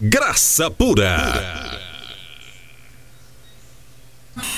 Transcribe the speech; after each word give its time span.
Graça 0.00 0.70
Pura. 0.70 1.78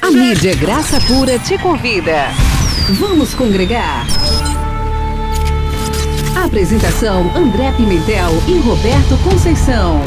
A 0.00 0.10
mídia 0.10 0.54
Graça 0.56 0.98
Pura 1.02 1.38
te 1.38 1.58
convida. 1.58 2.28
Vamos 2.98 3.34
congregar. 3.34 4.06
Apresentação 6.42 7.30
André 7.36 7.70
Pimentel 7.72 8.30
e 8.48 8.58
Roberto 8.58 9.18
Conceição. 9.24 10.00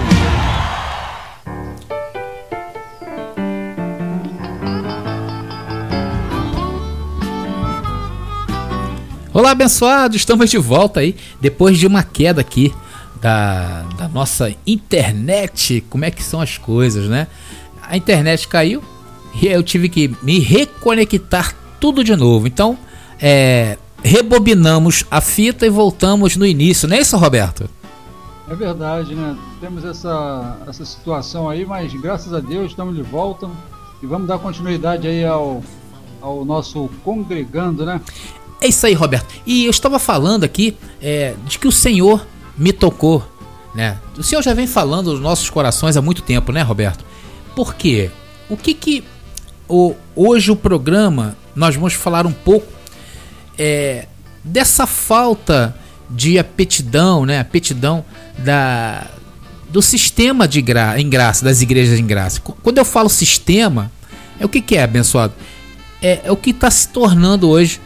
Olá, 9.32 9.52
abençoados! 9.52 10.18
Estamos 10.18 10.50
de 10.50 10.58
volta 10.58 11.02
aí, 11.02 11.16
depois 11.40 11.78
de 11.78 11.86
uma 11.86 12.02
queda 12.04 12.42
aqui 12.42 12.74
da, 13.22 13.84
da 13.98 14.08
nossa 14.08 14.54
internet. 14.66 15.84
Como 15.90 16.06
é 16.06 16.12
que 16.12 16.24
são 16.24 16.42
as 16.42 16.58
coisas, 16.58 17.08
né? 17.08 17.28
A 17.82 17.98
internet 17.98 18.48
caiu 18.48 18.84
e 19.42 19.48
eu 19.48 19.64
tive 19.64 19.90
que 19.90 20.14
me 20.22 20.40
reconectar 20.40 21.56
tudo 21.80 22.04
de 22.04 22.16
novo. 22.16 22.48
Então, 22.48 22.78
é, 23.20 23.78
rebobinamos 24.04 25.06
a 25.10 25.22
fita 25.22 25.66
e 25.66 25.70
voltamos 25.70 26.36
no 26.36 26.46
início, 26.46 26.88
não 26.88 26.96
é 26.96 27.02
isso, 27.02 27.18
Roberto? 27.18 27.70
É 28.50 28.56
verdade, 28.56 29.14
né? 29.14 29.38
Temos 29.62 29.86
essa, 29.86 30.58
essa 30.68 30.84
situação 30.84 31.50
aí, 31.50 31.66
mas 31.66 31.94
graças 31.94 32.34
a 32.34 32.40
Deus 32.40 32.72
estamos 32.72 32.96
de 32.96 33.04
volta 33.04 33.48
e 34.02 34.08
vamos 34.08 34.28
dar 34.28 34.40
continuidade 34.40 35.08
aí 35.08 35.24
ao, 35.24 35.62
ao 36.20 36.44
nosso 36.44 36.90
congregando, 37.04 37.86
né? 37.86 38.02
É 38.62 38.68
isso 38.68 38.86
aí, 38.86 38.94
Roberto. 38.94 39.34
E 39.46 39.66
eu 39.66 39.70
estava 39.70 40.00
falando 40.00 40.44
aqui 40.44 40.76
é, 41.02 41.36
de 41.46 41.60
que 41.60 41.68
o 41.68 41.72
Senhor 41.72 42.26
me 42.60 42.74
tocou, 42.74 43.26
né? 43.74 43.98
O 44.18 44.22
Senhor 44.22 44.44
já 44.44 44.54
vem 44.54 44.68
falando 44.68 45.14
nos 45.14 45.22
nossos 45.22 45.50
corações 45.50 45.96
há 45.96 46.02
muito 46.02 46.22
tempo, 46.22 46.52
né, 46.52 46.62
Roberto? 46.62 47.06
Por 47.56 47.74
quê? 47.74 48.12
O 48.50 48.58
que 48.58 48.74
que 48.74 49.04
o, 49.68 49.96
hoje 50.16 50.52
o 50.52 50.56
programa 50.56 51.38
nós 51.56 51.76
vamos 51.76 51.94
falar 51.94 52.28
um 52.28 52.32
pouco 52.32 52.68
é, 53.58 54.08
dessa 54.44 54.86
falta 54.86 55.76
de 56.10 56.38
apetidão, 56.38 57.26
né? 57.26 57.40
Apetidão 57.40 58.04
da 58.38 59.08
do 59.70 59.82
sistema 59.84 60.48
de 60.48 60.62
gra, 60.64 61.00
em 61.00 61.08
graça, 61.08 61.46
das 61.46 61.62
igrejas 61.62 62.00
em 62.00 62.06
graça. 62.06 62.42
Quando 62.42 62.80
eu 62.80 62.86
falo 62.86 63.08
sistema, 63.08 63.92
é 64.40 64.46
o 64.46 64.50
que, 64.50 64.62
que 64.62 64.76
é, 64.76 64.84
abençoado? 64.84 65.34
É, 66.02 66.22
é 66.24 66.32
o 66.32 66.36
que 66.36 66.50
está 66.50 66.72
se 66.72 66.88
tornando 66.88 67.48
hoje 67.48 67.80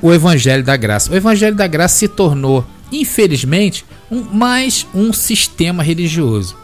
o 0.00 0.12
Evangelho 0.12 0.64
da 0.64 0.76
Graça. 0.76 1.12
O 1.12 1.16
Evangelho 1.16 1.54
da 1.54 1.66
Graça 1.66 1.98
se 1.98 2.08
tornou, 2.08 2.64
infelizmente, 2.90 3.84
um, 4.10 4.22
mais 4.22 4.86
um 4.94 5.12
sistema 5.12 5.82
religioso. 5.82 6.56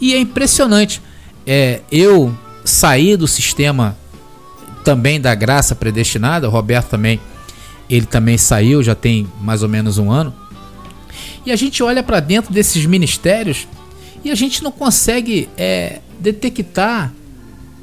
E 0.00 0.14
é 0.14 0.18
impressionante. 0.18 1.00
É, 1.46 1.80
eu 1.90 2.36
saí 2.64 3.16
do 3.16 3.26
sistema 3.26 3.96
também 4.84 5.20
da 5.20 5.34
graça 5.34 5.74
predestinada, 5.74 6.48
o 6.48 6.50
Roberto 6.50 6.88
também, 6.88 7.20
ele 7.88 8.06
também 8.06 8.38
saiu, 8.38 8.82
já 8.82 8.94
tem 8.94 9.26
mais 9.40 9.62
ou 9.62 9.68
menos 9.68 9.98
um 9.98 10.10
ano. 10.10 10.34
E 11.44 11.52
a 11.52 11.56
gente 11.56 11.82
olha 11.82 12.02
para 12.02 12.20
dentro 12.20 12.52
desses 12.52 12.84
ministérios 12.84 13.66
e 14.24 14.30
a 14.30 14.34
gente 14.34 14.62
não 14.62 14.70
consegue 14.70 15.48
é, 15.56 16.00
detectar 16.18 17.12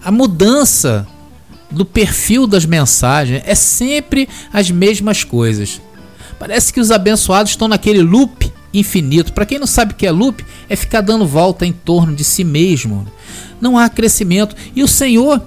a 0.04 0.12
mudança 0.12 1.08
do 1.72 1.84
perfil 1.84 2.46
das 2.46 2.66
mensagens. 2.66 3.42
É 3.46 3.56
sempre 3.56 4.30
as 4.54 4.70
mesmas 4.70 5.24
coisas. 5.24 5.82
Parece 6.38 6.72
que 6.72 6.80
os 6.80 6.92
abençoados 6.92 7.52
estão 7.52 7.68
naquele 7.68 8.02
loop 8.02 8.52
infinito. 8.80 9.34
Para 9.34 9.46
quem 9.46 9.60
não 9.60 9.68
sabe 9.68 9.94
o 9.94 9.96
que 9.96 10.06
é 10.06 10.12
loop, 10.12 10.44
é 10.70 10.76
ficar 10.76 11.02
dando 11.02 11.26
volta 11.26 11.66
em 11.66 11.72
torno 11.72 12.16
de 12.16 12.24
si 12.24 12.44
mesmo. 12.44 13.08
Não 13.60 13.78
há 13.78 13.90
crescimento. 13.90 14.56
E 14.76 14.84
o 14.84 14.88
Senhor 14.88 15.42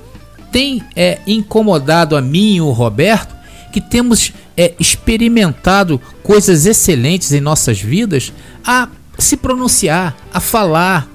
tem 0.50 0.82
é, 0.96 1.18
incomodado 1.26 2.16
a 2.16 2.20
mim 2.20 2.56
e 2.56 2.60
o 2.60 2.70
Roberto, 2.70 3.36
que 3.72 3.80
temos 3.80 4.32
é, 4.56 4.74
experimentado 4.80 6.00
coisas 6.22 6.66
excelentes 6.66 7.32
em 7.32 7.40
nossas 7.40 7.80
vidas, 7.80 8.32
a 8.64 8.88
se 9.18 9.36
pronunciar, 9.36 10.16
a 10.32 10.40
falar, 10.40 11.08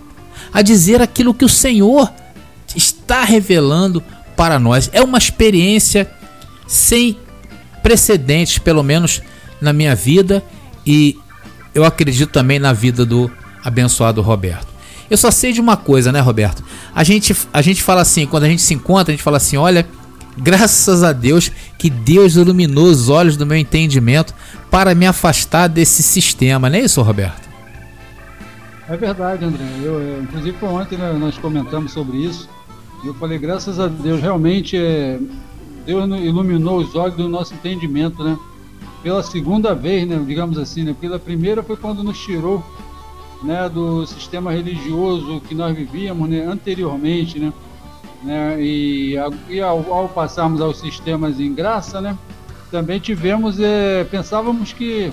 a 0.53 0.61
dizer 0.61 1.01
aquilo 1.01 1.33
que 1.33 1.45
o 1.45 1.49
Senhor 1.49 2.11
está 2.75 3.23
revelando 3.23 4.03
para 4.35 4.59
nós. 4.59 4.89
É 4.93 5.01
uma 5.01 5.17
experiência 5.17 6.09
sem 6.67 7.17
precedentes, 7.81 8.57
pelo 8.57 8.83
menos 8.83 9.21
na 9.59 9.73
minha 9.73 9.95
vida 9.95 10.43
e 10.85 11.17
eu 11.73 11.84
acredito 11.84 12.31
também 12.31 12.59
na 12.59 12.73
vida 12.73 13.06
do 13.06 13.31
abençoado 13.63 14.22
Roberto. 14.22 14.67
Eu 15.09 15.17
só 15.17 15.29
sei 15.31 15.51
de 15.51 15.61
uma 15.61 15.78
coisa, 15.78 16.11
né, 16.11 16.19
Roberto? 16.19 16.63
A 16.94 17.03
gente, 17.03 17.35
a 17.51 17.61
gente 17.61 17.84
fala 17.84 18.01
assim, 18.01 18.25
quando 18.25 18.44
a 18.44 18.50
gente 18.50 18.61
se 18.61 18.73
encontra, 18.73 19.11
a 19.11 19.16
gente 19.16 19.23
fala 19.23 19.38
assim: 19.38 19.57
olha, 19.57 19.88
graças 20.38 21.03
a 21.03 21.12
Deus 21.12 21.51
que 21.78 21.89
Deus 21.89 22.35
iluminou 22.35 22.85
os 22.85 23.09
olhos 23.09 23.38
do 23.38 23.45
meu 23.45 23.57
entendimento 23.57 24.33
para 24.72 24.95
me 24.95 25.06
afastar 25.06 25.67
desse 25.67 26.01
sistema, 26.01 26.69
não 26.69 26.78
é 26.78 26.81
isso, 26.81 27.01
Roberto? 27.01 27.50
É 28.89 28.97
verdade, 28.97 29.45
André. 29.45 29.63
Eu, 29.81 30.00
eu 30.00 30.23
inclusive, 30.23 30.57
ontem 30.63 30.97
né, 30.97 31.13
nós 31.13 31.38
comentamos 31.38 31.91
sobre 31.91 32.17
isso. 32.17 32.50
Eu 33.03 33.13
falei, 33.16 33.38
graças 33.38 33.79
a 33.79 33.88
Deus, 33.88 34.22
realmente 34.22 34.78
é, 34.78 35.19
Deus 35.85 36.06
iluminou 36.22 36.78
os 36.78 36.95
olhos 36.95 37.16
do 37.16 37.28
nosso 37.28 37.53
entendimento, 37.53 38.23
né? 38.23 38.38
Pela 39.03 39.21
segunda 39.21 39.75
vez, 39.75 40.07
né, 40.07 40.23
digamos 40.25 40.57
assim, 40.57 40.83
né? 40.83 40.95
Pela 40.99 41.19
primeira 41.19 41.61
foi 41.61 41.75
quando 41.75 42.01
nos 42.01 42.17
tirou 42.17 42.63
né, 43.43 43.67
do 43.67 44.07
sistema 44.07 44.51
religioso 44.53 45.41
que 45.41 45.53
nós 45.53 45.75
vivíamos 45.75 46.29
né, 46.29 46.45
anteriormente, 46.45 47.37
né? 47.37 47.51
né 48.23 48.55
e, 48.61 49.15
e 49.49 49.59
ao, 49.59 49.93
ao, 49.93 50.07
passarmos 50.07 50.61
aos 50.61 50.79
sistemas 50.79 51.37
em 51.37 51.53
graça, 51.53 51.99
né? 51.99 52.17
Também 52.71 52.97
tivemos, 52.99 53.59
é, 53.59 54.05
pensávamos 54.05 54.71
que 54.71 55.11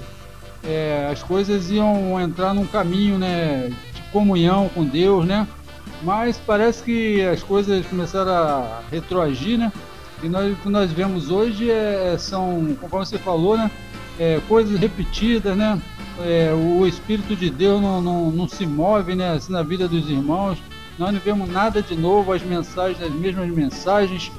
é, 0.64 1.08
as 1.12 1.22
coisas 1.22 1.68
iam 1.68 2.18
entrar 2.20 2.54
num 2.54 2.66
caminho, 2.66 3.18
né? 3.18 3.72
De 3.92 4.02
comunhão 4.12 4.70
com 4.72 4.84
Deus, 4.84 5.26
né? 5.26 5.48
Mas 6.02 6.38
parece 6.38 6.82
que 6.82 7.22
as 7.22 7.42
coisas 7.42 7.84
começaram 7.86 8.30
a 8.30 8.82
retroagir, 8.90 9.58
né? 9.58 9.72
E 10.22 10.28
nós, 10.28 10.52
o 10.52 10.56
que 10.56 10.68
nós 10.68 10.92
vemos 10.92 11.30
hoje 11.30 11.70
é, 11.70 12.16
são, 12.18 12.76
como 12.80 13.04
você 13.04 13.18
falou, 13.18 13.56
né? 13.56 13.70
É, 14.18 14.40
coisas 14.48 14.78
repetidas, 14.78 15.56
né? 15.56 15.80
É, 16.20 16.52
o 16.52 16.86
Espírito 16.86 17.34
de 17.34 17.48
Deus 17.48 17.80
não, 17.80 18.02
não, 18.02 18.30
não, 18.30 18.48
se 18.48 18.66
move 18.66 19.14
né, 19.14 19.32
assim, 19.32 19.52
na 19.52 19.62
vida 19.62 19.88
dos 19.88 20.10
irmãos. 20.10 20.58
Nós 20.98 21.12
não 21.14 21.20
vemos 21.20 21.48
nada 21.48 21.80
de 21.80 21.96
novo, 21.96 22.32
as 22.32 22.42
mensagens, 22.42 23.02
as 23.02 23.12
mesmas 23.12 23.48
mensagens, 23.48 24.30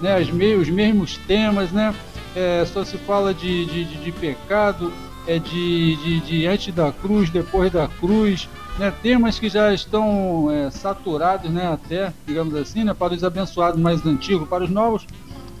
né, 0.00 0.16
as 0.16 0.30
me, 0.30 0.54
os 0.54 0.70
mesmos 0.70 1.18
temas, 1.26 1.70
né? 1.70 1.94
É, 2.34 2.64
só 2.64 2.84
se 2.84 2.96
fala 2.98 3.34
de, 3.34 3.66
de, 3.66 3.84
de, 3.84 3.96
de 4.04 4.12
pecado, 4.12 4.90
é 5.26 5.38
de, 5.38 5.96
de, 5.96 6.20
de 6.20 6.46
antes 6.46 6.72
da 6.74 6.90
cruz, 6.92 7.28
depois 7.28 7.70
da 7.70 7.88
cruz, 7.88 8.48
né, 8.78 8.92
temas 9.02 9.38
que 9.38 9.48
já 9.48 9.72
estão 9.72 10.50
é, 10.50 10.70
saturados, 10.70 11.50
né, 11.50 11.66
até, 11.66 12.12
digamos 12.26 12.54
assim, 12.54 12.84
né, 12.84 12.94
para 12.94 13.14
os 13.14 13.24
abençoados 13.24 13.80
mais 13.80 14.04
antigos, 14.06 14.48
para 14.48 14.64
os 14.64 14.70
novos, 14.70 15.06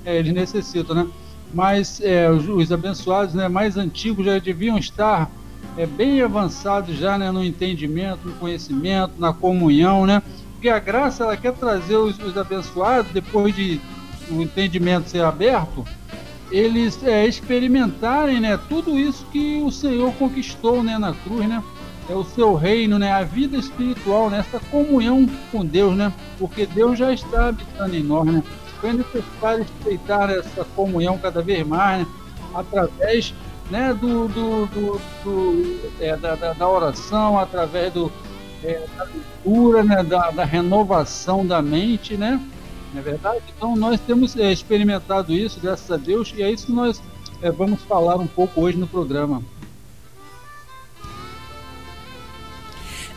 é, 0.06 0.16
eles 0.16 0.32
necessitam, 0.32 0.94
né? 0.94 1.06
Mas 1.52 2.00
é, 2.00 2.30
os, 2.30 2.48
os, 2.48 2.72
abençoados 2.72 3.34
né, 3.34 3.48
mais 3.48 3.76
antigos 3.76 4.24
já 4.24 4.38
deviam 4.38 4.78
estar 4.78 5.30
é, 5.76 5.84
bem 5.84 6.22
avançados 6.22 6.96
já 6.96 7.18
né, 7.18 7.30
no 7.30 7.44
entendimento, 7.44 8.28
no 8.28 8.34
conhecimento, 8.34 9.12
na 9.18 9.32
comunhão, 9.32 10.06
né? 10.06 10.22
Porque 10.52 10.68
a 10.68 10.78
graça 10.78 11.24
ela 11.24 11.36
quer 11.36 11.52
trazer 11.52 11.96
os, 11.96 12.18
os 12.18 12.38
abençoados, 12.38 13.10
depois 13.12 13.54
de 13.54 13.80
o 14.30 14.40
entendimento 14.42 15.10
ser 15.10 15.22
aberto, 15.22 15.84
eles 16.50 17.02
é, 17.02 17.26
experimentarem 17.26 18.40
né, 18.40 18.58
tudo 18.68 18.98
isso 18.98 19.26
que 19.26 19.60
o 19.60 19.70
Senhor 19.70 20.12
conquistou 20.14 20.82
né, 20.82 20.98
na 20.98 21.12
cruz, 21.12 21.48
né? 21.48 21.62
é 22.08 22.14
o 22.14 22.24
seu 22.24 22.54
reino, 22.54 22.98
né? 22.98 23.12
A 23.12 23.24
vida 23.24 23.56
espiritual, 23.56 24.30
né? 24.30 24.38
Essa 24.38 24.60
comunhão 24.70 25.28
com 25.50 25.64
Deus, 25.64 25.96
né? 25.96 26.12
Porque 26.38 26.64
Deus 26.64 26.98
já 26.98 27.12
está 27.12 27.48
habitando 27.48 27.96
em 27.96 28.02
nós, 28.02 28.26
né? 28.26 28.42
Foi 28.80 28.92
necessário 28.92 29.64
respeitar 29.64 30.30
essa 30.30 30.64
comunhão 30.76 31.18
cada 31.18 31.42
vez 31.42 31.66
mais, 31.66 32.00
né? 32.00 32.06
Através 32.54 33.34
né, 33.70 33.92
do, 33.94 34.28
do, 34.28 34.66
do, 34.66 35.00
do 35.24 35.90
é, 36.00 36.16
da, 36.16 36.34
da, 36.34 36.68
oração, 36.68 37.38
através 37.38 37.92
do, 37.92 38.12
é, 38.62 38.82
da 38.96 39.04
leitura, 39.04 39.82
né, 39.82 40.02
da, 40.02 40.30
da, 40.30 40.44
renovação 40.44 41.44
da 41.44 41.60
mente, 41.60 42.16
né? 42.16 42.40
Não 42.92 43.00
é 43.00 43.02
verdade? 43.02 43.42
Então 43.56 43.76
nós 43.76 44.00
temos 44.00 44.36
é, 44.36 44.52
experimentado 44.52 45.32
isso, 45.32 45.58
graças 45.60 45.90
a 45.90 45.96
Deus, 45.96 46.32
e 46.36 46.42
é 46.42 46.50
isso 46.50 46.66
que 46.66 46.72
nós 46.72 47.02
é, 47.42 47.50
vamos 47.50 47.82
falar 47.82 48.16
um 48.16 48.26
pouco 48.26 48.60
hoje 48.62 48.78
no 48.78 48.86
programa. 48.86 49.42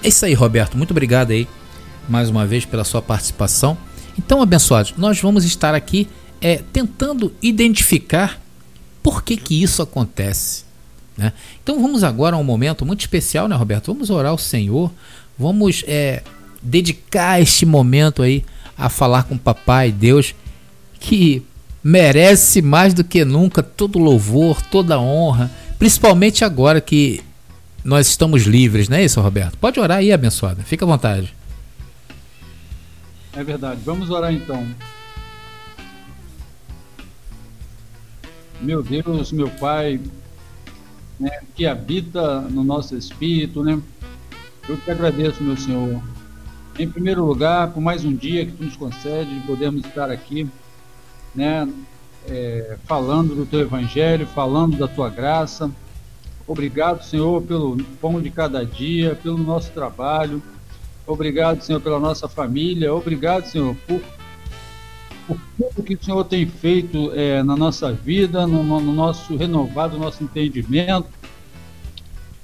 É 0.02 0.08
isso 0.08 0.26
aí, 0.26 0.34
Roberto. 0.34 0.78
Muito 0.78 0.92
obrigado 0.92 1.32
aí 1.32 1.48
mais 2.08 2.30
uma 2.30 2.46
vez 2.46 2.66
pela 2.66 2.84
sua 2.84 3.02
participação. 3.02 3.78
Então, 4.20 4.42
abençoados, 4.42 4.94
nós 4.98 5.22
vamos 5.22 5.46
estar 5.46 5.74
aqui 5.74 6.06
é, 6.42 6.58
tentando 6.74 7.34
identificar 7.42 8.38
por 9.02 9.24
que, 9.24 9.38
que 9.38 9.64
isso 9.64 9.82
acontece. 9.82 10.66
Né? 11.18 11.32
Então 11.64 11.82
vamos 11.82 12.04
agora 12.04 12.36
a 12.36 12.40
um 12.40 12.44
momento 12.44 12.86
muito 12.86 13.00
especial, 13.00 13.48
né, 13.48 13.56
Roberto? 13.56 13.94
Vamos 13.94 14.10
orar 14.10 14.32
ao 14.32 14.38
Senhor, 14.38 14.92
vamos 15.38 15.86
é, 15.88 16.22
dedicar 16.62 17.42
este 17.42 17.66
momento 17.66 18.22
aí 18.22 18.44
a 18.78 18.90
falar 18.90 19.24
com 19.24 19.36
o 19.36 19.40
papai 19.40 19.90
Deus 19.90 20.36
que 21.00 21.42
merece 21.82 22.62
mais 22.62 22.94
do 22.94 23.06
que 23.06 23.24
nunca 23.24 23.64
todo 23.64 23.98
louvor, 23.98 24.62
toda 24.64 25.00
honra, 25.00 25.50
principalmente 25.78 26.44
agora 26.44 26.82
que 26.82 27.24
nós 27.86 28.08
estamos 28.08 28.44
livres, 28.44 28.90
não 28.90 28.98
é 28.98 29.06
isso, 29.06 29.22
Roberto? 29.22 29.58
Pode 29.58 29.80
orar 29.80 30.00
aí, 30.00 30.12
abençoada. 30.12 30.62
Fica 30.64 30.84
à 30.84 30.88
vontade. 30.88 31.39
É 33.34 33.44
verdade. 33.44 33.82
Vamos 33.84 34.10
orar 34.10 34.34
então. 34.34 34.66
Meu 38.62 38.84
Deus, 38.84 39.32
meu 39.32 39.50
Pai, 39.52 40.02
né, 41.20 41.30
que 41.56 41.66
habita 41.66 42.42
no 42.42 42.64
nosso 42.64 42.96
espírito, 42.96 43.64
né? 43.64 43.82
Eu 44.68 44.78
te 44.78 44.92
agradeço, 44.92 45.44
meu 45.44 45.56
Senhor. 45.56 46.02
Em 46.78 46.90
primeiro 46.90 47.26
lugar, 47.26 47.72
por 47.72 47.82
mais 47.82 48.04
um 48.04 48.14
dia 48.14 48.46
que 48.46 48.52
tu 48.52 48.64
nos 48.64 48.76
concede 48.76 49.34
de 49.34 49.48
podermos 49.48 49.86
estar 49.86 50.10
aqui, 50.10 50.50
né, 51.34 51.68
é, 52.28 52.78
falando 52.86 53.36
do 53.36 53.46
teu 53.46 53.62
evangelho, 53.62 54.28
falando 54.28 54.78
da 54.78 54.88
tua 54.88 55.10
graça. 55.10 55.72
Obrigado, 56.48 57.04
Senhor, 57.04 57.42
pelo 57.44 57.78
pão 58.02 58.22
de 58.22 58.30
cada 58.30 58.66
dia, 58.66 59.16
pelo 59.16 59.38
nosso 59.38 59.72
trabalho. 59.72 60.42
Obrigado, 61.10 61.64
Senhor, 61.64 61.82
pela 61.82 62.00
nossa 62.00 62.30
família. 62.30 62.94
Obrigado, 62.94 63.46
Senhor, 63.46 63.76
por, 63.88 64.00
por 65.28 65.40
tudo 65.58 65.84
que 65.84 65.96
o 65.96 66.04
Senhor 66.04 66.24
tem 66.24 66.46
feito 66.46 67.12
é, 67.16 67.42
na 67.42 67.58
nossa 67.58 67.92
vida, 67.92 68.46
no, 68.46 68.64
no 68.64 68.94
nosso 68.94 69.36
renovado 69.36 69.98
nosso 69.98 70.24
entendimento. 70.24 71.08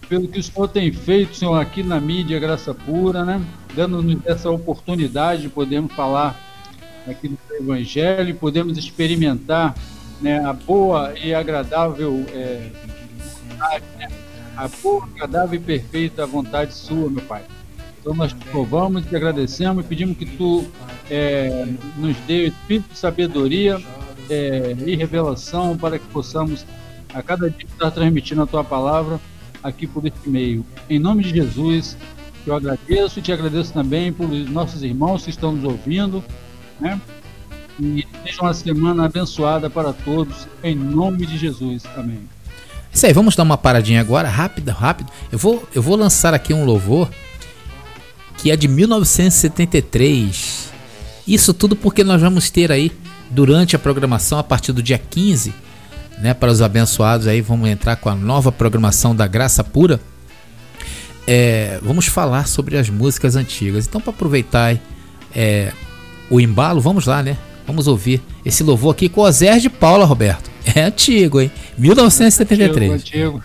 Pelo 0.10 0.28
que 0.28 0.40
o 0.40 0.44
Senhor 0.44 0.68
tem 0.68 0.92
feito, 0.92 1.36
Senhor, 1.36 1.56
aqui 1.56 1.84
na 1.84 2.00
mídia 2.00 2.40
Graça 2.40 2.74
Pura, 2.74 3.24
né? 3.24 3.40
Dando-nos 3.76 4.26
essa 4.26 4.50
oportunidade 4.50 5.44
de 5.44 5.50
podermos 5.50 5.94
falar 5.94 6.36
aqui 7.08 7.28
do 7.28 7.38
Evangelho, 7.52 8.34
podemos 8.34 8.80
experimentar 8.80 9.76
né, 10.20 10.44
a 10.44 10.54
boa 10.54 11.14
e 11.20 11.36
agradável 11.36 12.26
é, 12.34 12.72
né? 14.00 14.08
a 14.58 14.68
boa, 14.68 15.04
agradável 15.04 15.60
e 15.60 15.64
perfeita 15.64 16.26
vontade 16.26 16.74
sua, 16.74 17.12
meu 17.12 17.22
Pai. 17.22 17.44
Então 18.06 18.14
nós 18.14 18.34
te 18.34 18.48
louvamos, 18.54 19.04
te 19.04 19.16
agradecemos 19.16 19.84
e 19.84 19.88
pedimos 19.88 20.16
que 20.16 20.28
tu 20.28 20.64
é, 21.10 21.66
nos 21.98 22.16
dê 22.28 22.50
espírito 22.50 22.94
de 22.94 23.00
sabedoria 23.00 23.82
é, 24.30 24.76
e 24.86 24.96
revelação 24.96 25.76
para 25.76 25.98
que 25.98 26.06
possamos 26.10 26.68
a 27.12 27.24
cada 27.24 27.50
dia 27.50 27.66
estar 27.66 27.90
transmitindo 27.90 28.44
a 28.44 28.46
tua 28.46 28.64
palavra 28.64 29.20
aqui 29.64 29.88
por 29.88 30.06
este 30.06 30.30
meio. 30.30 30.64
Em 30.88 31.00
nome 31.00 31.24
de 31.24 31.32
Jesus, 31.32 31.98
eu 32.46 32.56
agradeço 32.56 33.18
e 33.18 33.24
te 33.24 33.32
agradeço 33.32 33.74
também 33.74 34.14
por 34.14 34.28
nossos 34.28 34.84
irmãos 34.84 35.24
que 35.24 35.32
estão 35.32 35.54
nos 35.54 35.64
ouvindo, 35.64 36.24
né? 36.80 37.02
E 37.80 38.06
seja 38.24 38.44
uma 38.44 38.54
semana 38.54 39.06
abençoada 39.06 39.68
para 39.68 39.92
todos, 39.92 40.48
em 40.64 40.76
nome 40.76 41.26
de 41.26 41.40
Jesus. 41.40 41.82
Amém. 41.98 42.20
Isso 42.94 43.08
aí, 43.08 43.14
vamos 43.14 43.36
dar 43.36 43.42
uma 43.42 43.58
paradinha 43.58 44.00
agora, 44.00 44.30
rápido, 44.30 44.70
rápido. 44.70 45.12
Eu 45.32 45.40
vou, 45.40 45.68
eu 45.74 45.82
vou 45.82 45.96
lançar 45.96 46.36
aqui 46.36 46.54
um 46.54 46.66
louvor 46.66 47.10
que 48.46 48.52
é 48.52 48.56
de 48.56 48.68
1973. 48.68 50.70
Isso 51.28 51.52
tudo 51.52 51.76
porque 51.76 52.04
nós 52.04 52.22
vamos 52.22 52.52
ter 52.52 52.72
aí 52.72 52.92
durante 53.32 53.76
a 53.76 53.80
programação 53.80 54.38
a 54.38 54.44
partir 54.44 54.72
do 54.72 54.84
dia 54.84 55.00
15, 55.00 55.52
né, 56.20 56.32
para 56.32 56.52
os 56.52 56.62
abençoados 56.62 57.26
aí 57.26 57.42
vamos 57.42 57.68
entrar 57.68 57.96
com 57.96 58.08
a 58.08 58.14
nova 58.14 58.52
programação 58.52 59.16
da 59.16 59.26
Graça 59.26 59.64
Pura. 59.64 60.00
É, 61.26 61.80
vamos 61.82 62.06
falar 62.06 62.48
sobre 62.48 62.78
as 62.78 62.88
músicas 62.88 63.36
antigas. 63.36 63.88
Então, 63.88 64.00
para 64.00 64.12
aproveitar 64.12 64.80
é, 65.36 65.74
o 66.30 66.40
embalo, 66.40 66.80
vamos 66.80 67.08
lá, 67.08 67.24
né? 67.24 67.36
Vamos 67.66 67.88
ouvir 67.88 68.22
esse 68.46 68.62
louvor 68.62 68.94
aqui 68.94 69.10
com 69.10 69.22
o 69.22 69.32
Zé 69.32 69.58
de 69.58 69.72
Paula, 69.72 70.06
Roberto. 70.06 70.52
É 70.76 70.84
antigo, 70.84 71.42
hein? 71.42 71.52
1973. 71.80 72.92
Antigo, 72.92 73.38
antigo. 73.38 73.44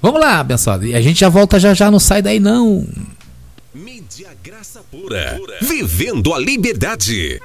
Vamos 0.00 0.20
lá, 0.20 0.38
abençoado. 0.38 0.86
E 0.86 0.94
a 0.94 1.00
gente 1.00 1.18
já 1.18 1.28
volta 1.28 1.58
já 1.58 1.74
já, 1.74 1.90
não 1.90 1.98
sai 1.98 2.22
daí 2.22 2.38
não. 2.38 2.86
Mídia 4.16 4.34
Graça 4.42 4.82
Pura. 4.90 5.38
Vivendo 5.60 6.32
a 6.32 6.38
liberdade. 6.38 7.38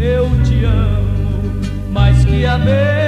Eu 0.00 0.28
te 0.42 0.64
amo 0.64 1.92
mais 1.92 2.24
que 2.24 2.44
a 2.44 2.54
abelha 2.54 3.03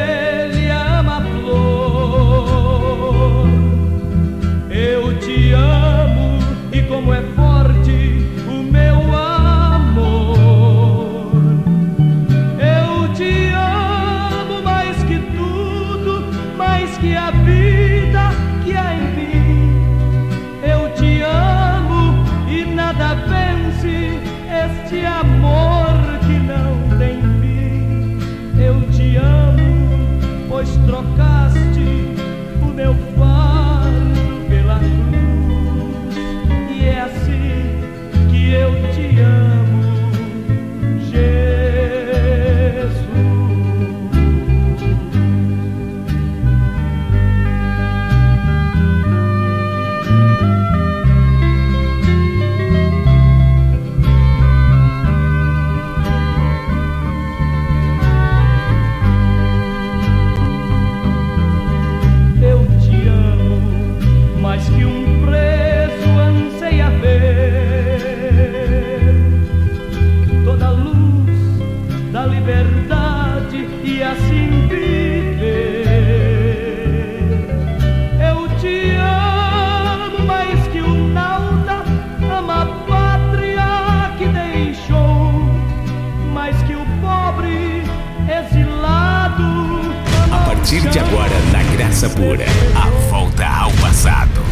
partir 90.77 90.91
de 90.91 90.99
agora, 90.99 91.33
na 91.53 91.63
Graça 91.75 92.11
Pura, 92.11 92.45
a 92.75 92.91
volta 93.11 93.47
ao 93.47 93.71
passado. 93.73 94.43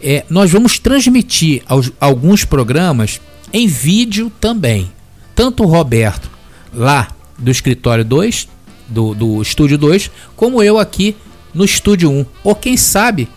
É, 0.00 0.24
nós 0.28 0.50
vamos 0.50 0.78
transmitir 0.78 1.62
aos, 1.66 1.90
alguns 2.00 2.44
programas 2.44 3.20
em 3.52 3.66
vídeo 3.66 4.30
também. 4.40 4.90
Tanto 5.34 5.62
o 5.62 5.66
Roberto 5.66 6.30
lá 6.72 7.08
do 7.38 7.50
escritório 7.50 8.04
2, 8.04 8.48
do, 8.88 9.14
do 9.14 9.42
estúdio 9.42 9.78
2, 9.78 10.10
como 10.34 10.62
eu 10.62 10.78
aqui 10.78 11.16
no 11.52 11.64
estúdio 11.64 12.10
1. 12.10 12.18
Um. 12.18 12.26
Ou 12.44 12.54
quem 12.54 12.76
sabe 12.76 13.28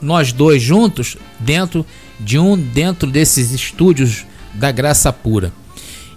nós 0.00 0.32
dois 0.32 0.62
juntos 0.62 1.16
dentro 1.38 1.84
de 2.18 2.38
um 2.38 2.56
dentro 2.56 3.10
desses 3.10 3.50
estúdios 3.50 4.24
da 4.54 4.70
Graça 4.70 5.12
Pura. 5.12 5.52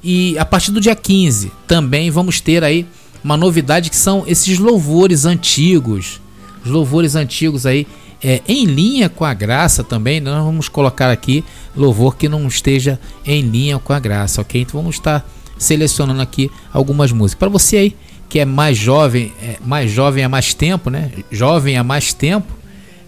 E 0.03 0.37
a 0.37 0.45
partir 0.45 0.71
do 0.71 0.79
dia 0.79 0.95
15 0.95 1.51
também 1.67 2.09
vamos 2.09 2.39
ter 2.39 2.63
aí 2.63 2.85
uma 3.23 3.37
novidade 3.37 3.89
que 3.89 3.95
são 3.95 4.23
esses 4.27 4.57
louvores 4.57 5.25
antigos. 5.25 6.21
Os 6.63 6.71
louvores 6.71 7.15
antigos 7.15 7.65
aí 7.65 7.87
é, 8.23 8.41
em 8.47 8.65
linha 8.65 9.09
com 9.09 9.25
a 9.25 9.33
graça 9.33 9.83
também. 9.83 10.19
Nós 10.19 10.43
vamos 10.43 10.69
colocar 10.69 11.09
aqui 11.09 11.43
louvor 11.75 12.15
que 12.15 12.29
não 12.29 12.47
esteja 12.47 12.99
em 13.25 13.41
linha 13.41 13.79
com 13.79 13.93
a 13.93 13.99
graça, 13.99 14.41
ok? 14.41 14.61
Então 14.61 14.79
vamos 14.79 14.95
estar 14.95 15.27
selecionando 15.57 16.21
aqui 16.21 16.49
algumas 16.73 17.11
músicas. 17.11 17.39
Para 17.39 17.49
você 17.49 17.77
aí 17.77 17.95
que 18.27 18.39
é 18.39 18.45
mais 18.45 18.77
jovem, 18.77 19.33
é, 19.41 19.57
mais 19.65 19.89
jovem 19.89 20.23
há 20.23 20.29
mais 20.29 20.53
tempo, 20.53 20.89
né? 20.89 21.11
Jovem 21.31 21.77
há 21.77 21.83
mais 21.83 22.13
tempo, 22.13 22.47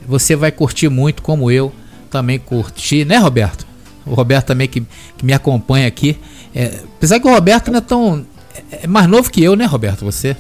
você 0.08 0.36
vai 0.36 0.52
curtir 0.52 0.90
muito 0.90 1.22
como 1.22 1.52
eu 1.52 1.72
também 2.10 2.40
curti, 2.40 3.06
né, 3.06 3.18
Roberto? 3.18 3.66
O 4.06 4.16
Roberto 4.16 4.48
também 4.48 4.68
que, 4.68 4.82
que 5.16 5.26
me 5.26 5.32
acompanha 5.32 5.88
aqui. 5.88 6.18
É, 6.56 6.82
apesar 6.98 7.20
que 7.20 7.28
o 7.28 7.32
Roberto 7.32 7.72
não 7.72 7.78
é 7.78 7.82
tão. 7.82 8.26
É, 8.72 8.84
é 8.84 8.88
mais 8.88 9.08
novo 9.08 9.30
que 9.32 9.44
eu, 9.44 9.56
né, 9.56 9.66
Roberto? 9.66 10.06
Você? 10.06 10.36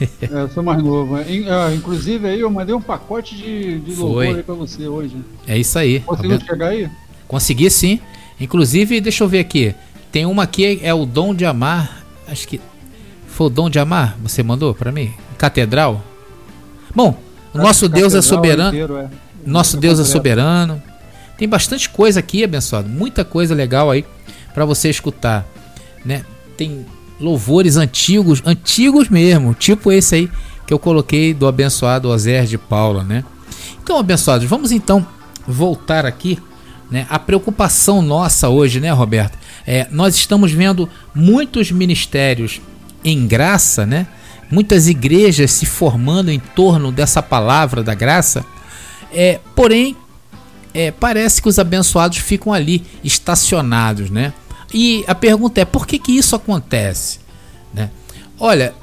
É, 0.00 0.28
eu 0.30 0.48
sou 0.48 0.62
mais 0.62 0.82
novo. 0.82 1.16
Ah, 1.16 1.74
inclusive 1.74 2.28
aí 2.28 2.40
eu 2.40 2.50
mandei 2.50 2.74
um 2.74 2.80
pacote 2.80 3.36
de, 3.36 3.80
de 3.80 3.94
louvor 3.94 4.24
aí 4.24 4.42
pra 4.42 4.54
você 4.54 4.86
hoje. 4.86 5.16
É 5.46 5.58
isso 5.58 5.78
aí. 5.78 6.00
Conseguiu 6.00 6.30
Roberto. 6.32 6.50
chegar 6.50 6.68
aí? 6.68 6.88
Consegui 7.26 7.70
sim. 7.70 8.00
Inclusive, 8.40 9.00
deixa 9.00 9.24
eu 9.24 9.28
ver 9.28 9.40
aqui. 9.40 9.74
Tem 10.12 10.24
uma 10.24 10.44
aqui, 10.44 10.78
é 10.82 10.94
o 10.94 11.04
Dom 11.04 11.34
de 11.34 11.44
Amar. 11.44 12.04
Acho 12.26 12.46
que. 12.46 12.60
Foi 13.26 13.48
o 13.48 13.50
Dom 13.50 13.68
de 13.68 13.78
Amar? 13.78 14.16
Você 14.22 14.42
mandou 14.42 14.74
para 14.74 14.92
mim? 14.92 15.12
Catedral? 15.36 16.02
Bom, 16.94 17.18
o 17.52 17.58
nosso 17.58 17.88
Deus 17.88 18.14
é 18.14 18.22
soberano. 18.22 18.70
Inteiro, 18.70 18.96
é. 18.96 19.08
Nosso 19.44 19.76
Deus 19.76 19.98
é 19.98 20.04
soberano. 20.04 20.82
Tem 21.36 21.48
bastante 21.48 21.88
coisa 21.88 22.20
aqui, 22.20 22.42
abençoado. 22.42 22.88
Muita 22.88 23.24
coisa 23.24 23.54
legal 23.54 23.90
aí 23.90 24.04
para 24.54 24.64
você 24.64 24.88
escutar, 24.90 25.46
né? 26.04 26.24
Tem 26.56 26.84
louvores 27.20 27.76
antigos, 27.76 28.42
antigos 28.44 29.08
mesmo, 29.08 29.54
tipo 29.54 29.90
esse 29.90 30.14
aí 30.14 30.30
que 30.66 30.72
eu 30.72 30.78
coloquei 30.78 31.32
do 31.32 31.46
abençoado 31.46 32.08
Ozer 32.08 32.44
de 32.44 32.58
Paula, 32.58 33.02
né? 33.02 33.24
Então, 33.82 33.98
abençoados, 33.98 34.46
vamos 34.46 34.70
então 34.70 35.06
voltar 35.46 36.04
aqui, 36.04 36.38
né? 36.90 37.06
A 37.08 37.18
preocupação 37.18 38.02
nossa 38.02 38.50
hoje, 38.50 38.78
né, 38.78 38.90
Roberto? 38.90 39.38
É, 39.66 39.86
nós 39.90 40.14
estamos 40.14 40.52
vendo 40.52 40.88
muitos 41.14 41.70
ministérios 41.70 42.60
em 43.02 43.26
graça, 43.26 43.86
né? 43.86 44.06
Muitas 44.50 44.88
igrejas 44.88 45.52
se 45.52 45.64
formando 45.64 46.30
em 46.30 46.38
torno 46.38 46.92
dessa 46.92 47.22
palavra 47.22 47.82
da 47.82 47.94
graça. 47.94 48.44
É, 49.12 49.40
porém, 49.54 49.96
é, 50.74 50.90
parece 50.90 51.40
que 51.40 51.48
os 51.48 51.58
abençoados 51.58 52.18
ficam 52.18 52.52
ali 52.52 52.84
estacionados, 53.02 54.10
né? 54.10 54.32
E 54.72 55.04
a 55.06 55.14
pergunta 55.14 55.60
é 55.60 55.64
por 55.64 55.86
que, 55.86 55.98
que 55.98 56.12
isso 56.12 56.36
acontece? 56.36 57.20
Né? 57.72 57.90
Olha, 58.38 58.74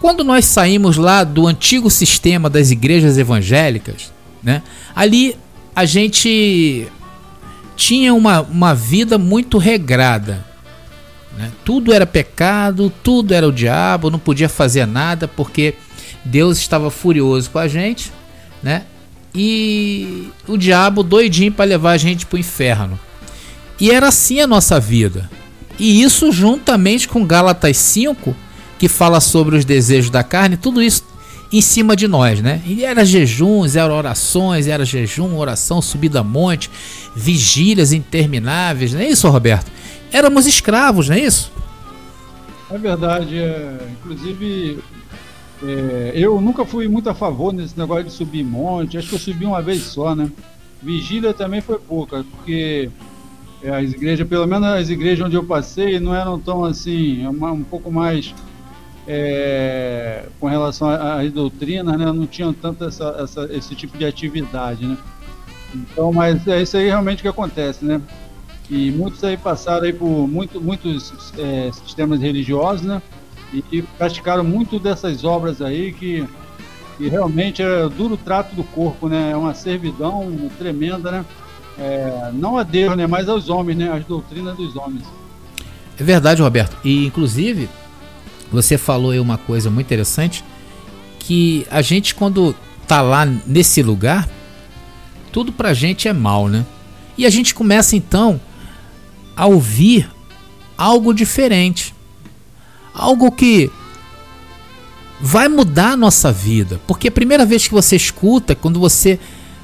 quando 0.00 0.24
nós 0.24 0.44
saímos 0.44 0.96
lá 0.96 1.24
do 1.24 1.46
antigo 1.46 1.90
sistema 1.90 2.50
das 2.50 2.70
igrejas 2.70 3.18
evangélicas, 3.18 4.12
né? 4.42 4.62
Ali 4.94 5.36
a 5.74 5.84
gente 5.84 6.88
tinha 7.76 8.12
uma, 8.12 8.40
uma 8.40 8.74
vida 8.74 9.18
muito 9.18 9.58
regrada. 9.58 10.44
Né? 11.36 11.50
Tudo 11.64 11.92
era 11.92 12.06
pecado, 12.06 12.92
tudo 13.02 13.32
era 13.32 13.46
o 13.46 13.52
diabo, 13.52 14.10
não 14.10 14.18
podia 14.18 14.48
fazer 14.48 14.86
nada 14.86 15.28
porque 15.28 15.74
Deus 16.24 16.58
estava 16.58 16.90
furioso 16.90 17.50
com 17.50 17.58
a 17.58 17.68
gente, 17.68 18.12
né? 18.62 18.84
e 19.34 20.30
o 20.46 20.56
diabo 20.56 21.02
doidinho 21.02 21.52
para 21.52 21.64
levar 21.64 21.92
a 21.92 21.96
gente 21.96 22.26
para 22.26 22.36
o 22.36 22.40
inferno. 22.40 22.98
E 23.80 23.90
era 23.90 24.08
assim 24.08 24.40
a 24.40 24.46
nossa 24.46 24.80
vida. 24.80 25.30
E 25.78 26.02
isso 26.02 26.32
juntamente 26.32 27.06
com 27.06 27.24
Gálatas 27.24 27.76
5, 27.76 28.34
que 28.78 28.88
fala 28.88 29.20
sobre 29.20 29.56
os 29.56 29.64
desejos 29.64 30.10
da 30.10 30.24
carne, 30.24 30.56
tudo 30.56 30.82
isso 30.82 31.04
em 31.52 31.60
cima 31.60 31.96
de 31.96 32.06
nós, 32.06 32.42
né? 32.42 32.60
E 32.66 32.84
era 32.84 33.04
jejuns, 33.04 33.76
era 33.76 33.92
orações, 33.92 34.66
era 34.66 34.84
jejum, 34.84 35.36
oração, 35.36 35.80
subida 35.80 36.20
a 36.20 36.24
monte, 36.24 36.70
vigílias 37.14 37.92
intermináveis, 37.92 38.92
não 38.92 39.00
é 39.00 39.08
isso, 39.08 39.28
Roberto? 39.28 39.70
Éramos 40.12 40.46
escravos, 40.46 41.08
não 41.08 41.16
é 41.16 41.20
isso? 41.20 41.50
É 42.70 42.76
verdade, 42.76 43.38
é, 43.38 43.78
inclusive 43.92 44.78
é, 45.62 46.12
eu 46.14 46.38
nunca 46.40 46.66
fui 46.66 46.86
muito 46.86 47.08
a 47.08 47.14
favor 47.14 47.52
nesse 47.52 47.78
negócio 47.78 48.04
de 48.04 48.12
subir 48.12 48.44
monte, 48.44 48.98
acho 48.98 49.08
que 49.08 49.14
eu 49.14 49.18
subi 49.18 49.46
uma 49.46 49.62
vez 49.62 49.82
só, 49.82 50.14
né? 50.14 50.30
Vigília 50.82 51.32
também 51.32 51.60
foi 51.60 51.78
pouca, 51.78 52.24
porque 52.30 52.90
é, 53.62 53.70
as 53.70 53.92
igrejas, 53.92 54.26
pelo 54.26 54.46
menos 54.46 54.68
as 54.68 54.88
igrejas 54.88 55.26
onde 55.26 55.36
eu 55.36 55.44
passei, 55.44 55.98
não 55.98 56.14
eram 56.14 56.38
tão 56.38 56.64
assim, 56.64 57.24
é 57.24 57.28
uma, 57.28 57.52
um 57.52 57.64
pouco 57.64 57.90
mais 57.90 58.34
é, 59.06 60.26
com 60.38 60.46
relação 60.46 60.88
às 60.88 61.32
doutrinas, 61.32 61.98
né? 61.98 62.06
Não 62.06 62.26
tinham 62.26 62.52
tanto 62.52 62.84
essa, 62.84 63.16
essa, 63.18 63.48
esse 63.52 63.74
tipo 63.74 63.96
de 63.96 64.04
atividade, 64.04 64.86
né? 64.86 64.96
Então, 65.74 66.12
mas 66.12 66.46
é 66.46 66.62
isso 66.62 66.76
aí 66.76 66.86
realmente 66.86 67.22
que 67.22 67.28
acontece, 67.28 67.84
né? 67.84 68.00
E 68.70 68.90
muitos 68.90 69.24
aí 69.24 69.36
passaram 69.36 69.84
aí 69.84 69.92
por 69.92 70.28
muito, 70.28 70.60
muitos 70.60 71.32
é, 71.38 71.70
sistemas 71.72 72.20
religiosos, 72.20 72.82
né? 72.82 73.02
e, 73.52 73.64
e 73.72 73.82
praticaram 73.82 74.44
muito 74.44 74.78
dessas 74.78 75.24
obras 75.24 75.60
aí 75.62 75.92
que, 75.92 76.26
que 76.96 77.08
realmente 77.08 77.62
é 77.62 77.88
duro 77.88 78.16
trato 78.16 78.54
do 78.54 78.64
corpo, 78.64 79.08
né? 79.08 79.30
É 79.30 79.36
uma 79.36 79.54
servidão 79.54 80.50
tremenda, 80.58 81.10
né? 81.10 81.24
É, 81.78 82.30
não 82.32 82.58
a 82.58 82.62
Deus, 82.62 82.96
né? 82.96 83.06
Mas 83.06 83.28
aos 83.28 83.48
homens, 83.48 83.78
né? 83.78 83.90
As 83.92 84.04
doutrinas 84.04 84.56
dos 84.56 84.76
homens. 84.76 85.04
É 85.98 86.02
verdade, 86.02 86.42
Roberto. 86.42 86.76
E 86.84 87.06
inclusive 87.06 87.68
você 88.50 88.78
falou 88.78 89.10
aí 89.10 89.20
uma 89.20 89.36
coisa 89.36 89.70
muito 89.70 89.86
interessante 89.86 90.44
que 91.18 91.66
a 91.70 91.82
gente 91.82 92.14
quando 92.14 92.54
tá 92.86 93.02
lá 93.02 93.26
nesse 93.26 93.82
lugar 93.82 94.26
tudo 95.30 95.52
pra 95.52 95.74
gente 95.74 96.08
é 96.08 96.12
mal, 96.12 96.48
né? 96.48 96.64
E 97.16 97.26
a 97.26 97.30
gente 97.30 97.54
começa 97.54 97.94
então 97.94 98.40
a 99.36 99.46
ouvir 99.46 100.10
algo 100.76 101.12
diferente 101.12 101.94
algo 102.98 103.30
que 103.30 103.70
vai 105.20 105.48
mudar 105.48 105.92
a 105.92 105.96
nossa 105.96 106.32
vida. 106.32 106.80
Porque 106.86 107.08
a 107.08 107.12
primeira 107.12 107.46
vez 107.46 107.66
que 107.68 107.74
você 107.74 107.96
escuta, 107.96 108.54
quando 108.54 108.80
você 108.80 109.18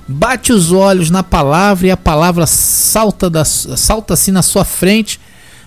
bate 0.06 0.52
os 0.52 0.72
olhos 0.72 1.10
na 1.10 1.22
palavra 1.22 1.86
e 1.86 1.90
a 1.90 1.96
palavra 1.96 2.46
salta, 2.46 3.30
da, 3.30 3.44
salta 3.44 4.14
assim 4.14 4.30
na 4.30 4.42
sua 4.42 4.64
frente, 4.64 5.20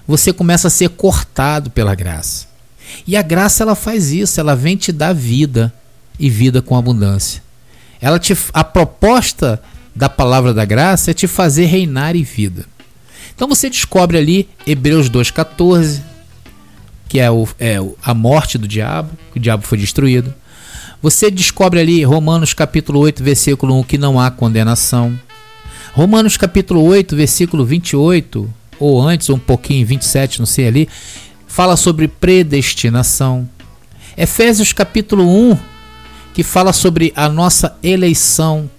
você 0.08 0.32
começa 0.32 0.68
a 0.68 0.72
ser 0.72 0.90
cortado 0.90 1.70
pela 1.70 1.96
graça. 1.96 2.48
E 3.06 3.18
a 3.18 3.22
graça 3.22 3.64
ela 3.64 3.76
faz 3.76 4.12
isso, 4.12 4.40
ela 4.40 4.56
vem 4.56 4.78
te 4.78 4.92
dar 4.92 5.14
vida 5.14 5.74
e 6.20 6.30
vida 6.30 6.62
com 6.62 6.78
abundância. 6.78 7.42
Ela 8.00 8.20
te, 8.20 8.38
a 8.54 8.64
proposta 8.64 9.62
da 9.96 10.08
palavra 10.08 10.54
da 10.54 10.64
graça 10.64 11.12
é 11.12 11.14
te 11.14 11.28
fazer 11.28 11.66
reinar 11.66 12.16
em 12.16 12.24
vida. 12.24 12.66
Então 13.36 13.48
você 13.48 13.70
descobre 13.70 14.18
ali 14.18 14.50
Hebreus 14.66 15.10
2,14, 15.10 16.02
que 17.08 17.20
é, 17.20 17.30
o, 17.30 17.48
é 17.60 17.78
a 18.04 18.14
morte 18.14 18.58
do 18.58 18.68
diabo, 18.68 19.12
que 19.32 19.40
o 19.40 19.42
diabo 19.42 19.64
foi 19.64 19.78
destruído. 19.78 20.34
Você 21.02 21.30
descobre 21.30 21.80
ali 21.80 22.04
Romanos 22.04 22.56
capítulo 22.56 23.00
8, 23.02 23.24
versículo 23.24 23.80
1, 23.80 23.84
que 23.84 23.98
não 24.00 24.20
há 24.20 24.32
condenação. 24.32 25.18
Romanos 25.94 26.38
capítulo 26.38 26.84
8, 26.84 27.16
versículo 27.16 27.64
28, 27.64 28.52
ou 28.80 29.02
antes, 29.02 29.30
um 29.30 29.38
pouquinho, 29.38 29.86
27, 29.86 30.40
não 30.40 30.48
sei 30.48 30.68
ali, 30.68 30.90
fala 31.48 31.78
sobre 31.78 32.08
predestinação. 32.08 33.48
Efésios 34.18 34.74
capítulo 34.74 35.28
1, 35.52 35.58
que 36.34 36.42
fala 36.42 36.74
sobre 36.74 37.14
a 37.16 37.30
nossa 37.30 37.78
eleição, 37.84 38.70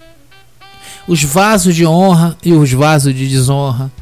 os 1.06 1.22
vasos 1.22 1.76
de 1.76 1.86
honra 1.86 2.36
e 2.44 2.52
os 2.52 2.72
vasos 2.72 3.14
de 3.14 3.28
desonra. 3.28 3.92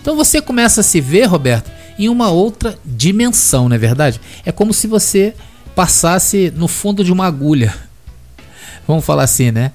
Então 0.00 0.14
você 0.14 0.40
começa 0.40 0.80
a 0.80 0.84
se 0.84 1.00
ver, 1.00 1.24
Roberto, 1.24 1.70
em 1.98 2.08
uma 2.08 2.30
outra 2.30 2.78
dimensão, 2.84 3.68
não 3.68 3.74
é 3.74 3.78
verdade? 3.78 4.20
É 4.44 4.52
como 4.52 4.72
se 4.72 4.86
você 4.86 5.34
passasse 5.74 6.52
no 6.54 6.68
fundo 6.68 7.04
de 7.04 7.12
uma 7.12 7.26
agulha. 7.26 7.74
Vamos 8.86 9.04
falar 9.04 9.24
assim, 9.24 9.50
né? 9.50 9.72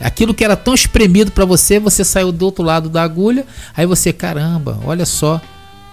Aquilo 0.00 0.34
que 0.34 0.44
era 0.44 0.56
tão 0.56 0.74
espremido 0.74 1.30
para 1.30 1.44
você, 1.44 1.78
você 1.78 2.04
saiu 2.04 2.32
do 2.32 2.44
outro 2.44 2.64
lado 2.64 2.88
da 2.88 3.02
agulha, 3.02 3.46
aí 3.76 3.86
você, 3.86 4.12
caramba, 4.12 4.78
olha 4.84 5.06
só 5.06 5.40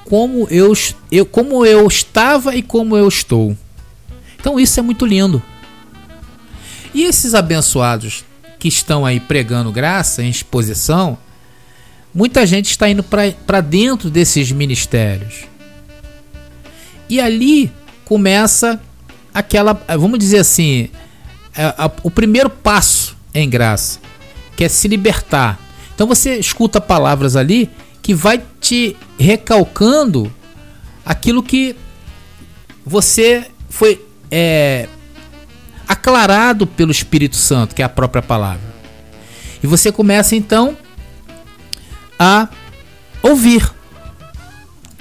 como 0.06 0.48
eu, 0.50 0.74
eu 1.12 1.26
como 1.26 1.64
eu 1.66 1.88
estava 1.88 2.56
e 2.56 2.64
como 2.64 2.98
eu 2.98 3.08
estou. 3.08 3.56
Então 4.40 4.60
isso 4.60 4.80
é 4.80 4.84
muito 4.84 5.06
lindo. 5.06 5.42
E 6.94 7.04
esses 7.04 7.36
abençoados 7.36 8.26
que 8.58 8.68
estão 8.68 9.06
aí 9.06 9.20
pregando 9.20 9.72
graça 9.72 10.24
em 10.24 10.30
exposição, 10.30 11.18
muita 12.14 12.46
gente 12.48 12.72
está 12.72 12.90
indo 12.90 13.04
para 13.04 13.62
dentro 13.62 14.10
desses 14.10 14.52
ministérios. 14.52 15.46
E 17.08 17.22
ali 17.22 17.72
começa 18.04 18.82
aquela, 19.34 19.74
vamos 19.98 20.20
dizer 20.20 20.40
assim, 20.40 20.90
a, 21.56 21.62
é, 21.62 21.66
a, 21.78 21.92
o 22.04 22.12
primeiro 22.12 22.50
passo 22.50 23.18
em 23.34 23.50
graça, 23.50 24.00
que 24.56 24.64
é 24.64 24.70
se 24.70 24.88
libertar. 24.88 25.60
Então 25.94 26.08
você 26.08 26.36
escuta 26.38 26.80
palavras 26.80 27.36
ali 27.36 27.70
que 28.02 28.14
vai 28.14 28.42
te 28.60 28.96
recalcando 29.20 30.32
aquilo 31.06 31.44
que 31.44 31.76
você 32.86 33.46
foi 33.70 34.04
é, 34.32 34.88
aclarado 35.88 36.66
pelo 36.66 36.92
Espírito 36.92 37.36
Santo, 37.36 37.76
que 37.76 37.82
é 37.82 37.86
a 37.86 37.90
própria 37.90 38.22
palavra. 38.22 38.70
E 39.62 39.68
você 39.68 39.92
começa 39.92 40.36
então 40.36 40.78
a 42.18 42.48
ouvir. 43.22 43.70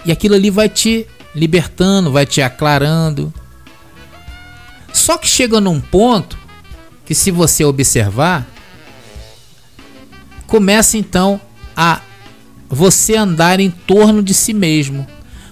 E 0.04 0.12
aquilo 0.12 0.34
ali 0.34 0.50
vai 0.50 0.68
te 0.68 1.06
libertando, 1.34 2.10
vai 2.10 2.26
te 2.26 2.40
aclarando. 2.42 3.32
Só 4.92 5.16
que 5.16 5.26
chega 5.26 5.60
num 5.60 5.80
ponto 5.80 6.38
que 7.04 7.14
se 7.14 7.30
você 7.30 7.64
observar, 7.64 8.46
começa 10.46 10.96
então 10.96 11.40
a 11.76 12.00
você 12.68 13.16
andar 13.16 13.60
em 13.60 13.70
torno 13.70 14.22
de 14.22 14.34
si 14.34 14.52
mesmo. 14.52 15.06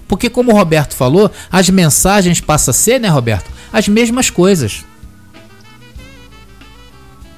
Porque 0.07 0.31
como 0.31 0.53
o 0.53 0.55
Roberto 0.55 0.95
falou, 0.95 1.31
as 1.51 1.69
mensagens 1.71 2.41
passam 2.41 2.73
a 2.73 2.75
ser, 2.75 3.01
né, 3.01 3.09
Roberto? 3.09 3.51
As 3.73 3.89
mesmas 3.89 4.31
coisas. 4.31 4.85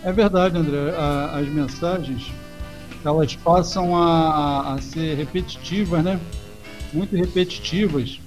É 0.03 0.13
verdade, 0.13 0.57
André. 0.57 0.95
as 1.33 1.49
mensagens 1.49 2.33
elas 3.05 3.35
passam 3.37 3.97
a, 3.97 4.75
a, 4.75 4.83
ser 4.83 5.17
repetitivas, 5.17 6.03
né? 6.03 6.21
Muito 6.93 7.17
repetitivas 7.17 8.21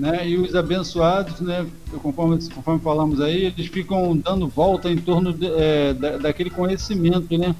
né? 0.00 0.26
E 0.26 0.38
os 0.38 0.54
abençoados, 0.56 1.40
né? 1.40 1.66
Conforme, 2.02 2.38
conforme 2.48 2.80
falamos 2.80 3.20
aí, 3.20 3.44
eles 3.44 3.66
ficam 3.66 4.16
dando 4.16 4.48
volta 4.48 4.90
em 4.90 4.96
torno 4.96 5.30
de, 5.30 5.46
é, 5.46 5.92
da, 5.92 6.16
daquele 6.16 6.48
conhecimento, 6.48 7.36
né? 7.36 7.54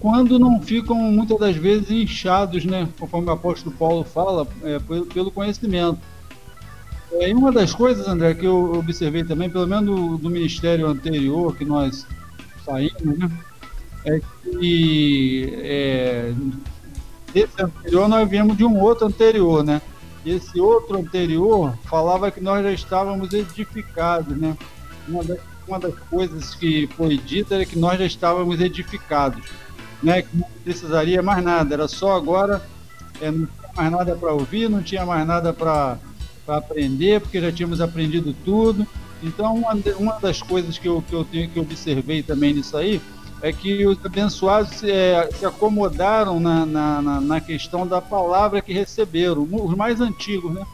Quando 0.00 0.40
não 0.40 0.60
ficam 0.60 0.96
muitas 0.96 1.38
das 1.38 1.54
vezes 1.54 1.88
inchados, 1.88 2.64
né? 2.64 2.88
Conforme 2.98 3.28
o 3.28 3.30
apóstolo 3.30 3.74
Paulo 3.76 4.02
fala, 4.02 4.44
é, 4.64 4.80
pelo, 4.80 5.06
pelo 5.06 5.30
conhecimento. 5.30 6.00
É, 7.12 7.30
e 7.30 7.32
uma 7.34 7.52
das 7.52 7.72
coisas, 7.72 8.08
André, 8.08 8.34
que 8.34 8.44
eu 8.44 8.72
observei 8.74 9.22
também, 9.22 9.48
pelo 9.48 9.68
menos 9.68 9.84
do, 9.84 10.18
do 10.18 10.30
ministério 10.30 10.88
anterior 10.88 11.56
que 11.56 11.64
nós 11.64 12.04
saímos, 12.64 13.18
né? 13.18 13.30
É 14.04 14.20
que 14.42 15.54
é, 15.62 16.32
desse 17.32 17.62
anterior 17.62 18.08
nós 18.08 18.28
viemos 18.28 18.56
de 18.56 18.64
um 18.64 18.80
outro 18.80 19.06
anterior, 19.06 19.62
né? 19.62 19.80
Esse 20.24 20.60
outro 20.60 20.98
anterior 20.98 21.76
falava 21.84 22.30
que 22.30 22.40
nós 22.40 22.62
já 22.62 22.72
estávamos 22.72 23.32
edificados, 23.32 24.36
né? 24.36 24.56
Uma 25.08 25.24
das, 25.24 25.38
uma 25.66 25.78
das 25.78 25.94
coisas 26.10 26.54
que 26.54 26.88
foi 26.96 27.18
dita 27.18 27.56
era 27.56 27.64
que 27.64 27.78
nós 27.78 27.98
já 27.98 28.06
estávamos 28.06 28.60
edificados, 28.60 29.44
né? 30.02 30.22
Que 30.22 30.36
não 30.36 30.48
precisaria 30.62 31.22
mais 31.22 31.42
nada, 31.42 31.74
era 31.74 31.88
só 31.88 32.16
agora, 32.16 32.62
é, 33.20 33.30
não 33.30 33.46
tinha 33.46 33.72
mais 33.76 33.92
nada 33.92 34.16
para 34.16 34.32
ouvir, 34.32 34.70
não 34.70 34.82
tinha 34.82 35.04
mais 35.04 35.26
nada 35.26 35.52
para 35.52 35.98
aprender, 36.46 37.20
porque 37.20 37.40
já 37.40 37.50
tínhamos 37.50 37.80
aprendido 37.80 38.34
tudo. 38.44 38.86
Então, 39.22 39.54
uma, 39.54 39.72
uma 39.98 40.18
das 40.20 40.42
coisas 40.42 40.78
que 40.78 40.88
eu, 40.88 41.02
que 41.08 41.14
eu 41.14 41.24
tenho 41.24 41.48
que 41.48 41.60
observei 41.60 42.22
também 42.22 42.54
nisso 42.54 42.76
aí 42.76 43.00
é 43.42 43.52
que 43.52 43.84
os 43.84 43.98
abençoados 44.04 44.84
é, 44.84 45.28
se 45.32 45.44
acomodaram 45.44 46.38
na, 46.38 46.64
na, 46.64 47.20
na, 47.20 47.40
questão 47.40 47.84
da 47.84 48.00
palavra 48.00 48.62
que 48.62 48.72
receberam, 48.72 49.46
os 49.50 49.76
mais 49.76 50.00
antigos, 50.00 50.54
né? 50.54 50.64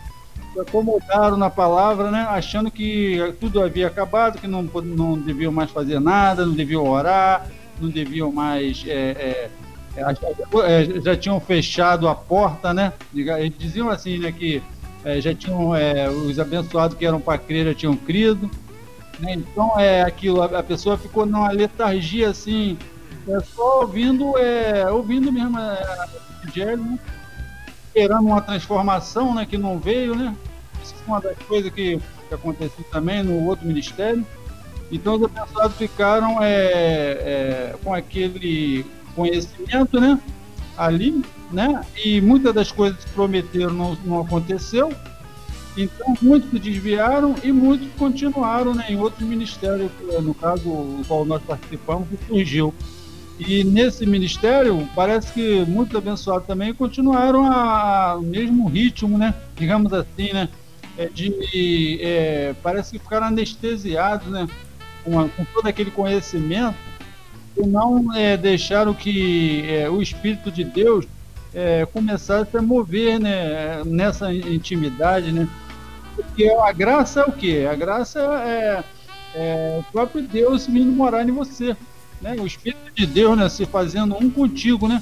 Se 0.53 0.61
acomodaram 0.61 1.39
na 1.39 1.49
palavra, 1.49 2.11
né? 2.11 2.27
Achando 2.29 2.71
que 2.71 3.35
tudo 3.41 3.63
havia 3.63 3.87
acabado, 3.87 4.39
que 4.39 4.47
não, 4.47 4.63
não 4.63 5.19
deviam 5.19 5.51
mais 5.51 5.71
fazer 5.71 5.99
nada, 5.99 6.45
não 6.45 6.53
deviam 6.53 6.87
orar, 6.87 7.47
não 7.81 7.89
deviam 7.89 8.31
mais. 8.31 8.85
É, 8.87 8.93
é, 8.93 9.51
é, 9.97 10.03
é 10.03 11.01
já 11.01 11.17
tinham 11.17 11.41
fechado 11.41 12.07
a 12.07 12.15
porta, 12.15 12.75
né? 12.75 12.93
Eles 13.15 13.57
diziam 13.59 13.89
assim, 13.89 14.19
né? 14.19 14.31
Que 14.31 14.63
é, 15.05 15.19
já 15.23 15.35
tinham. 15.35 15.71
Os 16.27 16.39
abençoados 16.39 16.99
que 16.99 17.07
eram 17.07 17.21
para 17.21 17.39
crer 17.39 17.67
já 17.67 17.75
tinham 17.75 17.97
crido 17.97 18.51
né? 19.19 19.35
Então 19.35 19.79
é 19.79 20.03
aquilo, 20.03 20.43
a, 20.43 20.63
pessoa 20.63 20.97
ficou 20.97 21.27
numa 21.27 21.51
letargia 21.51 22.31
assim, 22.31 22.79
é 23.29 23.41
só 23.41 23.81
ouvindo, 23.81 24.37
é, 24.39 24.91
ouvindo 24.91 25.33
mesmo 25.33 25.59
é, 25.59 26.09
evangelho, 26.43 26.83
né? 26.83 26.99
esperando 27.89 28.27
uma 28.27 28.41
transformação 28.41 29.35
né, 29.35 29.45
que 29.45 29.59
não 29.59 29.79
veio, 29.79 30.15
né? 30.15 30.35
Isso 30.83 30.95
foi 30.95 31.07
uma 31.07 31.21
das 31.21 31.37
coisas 31.39 31.73
que, 31.73 32.01
que 32.29 32.35
aconteceu 32.35 32.85
também 32.93 33.23
no 33.23 33.45
outro 33.47 33.67
ministério. 33.67 34.25
Então 34.91 35.17
os 35.17 35.25
abençoados 35.25 35.77
ficaram 35.77 36.43
é, 36.43 36.53
é, 36.53 37.75
com 37.83 37.93
aquele 37.93 38.87
conhecimento, 39.15 40.01
né? 40.01 40.19
Ali, 40.77 41.23
né? 41.51 41.85
E 42.05 42.21
muitas 42.21 42.55
das 42.55 42.71
coisas 42.71 43.05
que 43.05 43.11
prometeram 43.11 43.73
não, 43.73 43.99
não 44.05 44.21
aconteceu. 44.21 44.93
Então, 45.79 46.13
muitos 46.21 46.51
se 46.51 46.59
desviaram 46.59 47.37
e 47.43 47.53
muitos 47.53 47.87
continuaram 47.97 48.75
né, 48.75 48.87
em 48.89 48.97
outro 48.97 49.25
ministério, 49.25 49.89
no 50.23 50.35
caso, 50.35 50.69
o 50.69 51.03
qual 51.07 51.25
nós 51.25 51.41
participamos, 51.43 52.09
que 52.09 52.19
surgiu. 52.27 52.75
E 53.39 53.63
nesse 53.63 54.05
ministério, 54.05 54.89
parece 54.97 55.33
que 55.33 55.65
muitos 55.65 55.95
abençoados 55.95 56.49
também 56.49 56.75
continuaram 56.75 57.45
o 58.19 58.23
mesmo 58.23 58.67
ritmo, 58.69 59.17
né? 59.17 59.33
Digamos 59.55 59.93
assim, 59.93 60.33
né? 60.33 60.49
É, 60.97 61.07
de, 61.07 62.01
é, 62.03 62.53
parece 62.61 62.91
que 62.91 62.99
ficaram 62.99 63.29
anestesiados, 63.29 64.27
né? 64.27 64.49
Com, 65.05 65.21
a, 65.21 65.29
com 65.29 65.45
todo 65.45 65.69
aquele 65.69 65.93
conhecimento 65.93 66.75
e 67.57 67.65
não 67.65 68.13
é, 68.13 68.37
deixaram 68.37 68.93
que 68.93 69.65
é, 69.69 69.89
o 69.89 70.03
Espírito 70.03 70.51
de 70.51 70.65
Deus 70.65 71.07
é, 71.55 71.87
começasse 71.87 72.57
a 72.57 72.63
mover 72.63 73.21
né, 73.21 73.83
nessa 73.85 74.33
intimidade, 74.33 75.31
né? 75.31 75.49
Porque 76.25 76.49
a 76.49 76.73
graça 76.73 77.21
é 77.21 77.25
o 77.25 77.33
quê? 77.33 77.69
A 77.71 77.75
graça 77.77 78.21
é, 78.45 78.85
é 79.35 79.81
o 79.81 79.93
próprio 79.93 80.23
Deus 80.23 80.67
vindo 80.67 80.91
morar 80.91 81.27
em 81.29 81.33
você. 81.33 81.77
Né? 82.21 82.37
O 82.41 82.47
Espírito 82.47 82.93
de 82.95 83.07
Deus 83.07 83.39
né, 83.39 83.49
se 83.49 83.65
fazendo 83.65 84.17
um 84.17 84.29
contigo, 84.29 84.89
né? 84.89 85.01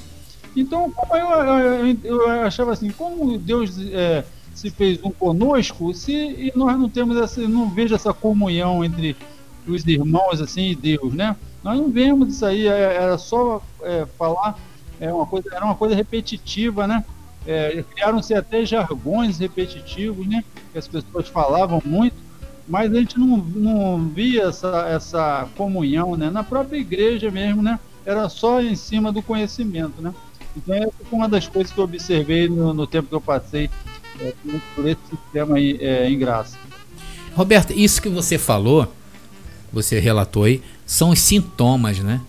Então, 0.55 0.91
como 0.91 1.15
eu, 1.15 1.29
eu, 1.85 1.97
eu 2.03 2.29
achava 2.41 2.73
assim, 2.73 2.91
como 2.91 3.37
Deus 3.37 3.79
é, 3.91 4.23
se 4.53 4.69
fez 4.69 4.99
um 5.03 5.11
conosco, 5.11 5.93
se 5.93 6.51
nós 6.55 6.77
não 6.79 6.89
temos 6.89 7.17
essa, 7.17 7.41
não 7.47 7.69
vejo 7.69 7.95
essa 7.95 8.13
comunhão 8.13 8.83
entre 8.83 9.15
os 9.67 9.85
irmãos 9.85 10.41
assim 10.41 10.71
e 10.71 10.75
Deus, 10.75 11.13
né? 11.13 11.35
Nós 11.63 11.77
não 11.77 11.89
vemos 11.89 12.29
isso 12.29 12.45
aí, 12.45 12.67
é, 12.67 12.95
era 12.95 13.17
só 13.17 13.61
é, 13.81 14.05
falar, 14.17 14.57
é 14.99 15.11
uma 15.11 15.25
coisa, 15.25 15.49
era 15.53 15.65
uma 15.65 15.75
coisa 15.75 15.95
repetitiva, 15.95 16.87
né? 16.87 17.03
É, 17.47 17.83
Criaram-se 17.93 18.33
até 18.33 18.65
jargões 18.65 19.39
repetitivos, 19.39 20.27
né? 20.27 20.43
Que 20.73 20.77
as 20.77 20.87
pessoas 20.87 21.29
falavam 21.29 21.81
muito, 21.85 22.15
mas 22.67 22.91
a 22.91 22.95
gente 22.99 23.17
não, 23.17 23.37
não 23.37 24.09
via 24.09 24.43
essa, 24.43 24.85
essa 24.89 25.47
comunhão, 25.55 26.17
né? 26.17 26.29
Na 26.29 26.43
própria 26.43 26.77
igreja 26.77 27.31
mesmo, 27.31 27.61
né? 27.61 27.79
Era 28.05 28.27
só 28.27 28.61
em 28.61 28.75
cima 28.75 29.11
do 29.11 29.23
conhecimento, 29.23 30.01
né? 30.01 30.13
Então, 30.57 30.75
essa 30.75 30.91
foi 31.09 31.19
uma 31.19 31.29
das 31.29 31.47
coisas 31.47 31.71
que 31.71 31.79
eu 31.79 31.85
observei 31.85 32.49
no, 32.49 32.73
no 32.73 32.85
tempo 32.85 33.07
que 33.07 33.15
eu 33.15 33.21
passei 33.21 33.69
é, 34.19 34.33
por 34.75 34.85
esse 34.85 34.99
sistema 35.09 35.55
aí, 35.55 35.77
é, 35.79 36.09
em 36.09 36.17
graça. 36.17 36.57
Roberto, 37.33 37.71
isso 37.71 38.01
que 38.01 38.09
você 38.09 38.37
falou, 38.37 38.91
você 39.71 39.99
relatou 39.99 40.43
aí, 40.43 40.61
são 40.85 41.11
os 41.11 41.19
sintomas, 41.19 41.99
né? 41.99 42.19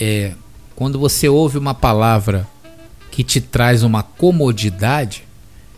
É, 0.00 0.34
quando 0.76 0.98
você 0.98 1.28
ouve 1.28 1.58
uma 1.58 1.74
palavra 1.74 2.46
que 3.18 3.24
te 3.24 3.40
traz 3.40 3.82
uma 3.82 4.00
comodidade, 4.00 5.24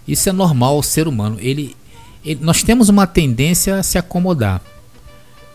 isso 0.07 0.29
é 0.29 0.33
normal 0.33 0.75
ao 0.75 0.83
ser 0.83 1.09
humano. 1.09 1.39
Ele, 1.41 1.75
ele, 2.23 2.39
nós 2.45 2.63
temos 2.63 2.91
uma 2.91 3.07
tendência 3.07 3.77
a 3.77 3.83
se 3.83 3.97
acomodar. 3.97 4.61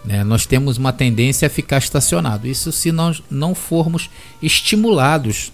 Né? 0.04 0.24
Nós 0.24 0.48
temos 0.48 0.80
uma 0.80 0.92
tendência 0.92 1.46
a 1.46 1.50
ficar 1.50 1.78
estacionado. 1.78 2.48
Isso 2.48 2.72
se 2.72 2.92
nós 2.92 3.22
não 3.30 3.54
formos 3.54 4.10
estimulados 4.42 5.52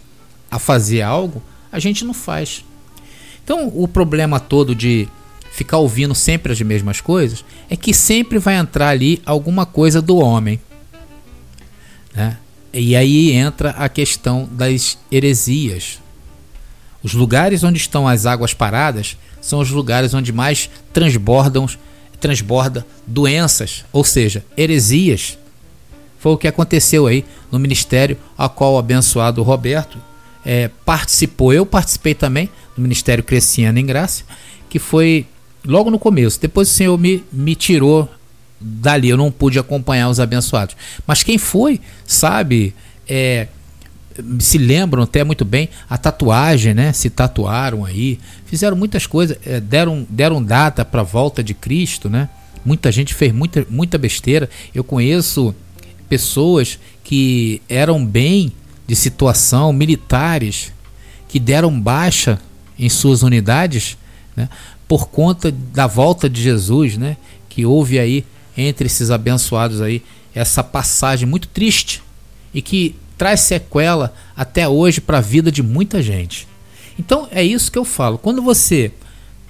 a 0.49 0.57
fazer 0.57 1.01
algo, 1.01 1.43
a 1.69 1.79
gente 1.79 2.05
não 2.05 2.13
faz. 2.13 2.63
Então 3.43 3.69
o 3.75 3.85
problema 3.85 4.39
todo 4.39 4.73
de 4.73 5.09
ficar 5.51 5.79
ouvindo 5.79 6.15
sempre 6.15 6.53
as 6.53 6.61
mesmas 6.61 7.01
coisas 7.01 7.43
é 7.69 7.75
que 7.75 7.93
sempre 7.93 8.39
vai 8.39 8.55
entrar 8.55 8.87
ali 8.87 9.21
alguma 9.25 9.65
coisa 9.65 10.01
do 10.01 10.15
homem. 10.15 10.61
Né? 12.15 12.37
E 12.71 12.95
aí 12.95 13.33
entra 13.33 13.71
a 13.71 13.89
questão 13.89 14.47
das 14.49 14.97
heresias. 15.11 16.00
Os 17.03 17.13
lugares 17.13 17.63
onde 17.63 17.77
estão 17.77 18.07
as 18.07 18.25
águas 18.25 18.53
paradas 18.53 19.17
são 19.41 19.59
os 19.59 19.69
lugares 19.69 20.13
onde 20.13 20.31
mais 20.31 20.69
transbordam 20.93 21.67
transborda 22.21 22.85
doenças, 23.05 23.83
ou 23.91 24.03
seja, 24.03 24.45
heresias. 24.55 25.37
Foi 26.19 26.31
o 26.33 26.37
que 26.37 26.47
aconteceu 26.47 27.07
aí 27.07 27.25
no 27.51 27.57
ministério 27.57 28.15
a 28.37 28.47
qual 28.47 28.75
o 28.75 28.77
abençoado 28.77 29.41
Roberto 29.41 29.97
é, 30.45 30.69
participou. 30.85 31.51
Eu 31.51 31.65
participei 31.65 32.13
também 32.13 32.47
do 32.75 32.81
Ministério 32.81 33.23
Crescendo 33.23 33.79
em 33.79 33.85
Graça, 33.85 34.23
que 34.69 34.77
foi 34.77 35.25
logo 35.65 35.89
no 35.89 35.97
começo. 35.97 36.39
Depois 36.39 36.69
o 36.69 36.73
Senhor 36.73 36.95
me, 36.97 37.23
me 37.33 37.55
tirou 37.55 38.07
dali, 38.59 39.09
eu 39.09 39.17
não 39.17 39.31
pude 39.31 39.57
acompanhar 39.57 40.07
os 40.07 40.19
abençoados. 40.19 40.75
Mas 41.07 41.23
quem 41.23 41.39
foi, 41.39 41.81
sabe, 42.05 42.75
é, 43.09 43.47
se 44.39 44.57
lembram 44.57 45.03
até 45.03 45.23
muito 45.23 45.45
bem 45.45 45.69
a 45.89 45.97
tatuagem, 45.97 46.73
né? 46.73 46.93
Se 46.93 47.09
tatuaram 47.09 47.85
aí, 47.85 48.19
fizeram 48.45 48.75
muitas 48.75 49.05
coisas, 49.05 49.37
é, 49.45 49.59
deram, 49.59 50.05
deram 50.09 50.43
data 50.43 50.83
para 50.83 51.01
a 51.01 51.03
volta 51.03 51.43
de 51.43 51.53
Cristo, 51.53 52.09
né? 52.09 52.29
Muita 52.63 52.91
gente 52.91 53.13
fez 53.13 53.33
muita, 53.33 53.65
muita 53.69 53.97
besteira. 53.97 54.49
Eu 54.73 54.83
conheço 54.83 55.55
pessoas 56.07 56.77
que 57.03 57.61
eram 57.67 58.05
bem 58.05 58.51
de 58.87 58.95
situação, 58.95 59.73
militares, 59.73 60.71
que 61.27 61.39
deram 61.39 61.79
baixa 61.79 62.39
em 62.77 62.89
suas 62.89 63.23
unidades, 63.23 63.97
né? 64.35 64.49
Por 64.87 65.07
conta 65.07 65.51
da 65.51 65.87
volta 65.87 66.29
de 66.29 66.41
Jesus, 66.41 66.97
né? 66.97 67.17
Que 67.49 67.65
houve 67.65 67.99
aí 67.99 68.25
entre 68.57 68.87
esses 68.87 69.09
abençoados 69.09 69.81
aí 69.81 70.03
essa 70.33 70.63
passagem 70.63 71.27
muito 71.27 71.47
triste 71.47 72.01
e 72.53 72.61
que 72.61 72.95
traz 73.21 73.41
sequela 73.41 74.15
até 74.35 74.67
hoje 74.67 74.99
para 74.99 75.19
a 75.19 75.21
vida 75.21 75.51
de 75.51 75.61
muita 75.61 76.01
gente. 76.01 76.47
Então 76.97 77.27
é 77.29 77.43
isso 77.43 77.71
que 77.71 77.77
eu 77.77 77.85
falo. 77.85 78.17
Quando 78.17 78.41
você 78.41 78.91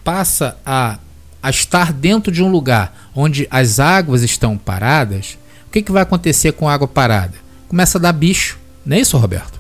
passa 0.04 0.58
a, 0.66 1.00
a 1.42 1.50
estar 1.50 1.94
dentro 1.94 2.34
de 2.34 2.44
um 2.44 2.52
lugar 2.52 3.10
onde 3.16 3.48
as 3.50 3.80
águas 3.80 4.24
estão 4.24 4.58
paradas, 4.58 5.38
o 5.70 5.72
que, 5.72 5.82
que 5.82 5.90
vai 5.90 6.02
acontecer 6.02 6.52
com 6.52 6.68
a 6.68 6.74
água 6.74 6.86
parada? 6.86 7.36
Começa 7.70 7.98
a 7.98 8.02
dar 8.02 8.12
bicho. 8.12 8.60
Não 8.86 8.98
é 8.98 9.00
isso, 9.00 9.18
Roberto? 9.18 9.58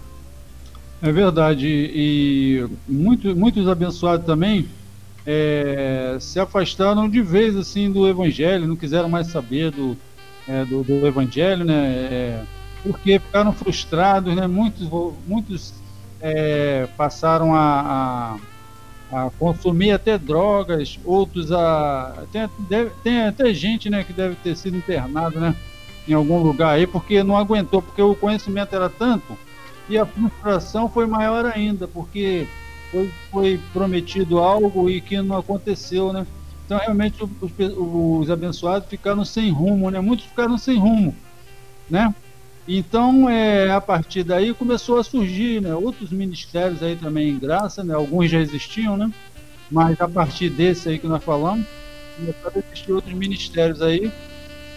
É 1.01 1.09
verdade. 1.09 1.65
E 1.65 2.67
muito, 2.89 3.33
muitos 3.33 3.65
abençoados 3.65 4.25
também 4.25 4.67
é, 5.25 6.17
se 6.19 6.37
afastaram 6.37 7.09
de 7.09 7.21
vez 7.21 7.55
assim 7.55 7.89
do 7.89 8.05
evangelho, 8.05 8.67
não 8.67 8.75
quiseram 8.75 9.07
mais 9.07 9.27
saber 9.27 9.71
do, 9.71 9.95
é, 10.49 10.65
do, 10.65 10.83
do, 10.83 11.07
evangelho, 11.07 11.63
né? 11.63 11.85
É, 12.11 12.43
porque 12.83 13.19
ficaram 13.19 13.53
frustrados, 13.53 14.35
né? 14.35 14.47
Muitos, 14.47 14.89
muitos 15.27 15.73
é, 16.19 16.87
passaram 16.97 17.53
a, 17.53 18.37
a, 19.11 19.25
a, 19.25 19.29
consumir 19.31 19.91
até 19.91 20.17
drogas, 20.17 20.99
outros 21.03 21.51
a 21.51 22.23
tem, 22.31 22.49
deve, 22.69 22.91
tem 23.03 23.23
até 23.23 23.53
gente, 23.53 23.89
né, 23.89 24.03
que 24.03 24.13
deve 24.13 24.35
ter 24.35 24.55
sido 24.55 24.77
internado, 24.77 25.39
né, 25.39 25.55
em 26.07 26.13
algum 26.13 26.41
lugar 26.41 26.75
aí, 26.75 26.85
porque 26.85 27.23
não 27.23 27.37
aguentou, 27.37 27.81
porque 27.81 28.01
o 28.01 28.15
conhecimento 28.15 28.75
era 28.75 28.89
tanto 28.89 29.37
e 29.89 29.97
a 29.97 30.05
frustração 30.05 30.87
foi 30.87 31.05
maior 31.05 31.45
ainda, 31.45 31.87
porque 31.87 32.47
foi, 32.91 33.11
foi 33.31 33.59
prometido 33.73 34.39
algo 34.39 34.89
e 34.89 35.01
que 35.01 35.21
não 35.21 35.37
aconteceu, 35.37 36.13
né? 36.13 36.25
Então 36.65 36.77
realmente 36.77 37.21
os, 37.21 37.31
os 37.59 38.29
abençoados 38.29 38.87
ficaram 38.87 39.25
sem 39.25 39.51
rumo, 39.51 39.89
né? 39.89 39.99
Muitos 39.99 40.27
ficaram 40.27 40.57
sem 40.57 40.77
rumo, 40.77 41.13
né? 41.89 42.13
Então, 42.73 43.29
é, 43.29 43.69
a 43.69 43.81
partir 43.81 44.23
daí 44.23 44.53
começou 44.53 44.97
a 44.97 45.03
surgir 45.03 45.61
né, 45.61 45.75
outros 45.75 46.09
ministérios 46.11 46.81
aí 46.81 46.95
também 46.97 47.29
em 47.31 47.37
graça, 47.39 47.83
né, 47.83 47.93
alguns 47.93 48.31
já 48.31 48.39
existiam, 48.39 48.95
né, 48.95 49.13
mas 49.69 49.99
a 49.99 50.09
partir 50.09 50.49
desse 50.49 50.87
aí 50.89 50.97
que 50.99 51.07
nós 51.07 51.21
falamos, 51.23 51.67
começaram 52.15 52.53
a 52.55 52.59
existir 52.59 52.93
outros 52.93 53.13
ministérios 53.13 53.81
aí 53.81 54.13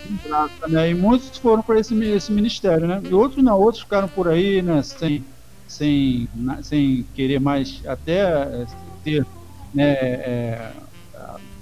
em 0.04 0.18
graça, 0.18 0.68
né, 0.68 0.90
e 0.90 0.94
muitos 0.94 1.38
foram 1.38 1.62
para 1.62 1.80
esse, 1.80 1.94
esse 2.04 2.32
ministério, 2.32 2.88
né, 2.88 3.00
e 3.04 3.14
outros 3.14 3.44
não, 3.44 3.60
outros 3.60 3.82
ficaram 3.84 4.08
por 4.08 4.28
aí, 4.28 4.62
né, 4.62 4.82
sem, 4.82 5.24
sem, 5.66 6.28
sem 6.62 7.04
querer 7.14 7.40
mais 7.40 7.80
até 7.86 8.20
é, 8.62 8.66
ter, 9.04 9.26
né, 9.72 9.92
é, 9.92 10.72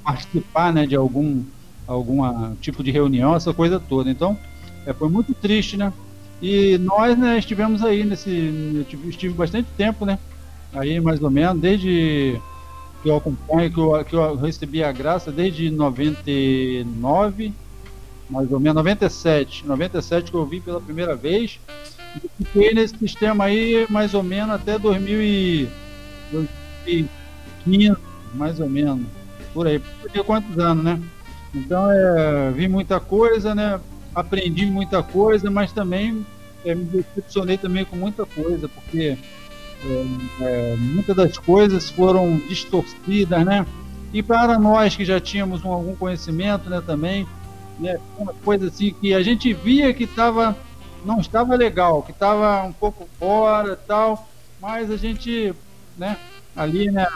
participar, 0.02 0.72
né, 0.72 0.86
de 0.86 0.96
algum, 0.96 1.44
alguma 1.86 2.56
tipo 2.60 2.82
de 2.82 2.90
reunião, 2.90 3.34
essa 3.36 3.54
coisa 3.54 3.78
toda. 3.80 4.10
Então, 4.10 4.38
é, 4.86 4.94
foi 4.94 5.08
muito 5.10 5.34
triste, 5.34 5.76
né? 5.76 5.92
E 6.42 6.76
nós, 6.78 7.16
né, 7.16 7.38
estivemos 7.38 7.82
aí 7.84 8.04
nesse. 8.04 8.84
Estive 9.06 9.32
bastante 9.32 9.68
tempo, 9.76 10.04
né? 10.04 10.18
Aí 10.72 11.00
mais 11.00 11.22
ou 11.22 11.30
menos, 11.30 11.62
desde 11.62 12.40
que 13.00 13.08
eu 13.08 13.14
acompanho, 13.16 13.72
que 13.72 13.78
eu, 13.78 14.04
que 14.04 14.16
eu 14.16 14.34
recebi 14.36 14.82
a 14.82 14.90
graça 14.90 15.30
desde 15.30 15.70
99, 15.70 17.52
mais 18.28 18.50
ou 18.50 18.58
menos, 18.58 18.74
97. 18.74 19.64
97 19.66 20.32
que 20.32 20.36
eu 20.36 20.44
vi 20.44 20.60
pela 20.60 20.80
primeira 20.80 21.14
vez. 21.14 21.60
E 22.16 22.20
fiquei 22.44 22.74
nesse 22.74 22.98
sistema 22.98 23.44
aí 23.44 23.86
mais 23.88 24.12
ou 24.12 24.24
menos 24.24 24.54
até 24.54 24.76
2015, 24.78 27.08
mais 28.34 28.58
ou 28.58 28.68
menos. 28.68 29.06
Por 29.54 29.68
aí. 29.68 29.78
Por 29.78 30.24
quantos 30.24 30.58
anos, 30.58 30.82
né? 30.82 31.00
Então, 31.54 31.92
é, 31.92 32.50
vi 32.50 32.66
muita 32.66 32.98
coisa, 32.98 33.54
né? 33.54 33.78
Aprendi 34.14 34.66
muita 34.66 35.02
coisa, 35.02 35.50
mas 35.50 35.72
também 35.72 36.24
é, 36.64 36.74
me 36.74 36.84
decepcionei 36.84 37.56
também 37.56 37.84
com 37.84 37.96
muita 37.96 38.24
coisa, 38.26 38.68
porque 38.68 39.16
é, 39.84 40.06
é, 40.40 40.76
muitas 40.76 41.16
das 41.16 41.38
coisas 41.38 41.90
foram 41.90 42.38
distorcidas, 42.48 43.44
né? 43.44 43.66
E 44.12 44.22
para 44.22 44.58
nós 44.58 44.94
que 44.94 45.04
já 45.04 45.20
tínhamos 45.20 45.64
um, 45.64 45.72
algum 45.72 45.96
conhecimento, 45.96 46.68
né, 46.68 46.82
também, 46.86 47.26
né, 47.78 47.98
uma 48.18 48.34
coisa 48.34 48.68
assim 48.68 48.94
que 49.00 49.14
a 49.14 49.22
gente 49.22 49.52
via 49.54 49.92
que 49.94 50.04
estava 50.04 50.56
não 51.04 51.18
estava 51.18 51.56
legal, 51.56 52.02
que 52.02 52.12
estava 52.12 52.62
um 52.62 52.72
pouco 52.72 53.08
fora, 53.18 53.74
tal, 53.74 54.28
mas 54.60 54.90
a 54.90 54.96
gente, 54.96 55.52
né, 55.96 56.16
ali, 56.54 56.90
né, 56.90 57.08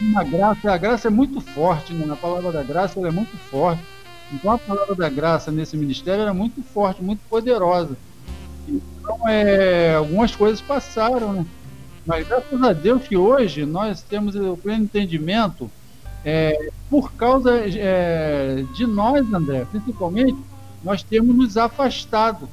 uma 0.00 0.24
graça, 0.24 0.72
a 0.72 0.76
graça 0.76 1.08
é 1.08 1.10
muito 1.10 1.40
forte, 1.40 1.92
né? 1.92 2.12
A 2.12 2.16
palavra 2.16 2.50
da 2.50 2.62
graça 2.62 2.98
é 3.06 3.10
muito 3.10 3.36
forte 3.50 3.91
então 4.32 4.52
a 4.52 4.58
palavra 4.58 4.94
da 4.94 5.08
graça 5.08 5.50
nesse 5.50 5.76
ministério 5.76 6.22
era 6.22 6.34
muito 6.34 6.62
forte, 6.62 7.02
muito 7.02 7.20
poderosa. 7.28 7.96
Então 8.68 9.28
é, 9.28 9.94
algumas 9.94 10.34
coisas 10.34 10.60
passaram, 10.60 11.32
né? 11.32 11.46
Mas 12.04 12.26
graças 12.26 12.62
a 12.62 12.72
Deus 12.72 13.06
que 13.06 13.16
hoje 13.16 13.64
nós 13.64 14.02
temos 14.02 14.34
o 14.34 14.56
pleno 14.56 14.84
entendimento 14.84 15.70
é, 16.24 16.70
por 16.90 17.12
causa 17.12 17.50
é, 17.64 18.64
de 18.74 18.86
nós, 18.86 19.32
André, 19.32 19.64
principalmente, 19.70 20.36
nós 20.82 21.02
temos 21.02 21.34
nos 21.34 21.56
afastado, 21.56 22.48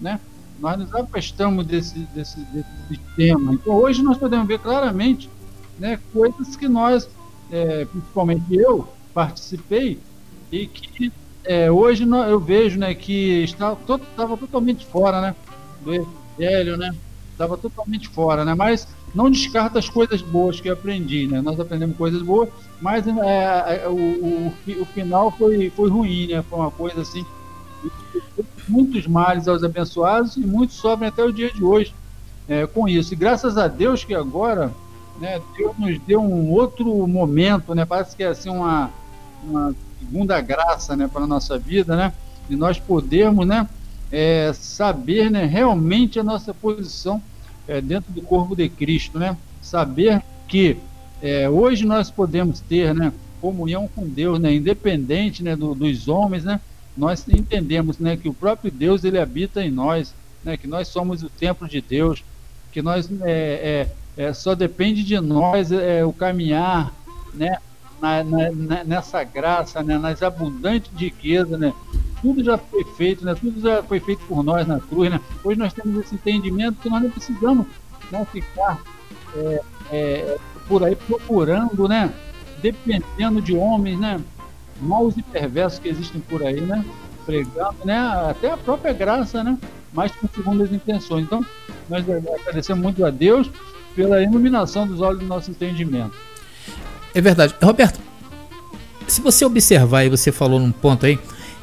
né? 0.00 0.20
Nós 0.58 0.78
nos 0.78 0.94
afastamos 0.94 1.66
desse, 1.66 1.98
desse, 2.14 2.40
desse 2.40 2.68
sistema. 2.88 3.52
Então 3.52 3.74
hoje 3.74 4.02
nós 4.02 4.16
podemos 4.16 4.46
ver 4.46 4.58
claramente 4.58 5.28
né, 5.78 5.98
coisas 6.12 6.56
que 6.56 6.68
nós, 6.68 7.08
é, 7.50 7.84
principalmente 7.84 8.44
eu, 8.54 8.88
participei 9.12 9.98
e 10.50 10.66
que 10.66 11.12
é, 11.44 11.70
hoje 11.70 12.04
eu 12.04 12.40
vejo 12.40 12.78
né, 12.78 12.94
que 12.94 13.44
estava 13.44 13.76
totalmente 14.36 14.84
fora 14.86 15.20
né, 15.20 15.34
do 15.82 15.94
evangelho, 15.94 16.76
né? 16.76 16.94
Estava 17.32 17.56
totalmente 17.56 18.08
fora, 18.08 18.44
né? 18.44 18.54
Mas 18.54 18.86
não 19.14 19.30
descarta 19.30 19.78
as 19.78 19.88
coisas 19.88 20.22
boas 20.22 20.60
que 20.60 20.68
eu 20.68 20.72
aprendi, 20.72 21.26
né? 21.26 21.40
Nós 21.40 21.58
aprendemos 21.58 21.96
coisas 21.96 22.22
boas, 22.22 22.48
mas 22.80 23.06
é, 23.06 23.82
é, 23.84 23.88
o, 23.88 23.94
o, 23.94 24.54
o, 24.82 24.84
final 24.86 25.30
foi, 25.32 25.70
foi 25.70 25.90
ruim, 25.90 26.28
né? 26.28 26.42
Foi 26.48 26.58
uma 26.58 26.70
coisa 26.70 27.00
assim. 27.00 27.24
Muitos 28.68 29.06
males 29.06 29.46
aos 29.46 29.62
abençoados 29.62 30.36
e 30.36 30.40
muitos 30.40 30.76
sofrem 30.76 31.08
até 31.08 31.22
o 31.22 31.32
dia 31.32 31.52
de 31.52 31.62
hoje 31.62 31.94
é, 32.48 32.66
com 32.66 32.88
isso. 32.88 33.12
E 33.12 33.16
graças 33.16 33.58
a 33.58 33.68
Deus 33.68 34.04
que 34.04 34.14
agora 34.14 34.72
né, 35.20 35.40
Deus 35.56 35.76
nos 35.78 35.98
deu 36.00 36.20
um 36.20 36.50
outro 36.50 37.06
momento, 37.06 37.74
né? 37.74 37.84
Parece 37.84 38.16
que 38.16 38.22
é 38.22 38.28
assim 38.28 38.48
uma, 38.48 38.90
uma 39.44 39.74
segunda 40.04 40.40
graça 40.40 40.94
né, 40.96 41.08
para 41.08 41.24
a 41.24 41.26
nossa 41.26 41.58
vida, 41.58 41.96
né? 41.96 42.12
E 42.48 42.56
nós 42.56 42.78
podermos 42.78 43.46
né, 43.46 43.66
é, 44.12 44.52
saber 44.52 45.30
né, 45.30 45.44
realmente 45.44 46.20
a 46.20 46.22
nossa 46.22 46.52
posição 46.52 47.22
é, 47.66 47.80
dentro 47.80 48.12
do 48.12 48.20
corpo 48.22 48.54
de 48.54 48.68
Cristo, 48.68 49.18
né? 49.18 49.36
saber 49.62 50.22
que 50.46 50.76
é, 51.22 51.48
hoje 51.48 51.86
nós 51.86 52.10
podemos 52.10 52.60
ter 52.60 52.94
né, 52.94 53.12
comunhão 53.40 53.88
com 53.88 54.06
Deus, 54.06 54.38
né, 54.38 54.54
independente 54.54 55.42
né, 55.42 55.56
do, 55.56 55.74
dos 55.74 56.06
homens, 56.06 56.44
né, 56.44 56.60
nós 56.96 57.26
entendemos 57.28 57.98
né, 57.98 58.16
que 58.16 58.28
o 58.28 58.34
próprio 58.34 58.70
Deus 58.70 59.04
ele 59.04 59.18
habita 59.18 59.64
em 59.64 59.70
nós, 59.70 60.14
né, 60.44 60.56
que 60.56 60.66
nós 60.66 60.88
somos 60.88 61.22
o 61.22 61.30
templo 61.30 61.66
de 61.66 61.80
Deus, 61.80 62.22
que 62.70 62.82
nós 62.82 63.08
é, 63.22 63.88
é, 64.16 64.24
é 64.26 64.32
só 64.34 64.54
depende 64.54 65.02
de 65.02 65.18
nós 65.18 65.72
é, 65.72 66.04
o 66.04 66.12
caminhar 66.12 66.92
né, 67.32 67.58
na, 68.04 68.52
na, 68.52 68.84
nessa 68.84 69.24
graça, 69.24 69.82
né, 69.82 69.96
nas 69.96 70.22
abundantes 70.22 70.90
riquezas, 70.94 71.58
né, 71.58 71.72
tudo 72.20 72.44
já 72.44 72.58
foi 72.58 72.84
feito, 72.96 73.24
né, 73.24 73.34
tudo 73.34 73.60
já 73.60 73.82
foi 73.82 74.00
feito 74.00 74.24
por 74.26 74.42
nós 74.42 74.66
na 74.66 74.80
cruz. 74.80 75.10
Né, 75.10 75.20
hoje 75.42 75.58
nós 75.58 75.72
temos 75.72 75.96
esse 76.04 76.14
entendimento 76.14 76.80
que 76.80 76.90
nós 76.90 77.02
não 77.02 77.10
precisamos 77.10 77.66
não 78.10 78.24
ficar 78.26 78.78
é, 79.36 79.62
é, 79.90 80.38
por 80.68 80.84
aí 80.84 80.94
procurando, 80.94 81.88
né, 81.88 82.12
dependendo 82.60 83.40
de 83.40 83.56
homens, 83.56 83.98
né, 83.98 84.20
maus 84.80 85.16
e 85.16 85.22
perversos 85.22 85.78
que 85.78 85.88
existem 85.88 86.20
por 86.20 86.42
aí, 86.42 86.60
né? 86.60 86.84
Pregando, 87.24 87.76
né? 87.84 87.96
Até 88.28 88.50
a 88.50 88.56
própria 88.56 88.92
graça, 88.92 89.42
né? 89.42 89.58
Mas 89.92 90.12
com 90.12 90.28
segundas 90.28 90.72
intenções. 90.72 91.24
Então, 91.24 91.44
nós 91.88 92.04
agradecemos 92.08 92.82
muito 92.82 93.04
a 93.04 93.10
Deus 93.10 93.50
pela 93.94 94.22
iluminação 94.22 94.86
dos 94.86 95.00
olhos 95.00 95.20
do 95.20 95.26
nosso 95.26 95.50
entendimento. 95.50 96.14
É 97.14 97.20
verdade. 97.20 97.54
Roberto, 97.62 98.00
se 99.06 99.20
você 99.20 99.44
observar, 99.44 100.04
e 100.04 100.08
você 100.08 100.32
falou 100.32 100.58
num 100.58 100.72
ponto 100.72 101.06
aí, 101.06 101.18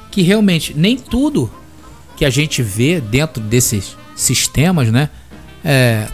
que 0.10 0.22
realmente 0.22 0.74
nem 0.76 0.98
tudo 0.98 1.52
que 2.16 2.26
a 2.26 2.30
gente 2.30 2.62
vê 2.62 3.02
dentro 3.02 3.42
desses 3.42 3.98
sistemas, 4.16 4.92
né? 4.92 5.10
É, 5.64 6.08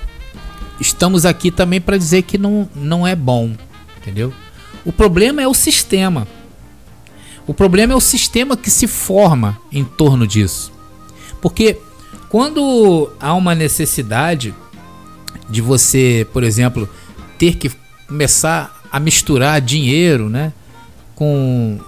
estamos 0.80 1.26
aqui 1.26 1.52
também 1.52 1.82
para 1.82 1.98
dizer 1.98 2.24
que 2.24 2.38
não, 2.38 2.70
não 2.76 3.06
é 3.06 3.16
bom, 3.16 3.56
entendeu? 3.98 4.34
O 4.86 4.92
problema 4.92 5.42
é 5.42 5.48
o 5.48 5.54
sistema. 5.54 6.28
O 7.46 7.54
problema 7.54 7.94
é 7.94 7.96
o 7.96 8.02
sistema 8.02 8.58
que 8.58 8.70
se 8.70 8.88
forma 8.88 9.60
em 9.72 9.84
torno 9.84 10.28
disso. 10.28 10.72
Porque 11.42 11.78
quando 12.30 13.10
há 13.20 13.34
uma 13.34 13.56
necessidade 13.56 14.54
de 15.50 15.62
você, 15.62 16.28
por 16.34 16.44
exemplo, 16.44 16.90
ter 17.38 17.56
que 17.56 17.72
começar 18.08 18.77
a 18.92 19.00
misturar 19.00 19.62
dinheiro, 19.62 20.30
né, 20.30 20.54
com 21.16 21.80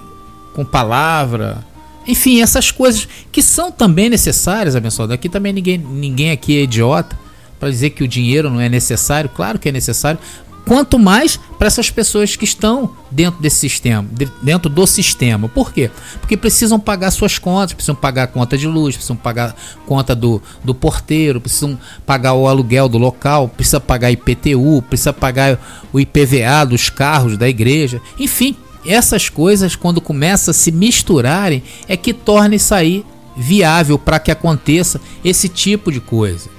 com 0.53 0.65
palavra, 0.65 1.63
enfim, 2.07 2.41
essas 2.41 2.71
coisas 2.71 3.07
que 3.31 3.41
são 3.41 3.71
também 3.71 4.09
necessárias, 4.09 4.75
abençoado. 4.75 5.13
Aqui 5.13 5.29
também 5.29 5.53
ninguém 5.53 5.77
ninguém 5.77 6.31
aqui 6.31 6.57
é 6.57 6.63
idiota 6.63 7.17
para 7.59 7.69
dizer 7.69 7.91
que 7.91 8.03
o 8.03 8.07
dinheiro 8.07 8.49
não 8.49 8.59
é 8.59 8.67
necessário, 8.67 9.29
claro 9.29 9.59
que 9.59 9.69
é 9.69 9.71
necessário, 9.71 10.19
quanto 10.65 10.99
mais 10.99 11.37
para 11.57 11.67
essas 11.67 11.89
pessoas 11.89 12.35
que 12.35 12.45
estão 12.45 12.91
dentro 13.11 13.41
desse 13.41 13.57
sistema, 13.57 14.07
dentro 14.41 14.69
do 14.69 14.85
sistema. 14.85 15.49
Por 15.49 15.73
quê? 15.73 15.89
Porque 16.19 16.37
precisam 16.37 16.79
pagar 16.79 17.11
suas 17.11 17.37
contas, 17.37 17.73
precisam 17.73 17.95
pagar 17.95 18.23
a 18.23 18.27
conta 18.27 18.57
de 18.57 18.67
luz, 18.67 18.95
precisam 18.95 19.15
pagar 19.15 19.49
a 19.49 19.87
conta 19.87 20.15
do, 20.15 20.41
do 20.63 20.73
porteiro, 20.73 21.41
precisam 21.41 21.77
pagar 22.05 22.33
o 22.33 22.47
aluguel 22.47 22.87
do 22.87 22.97
local, 22.97 23.47
precisa 23.47 23.79
pagar 23.79 24.11
IPTU, 24.11 24.83
precisa 24.87 25.13
pagar 25.13 25.59
o 25.91 25.99
IPVA 25.99 26.65
dos 26.67 26.89
carros 26.89 27.37
da 27.37 27.47
igreja, 27.49 28.01
enfim, 28.19 28.55
essas 28.85 29.29
coisas 29.29 29.75
quando 29.75 29.99
começam 29.99 30.51
a 30.51 30.53
se 30.53 30.71
misturarem 30.71 31.61
é 31.87 31.97
que 31.97 32.13
torna 32.13 32.55
isso 32.55 32.73
aí 32.73 33.05
viável 33.35 33.97
para 33.97 34.19
que 34.19 34.31
aconteça 34.31 34.99
esse 35.23 35.47
tipo 35.47 35.91
de 35.91 35.99
coisa. 35.99 36.49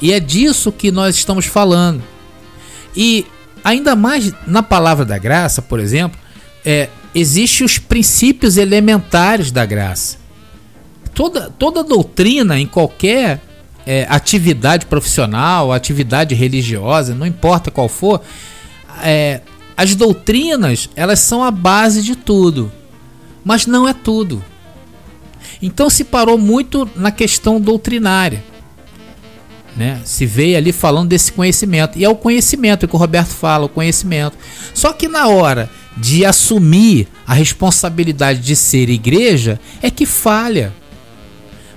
E 0.00 0.12
é 0.12 0.20
disso 0.20 0.70
que 0.70 0.90
nós 0.90 1.16
estamos 1.16 1.46
falando. 1.46 2.02
E 2.96 3.26
ainda 3.64 3.94
mais 3.94 4.32
na 4.46 4.62
palavra 4.62 5.04
da 5.04 5.18
graça, 5.18 5.60
por 5.60 5.80
exemplo, 5.80 6.18
é, 6.64 6.88
existem 7.14 7.64
os 7.64 7.78
princípios 7.78 8.56
elementares 8.56 9.50
da 9.50 9.64
graça. 9.64 10.18
Toda, 11.14 11.50
toda 11.50 11.82
doutrina 11.82 12.58
em 12.58 12.66
qualquer 12.66 13.40
é, 13.86 14.06
atividade 14.08 14.86
profissional, 14.86 15.72
atividade 15.72 16.34
religiosa, 16.34 17.14
não 17.14 17.26
importa 17.26 17.70
qual 17.70 17.88
for, 17.88 18.20
é, 19.02 19.40
as 19.76 19.94
doutrinas 19.94 20.88
elas 20.94 21.20
são 21.20 21.42
a 21.42 21.50
base 21.50 22.02
de 22.02 22.14
tudo, 22.14 22.70
mas 23.44 23.66
não 23.66 23.88
é 23.88 23.94
tudo. 23.94 24.44
Então 25.60 25.88
se 25.88 26.04
parou 26.04 26.38
muito 26.38 26.88
na 26.94 27.10
questão 27.10 27.60
doutrinária 27.60 28.44
né? 29.78 30.00
Se 30.04 30.26
veio 30.26 30.56
ali 30.58 30.72
falando 30.72 31.10
desse 31.10 31.32
conhecimento. 31.32 31.96
E 31.96 32.04
é 32.04 32.08
o 32.08 32.16
conhecimento 32.16 32.88
que 32.88 32.96
o 32.96 32.98
Roberto 32.98 33.28
fala, 33.28 33.66
o 33.66 33.68
conhecimento. 33.68 34.36
Só 34.74 34.92
que 34.92 35.06
na 35.06 35.28
hora 35.28 35.70
de 35.96 36.24
assumir 36.24 37.06
a 37.24 37.32
responsabilidade 37.32 38.40
de 38.40 38.56
ser 38.56 38.90
igreja, 38.90 39.60
é 39.80 39.88
que 39.88 40.04
falha. 40.04 40.74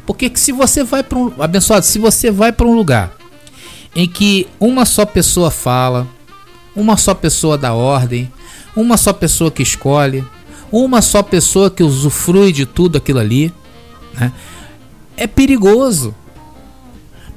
Porque 0.03 0.31
se 0.33 0.51
você 0.51 0.83
vai 0.83 1.03
para 1.03 1.19
um. 1.19 1.31
Abençoado, 1.39 1.85
se 1.85 1.99
você 1.99 2.31
vai 2.31 2.51
para 2.51 2.65
um 2.65 2.73
lugar 2.73 3.13
em 3.95 4.07
que 4.07 4.47
uma 4.59 4.83
só 4.83 5.05
pessoa 5.05 5.51
fala, 5.51 6.07
uma 6.75 6.97
só 6.97 7.13
pessoa 7.13 7.55
dá 7.55 7.73
ordem, 7.73 8.31
uma 8.75 8.97
só 8.97 9.13
pessoa 9.13 9.51
que 9.51 9.61
escolhe, 9.61 10.23
uma 10.71 11.03
só 11.03 11.21
pessoa 11.21 11.69
que 11.69 11.83
usufrui 11.83 12.51
de 12.51 12.65
tudo 12.65 12.97
aquilo 12.97 13.19
ali, 13.19 13.53
né? 14.13 14.31
é 15.15 15.27
perigoso. 15.27 16.15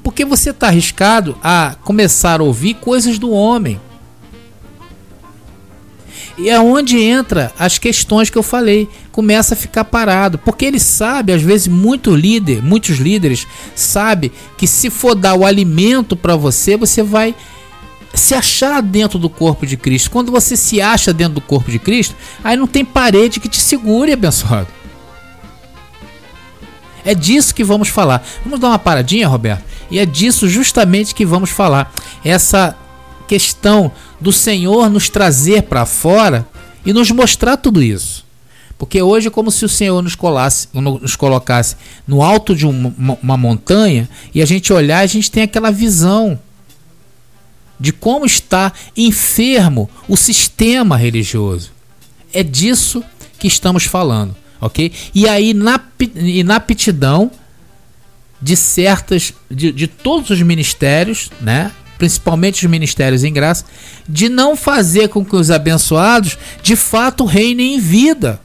Porque 0.05 0.23
você 0.23 0.51
está 0.51 0.67
arriscado 0.67 1.35
a 1.43 1.77
começar 1.83 2.39
a 2.39 2.43
ouvir 2.43 2.75
coisas 2.75 3.17
do 3.17 3.31
homem. 3.31 3.81
E 6.37 6.47
é 6.47 6.59
onde 6.59 7.01
entra 7.01 7.51
as 7.57 7.79
questões 7.79 8.29
que 8.29 8.37
eu 8.37 8.43
falei, 8.43 8.87
começa 9.11 9.55
a 9.55 9.57
ficar 9.57 9.83
parado, 9.83 10.37
porque 10.37 10.63
ele 10.63 10.79
sabe, 10.79 11.33
às 11.33 11.41
vezes 11.41 11.67
muito 11.67 12.15
líder, 12.15 12.61
muitos 12.61 12.97
líderes 12.97 13.47
sabe 13.73 14.31
que 14.55 14.67
se 14.67 14.91
for 14.91 15.15
dar 15.15 15.33
o 15.33 15.43
alimento 15.43 16.15
para 16.15 16.35
você, 16.35 16.77
você 16.77 17.01
vai 17.01 17.33
se 18.13 18.35
achar 18.35 18.83
dentro 18.83 19.17
do 19.17 19.27
corpo 19.27 19.65
de 19.65 19.75
Cristo. 19.75 20.11
Quando 20.11 20.31
você 20.31 20.55
se 20.55 20.79
acha 20.79 21.11
dentro 21.11 21.33
do 21.33 21.41
corpo 21.41 21.71
de 21.71 21.79
Cristo, 21.79 22.13
aí 22.43 22.55
não 22.55 22.67
tem 22.67 22.85
parede 22.85 23.39
que 23.39 23.49
te 23.49 23.59
segure, 23.59 24.13
abençoado. 24.13 24.67
É 27.05 27.13
disso 27.13 27.53
que 27.53 27.63
vamos 27.63 27.87
falar. 27.87 28.25
Vamos 28.43 28.59
dar 28.59 28.69
uma 28.69 28.79
paradinha, 28.79 29.27
Roberto? 29.27 29.63
E 29.91 29.99
é 29.99 30.05
disso 30.05 30.49
justamente 30.49 31.13
que 31.13 31.23
vamos 31.23 31.51
falar. 31.51 31.93
Essa 32.23 32.75
questão 33.27 33.91
do 34.19 34.33
Senhor 34.33 34.89
nos 34.89 35.07
trazer 35.07 35.63
para 35.63 35.85
fora 35.85 36.47
e 36.83 36.91
nos 36.91 37.11
mostrar 37.11 37.57
tudo 37.57 37.81
isso. 37.81 38.25
Porque 38.77 39.01
hoje 39.01 39.27
é 39.27 39.31
como 39.31 39.51
se 39.51 39.63
o 39.63 39.69
Senhor 39.69 40.01
nos, 40.01 40.15
colasse, 40.15 40.67
nos 40.73 41.15
colocasse 41.15 41.75
no 42.07 42.23
alto 42.23 42.55
de 42.55 42.65
uma, 42.65 43.17
uma 43.21 43.37
montanha 43.37 44.09
e 44.33 44.41
a 44.41 44.45
gente 44.45 44.73
olhar 44.73 44.99
a 44.99 45.05
gente 45.05 45.31
tem 45.31 45.43
aquela 45.43 45.71
visão 45.71 46.37
de 47.79 47.93
como 47.93 48.25
está 48.25 48.73
enfermo 48.97 49.89
o 50.07 50.17
sistema 50.17 50.97
religioso. 50.97 51.71
É 52.33 52.43
disso 52.43 53.03
que 53.37 53.47
estamos 53.47 53.85
falando 53.85 54.35
ok? 54.65 54.91
E 55.13 55.27
aí 55.27 55.53
na, 55.53 55.79
e 56.15 56.43
na 56.43 56.55
aptidão 56.57 57.31
de 58.41 58.55
certas, 58.55 59.33
de, 59.49 59.71
de 59.71 59.87
todos 59.87 60.29
os 60.29 60.41
ministérios, 60.41 61.29
né? 61.39 61.71
principalmente 61.97 62.65
os 62.65 62.69
ministérios 62.69 63.23
em 63.23 63.31
graça, 63.31 63.65
de 64.07 64.27
não 64.27 64.55
fazer 64.55 65.09
com 65.09 65.23
que 65.23 65.35
os 65.35 65.49
abençoados 65.49 66.37
de 66.61 66.75
fato 66.75 67.25
reinem 67.25 67.75
em 67.75 67.79
vida. 67.79 68.41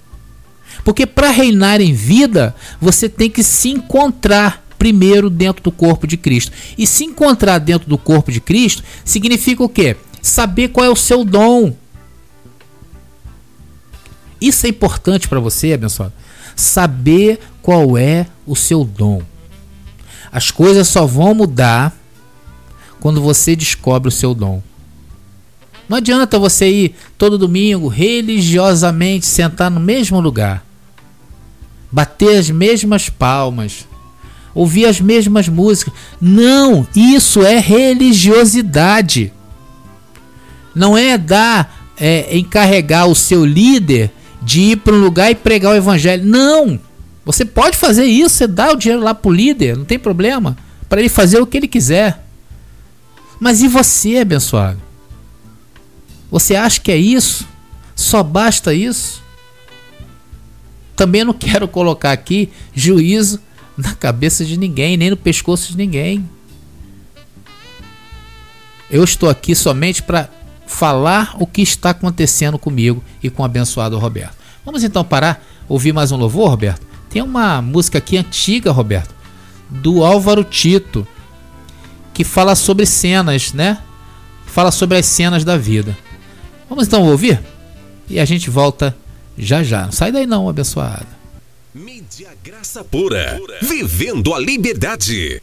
Porque 0.84 1.06
para 1.06 1.30
reinar 1.30 1.80
em 1.80 1.92
vida, 1.92 2.54
você 2.80 3.08
tem 3.08 3.28
que 3.28 3.42
se 3.42 3.68
encontrar 3.70 4.64
primeiro 4.78 5.28
dentro 5.28 5.62
do 5.62 5.70
corpo 5.70 6.06
de 6.06 6.16
Cristo. 6.16 6.52
E 6.78 6.86
se 6.86 7.04
encontrar 7.04 7.58
dentro 7.58 7.88
do 7.88 7.98
corpo 7.98 8.32
de 8.32 8.40
Cristo 8.40 8.82
significa 9.04 9.62
o 9.62 9.68
quê? 9.68 9.96
Saber 10.22 10.68
qual 10.68 10.86
é 10.86 10.88
o 10.88 10.96
seu 10.96 11.24
dom. 11.24 11.74
Isso 14.40 14.66
é 14.66 14.70
importante 14.70 15.28
para 15.28 15.40
você, 15.40 15.72
abençoado. 15.72 16.12
Saber 16.56 17.40
qual 17.60 17.96
é 17.98 18.26
o 18.46 18.56
seu 18.56 18.84
dom. 18.84 19.22
As 20.32 20.50
coisas 20.50 20.88
só 20.88 21.04
vão 21.04 21.34
mudar 21.34 21.94
quando 23.00 23.20
você 23.20 23.56
descobre 23.56 24.08
o 24.08 24.12
seu 24.12 24.34
dom. 24.34 24.62
Não 25.88 25.96
adianta 25.96 26.38
você 26.38 26.70
ir 26.70 26.94
todo 27.18 27.36
domingo 27.36 27.88
religiosamente 27.88 29.26
sentar 29.26 29.70
no 29.70 29.80
mesmo 29.80 30.20
lugar, 30.20 30.64
bater 31.90 32.38
as 32.38 32.48
mesmas 32.48 33.08
palmas, 33.08 33.88
ouvir 34.54 34.86
as 34.86 35.00
mesmas 35.00 35.48
músicas. 35.48 35.92
Não, 36.20 36.86
isso 36.94 37.44
é 37.44 37.58
religiosidade. 37.58 39.32
Não 40.72 40.96
é 40.96 41.18
dar, 41.18 41.90
é, 41.98 42.36
encarregar 42.36 43.08
o 43.08 43.14
seu 43.14 43.44
líder 43.44 44.12
de 44.42 44.60
ir 44.60 44.76
para 44.76 44.94
um 44.94 45.00
lugar 45.00 45.30
e 45.30 45.34
pregar 45.34 45.72
o 45.72 45.76
evangelho. 45.76 46.24
Não! 46.24 46.80
Você 47.24 47.44
pode 47.44 47.76
fazer 47.76 48.04
isso, 48.04 48.36
você 48.36 48.46
dá 48.46 48.72
o 48.72 48.76
dinheiro 48.76 49.02
lá 49.02 49.14
pro 49.14 49.30
líder, 49.30 49.76
não 49.76 49.84
tem 49.84 49.98
problema, 49.98 50.56
para 50.88 51.00
ele 51.00 51.08
fazer 51.08 51.40
o 51.40 51.46
que 51.46 51.56
ele 51.56 51.68
quiser. 51.68 52.24
Mas 53.38 53.62
e 53.62 53.68
você, 53.68 54.18
abençoado? 54.18 54.80
Você 56.30 56.54
acha 56.54 56.80
que 56.80 56.90
é 56.90 56.96
isso? 56.96 57.46
Só 57.94 58.22
basta 58.22 58.72
isso? 58.72 59.22
Também 60.96 61.24
não 61.24 61.32
quero 61.32 61.66
colocar 61.66 62.12
aqui 62.12 62.50
juízo 62.74 63.40
na 63.76 63.94
cabeça 63.94 64.44
de 64.44 64.58
ninguém, 64.58 64.96
nem 64.96 65.10
no 65.10 65.16
pescoço 65.16 65.72
de 65.72 65.76
ninguém. 65.76 66.28
Eu 68.90 69.04
estou 69.04 69.28
aqui 69.28 69.54
somente 69.54 70.02
para 70.02 70.28
falar 70.70 71.34
o 71.38 71.46
que 71.46 71.60
está 71.60 71.90
acontecendo 71.90 72.58
comigo 72.58 73.02
e 73.22 73.28
com 73.28 73.42
o 73.42 73.44
abençoado 73.44 73.98
Roberto. 73.98 74.36
Vamos 74.64 74.84
então 74.84 75.04
parar, 75.04 75.44
ouvir 75.68 75.92
mais 75.92 76.12
um 76.12 76.16
louvor, 76.16 76.48
Roberto? 76.48 76.86
Tem 77.10 77.20
uma 77.20 77.60
música 77.60 77.98
aqui 77.98 78.16
antiga, 78.16 78.70
Roberto, 78.70 79.12
do 79.68 80.04
Álvaro 80.04 80.44
Tito, 80.44 81.06
que 82.14 82.22
fala 82.22 82.54
sobre 82.54 82.86
cenas, 82.86 83.52
né? 83.52 83.78
Fala 84.46 84.70
sobre 84.70 84.96
as 84.96 85.06
cenas 85.06 85.44
da 85.44 85.56
vida. 85.56 85.98
Vamos 86.68 86.86
então 86.86 87.02
ouvir? 87.02 87.42
E 88.08 88.20
a 88.20 88.24
gente 88.24 88.48
volta 88.48 88.96
já 89.36 89.62
já. 89.64 89.86
Não 89.86 89.92
sai 89.92 90.12
daí 90.12 90.26
não, 90.26 90.48
abençoado. 90.48 91.06
Mídia 91.74 92.30
Graça 92.44 92.84
Pura. 92.84 93.40
Vivendo 93.60 94.32
a 94.32 94.38
liberdade. 94.38 95.42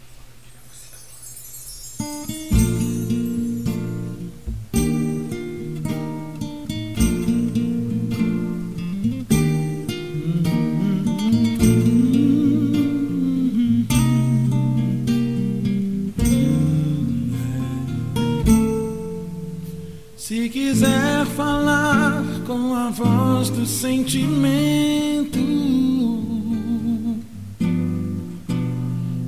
Com 22.58 22.74
a 22.74 22.90
voz 22.90 23.52
do 23.52 23.66
sentimento 23.68 25.38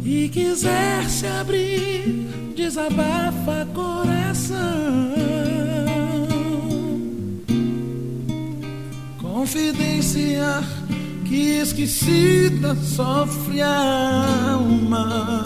e 0.03 0.29
quiser 0.29 1.07
se 1.07 1.27
abrir, 1.27 2.27
desabafa 2.55 3.67
coração. 3.73 4.57
Confidenciar 9.21 10.63
que 11.25 11.59
esquecida 11.59 12.75
sofre 12.75 13.61
a 13.61 14.53
alma 14.53 15.43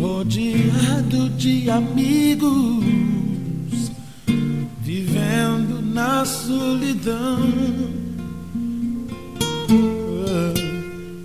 rodeado 0.00 1.30
de 1.30 1.70
amigos, 1.70 2.81
solidão. 6.24 7.38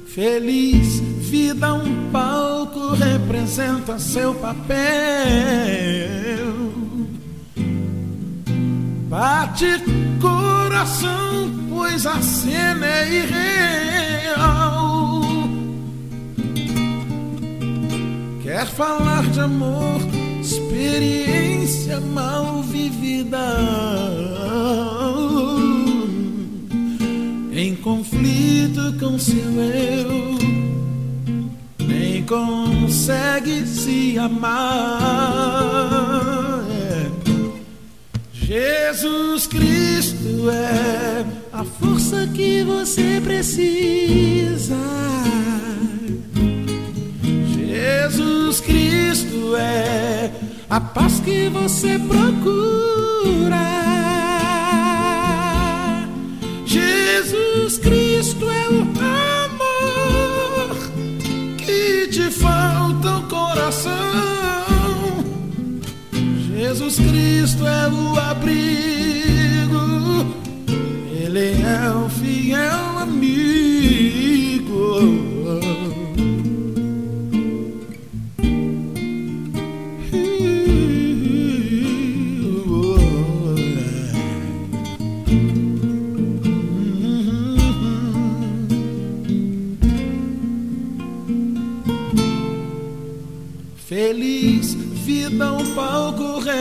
Feliz 0.07 0.99
vida, 1.19 1.73
um 1.73 2.11
palco 2.11 2.95
representa 2.95 3.99
seu 3.99 4.33
papel. 4.33 4.77
Bate 9.09 9.81
coração, 10.19 11.51
pois 11.69 12.05
a 12.05 12.21
cena 12.21 12.85
é 12.85 13.13
irreal. 13.13 15.21
Quer 18.41 18.65
falar 18.65 19.23
de 19.29 19.39
amor, 19.39 20.01
experiência 20.57 21.99
mal 21.99 22.63
vivida. 22.63 23.37
Em 27.51 27.75
conflito 27.75 28.93
com 28.99 29.19
seu 29.19 29.37
eu, 29.37 30.37
nem 31.87 32.23
consegue 32.23 33.65
se 33.67 34.17
amar. 34.17 34.97
Jesus 38.33 39.47
Cristo 39.47 40.49
é 40.49 41.25
a 41.51 41.63
força 41.63 42.27
que 42.33 42.63
você 42.63 43.21
precisa. 43.23 44.77
Jesus 47.57 48.61
Cristo 48.61 49.55
é 49.55 50.46
a 50.69 50.81
paz 50.81 51.19
que 51.21 51.49
você 51.49 51.97
procura. 51.99 53.57
Jesus 56.65 57.77
Cristo 57.79 58.49
é 58.49 58.69
o 58.69 58.81
amor 59.45 60.75
que 61.57 62.07
te 62.07 62.29
falta 62.29 63.17
o 63.17 63.23
coração. 63.23 63.93
Jesus 66.55 66.97
Cristo 66.97 67.65
é 67.65 67.87
o 67.87 68.19
abrigo, 68.19 69.77
Ele 71.09 71.61
é 71.61 71.89
o 71.91 72.09
fiel 72.09 72.99
amigo. 72.99 73.66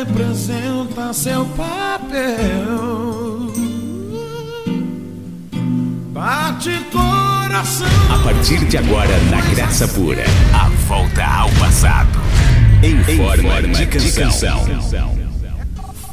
Representa 0.07 1.13
seu 1.13 1.45
papel. 1.47 2.37
Bate 6.13 6.71
coração. 6.93 7.89
A 8.11 8.19
partir 8.23 8.65
de 8.67 8.79
agora, 8.79 9.19
na 9.31 9.41
Graça 9.55 9.89
Pura, 9.89 10.25
a 10.55 10.69
volta 10.89 11.25
ao 11.25 11.51
passado. 11.53 12.21
Em 12.83 13.03
forma, 13.17 13.63
de, 13.63 13.87
canção. 14.13 14.61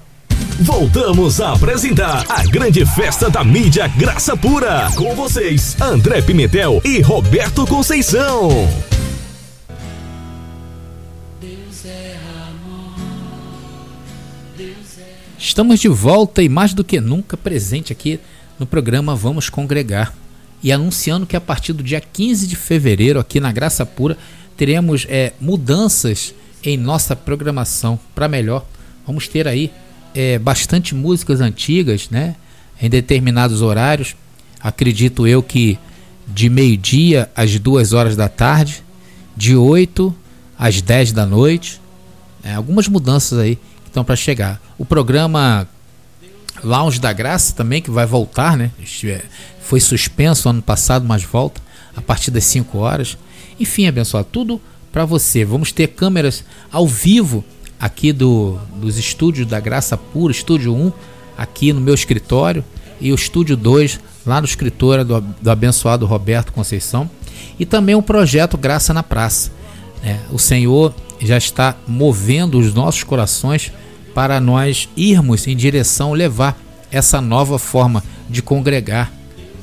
Voltamos 0.60 1.38
a 1.42 1.52
apresentar 1.52 2.24
a 2.30 2.44
grande 2.44 2.86
festa 2.86 3.28
da 3.28 3.44
mídia 3.44 3.86
Graça 3.88 4.34
Pura. 4.34 4.90
Com 4.96 5.14
vocês, 5.14 5.76
André 5.78 6.22
Pimentel 6.22 6.80
e 6.82 7.02
Roberto 7.02 7.66
Conceição. 7.66 8.95
Estamos 15.46 15.78
de 15.78 15.86
volta 15.86 16.42
e 16.42 16.48
mais 16.48 16.74
do 16.74 16.82
que 16.82 17.00
nunca 17.00 17.36
presente 17.36 17.92
aqui 17.92 18.18
no 18.58 18.66
programa 18.66 19.14
Vamos 19.14 19.48
Congregar. 19.48 20.12
E 20.60 20.72
anunciando 20.72 21.24
que 21.24 21.36
a 21.36 21.40
partir 21.40 21.72
do 21.72 21.84
dia 21.84 22.00
15 22.00 22.48
de 22.48 22.56
fevereiro, 22.56 23.20
aqui 23.20 23.38
na 23.38 23.52
Graça 23.52 23.86
Pura, 23.86 24.18
teremos 24.56 25.06
é, 25.08 25.34
mudanças 25.40 26.34
em 26.64 26.76
nossa 26.76 27.14
programação 27.14 27.96
para 28.12 28.26
melhor. 28.26 28.66
Vamos 29.06 29.28
ter 29.28 29.46
aí 29.46 29.70
é, 30.12 30.36
bastante 30.36 30.96
músicas 30.96 31.40
antigas, 31.40 32.10
né? 32.10 32.34
Em 32.82 32.90
determinados 32.90 33.62
horários. 33.62 34.16
Acredito 34.60 35.28
eu 35.28 35.44
que 35.44 35.78
de 36.26 36.50
meio-dia 36.50 37.30
às 37.36 37.56
duas 37.60 37.92
horas 37.92 38.16
da 38.16 38.28
tarde, 38.28 38.82
de 39.36 39.54
8 39.54 40.12
às 40.58 40.82
10 40.82 41.12
da 41.12 41.24
noite. 41.24 41.80
É, 42.42 42.54
algumas 42.54 42.88
mudanças 42.88 43.38
aí 43.38 43.56
estão 43.96 44.04
para 44.04 44.16
chegar. 44.16 44.60
O 44.76 44.84
programa 44.84 45.66
Lounge 46.62 47.00
da 47.00 47.12
Graça 47.12 47.54
também, 47.54 47.80
que 47.80 47.90
vai 47.90 48.04
voltar, 48.04 48.56
né? 48.56 48.70
Foi 49.60 49.80
suspenso 49.80 50.48
ano 50.48 50.60
passado, 50.60 51.06
mas 51.06 51.24
volta 51.24 51.62
a 51.96 52.02
partir 52.02 52.30
das 52.30 52.44
5 52.44 52.76
horas. 52.76 53.16
Enfim, 53.58 53.86
abençoado, 53.86 54.28
tudo 54.30 54.60
para 54.92 55.06
você. 55.06 55.44
Vamos 55.44 55.72
ter 55.72 55.88
câmeras 55.88 56.44
ao 56.70 56.86
vivo 56.86 57.42
aqui 57.80 58.12
do, 58.12 58.58
dos 58.76 58.98
estúdios 58.98 59.46
da 59.46 59.58
Graça 59.58 59.96
Pura, 59.96 60.30
estúdio 60.30 60.74
1, 60.74 60.92
aqui 61.38 61.72
no 61.72 61.80
meu 61.80 61.94
escritório, 61.94 62.62
e 63.00 63.12
o 63.12 63.14
estúdio 63.14 63.56
2, 63.56 63.98
lá 64.26 64.40
no 64.40 64.46
escritório 64.46 65.04
do, 65.04 65.20
do 65.20 65.50
abençoado 65.50 66.04
Roberto 66.04 66.52
Conceição, 66.52 67.08
e 67.58 67.64
também 67.64 67.94
o 67.94 68.02
projeto 68.02 68.58
Graça 68.58 68.92
na 68.92 69.02
Praça. 69.02 69.50
É, 70.02 70.18
o 70.30 70.38
Senhor 70.38 70.94
já 71.20 71.38
está 71.38 71.74
movendo 71.86 72.58
os 72.58 72.74
nossos 72.74 73.02
corações 73.02 73.72
para 74.16 74.40
nós 74.40 74.88
irmos 74.96 75.46
em 75.46 75.54
direção 75.54 76.14
levar 76.14 76.58
essa 76.90 77.20
nova 77.20 77.58
forma 77.58 78.02
de 78.30 78.40
congregar, 78.40 79.12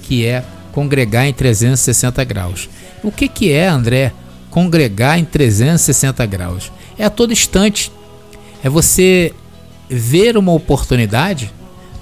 que 0.04 0.28
é 0.28 0.46
congregar 0.72 1.26
em 1.26 1.34
360 1.34 2.24
graus. 2.24 2.70
O 3.04 3.12
que, 3.12 3.28
que 3.28 3.52
é, 3.52 3.68
André, 3.68 4.14
congregar 4.52 5.18
em 5.18 5.26
360 5.26 6.24
graus? 6.28 6.72
É 7.00 7.04
a 7.04 7.10
todo 7.10 7.34
instante. 7.34 7.92
É 8.64 8.70
você 8.70 9.34
ver 9.90 10.38
uma 10.38 10.54
oportunidade 10.54 11.52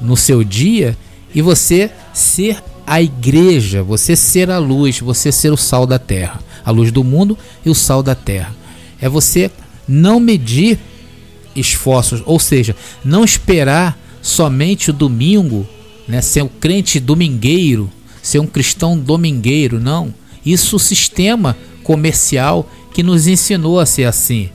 no 0.02 0.18
seu 0.18 0.44
dia 0.44 0.98
e 1.34 1.42
você 1.42 1.90
ser 2.14 2.62
a 2.86 3.02
igreja, 3.02 3.82
você 3.82 4.14
ser 4.14 4.52
a 4.52 4.58
luz, 4.58 5.00
você 5.00 5.32
ser 5.32 5.54
o 5.54 5.58
sal 5.58 5.88
da 5.88 5.98
terra, 5.98 6.42
a 6.66 6.72
luz 6.72 6.92
do 6.92 7.02
mundo 7.02 7.38
e 7.66 7.70
o 7.70 7.76
sal 7.76 8.04
da 8.04 8.14
terra. 8.14 8.54
É 9.00 9.08
você 9.08 9.50
não 9.88 10.20
medir 10.20 10.78
esforços, 11.56 12.22
ou 12.26 12.40
seja, 12.40 12.76
não 13.04 13.24
esperar 13.24 13.98
somente 14.22 14.90
o 14.90 14.94
domingo, 14.94 15.68
né, 16.08 16.22
ser 16.22 16.44
um 16.44 16.48
crente 16.48 17.00
domingueiro, 17.00 17.90
ser 18.22 18.40
um 18.40 18.48
cristão 18.48 18.98
domingueiro, 18.98 19.80
não. 19.80 20.14
Isso 20.46 20.76
o 20.76 20.80
sistema 20.80 21.58
comercial 21.84 22.70
que 22.94 23.04
nos 23.04 23.28
ensinou 23.28 23.80
a 23.80 23.86
ser 23.86 24.06
assim. 24.06 24.50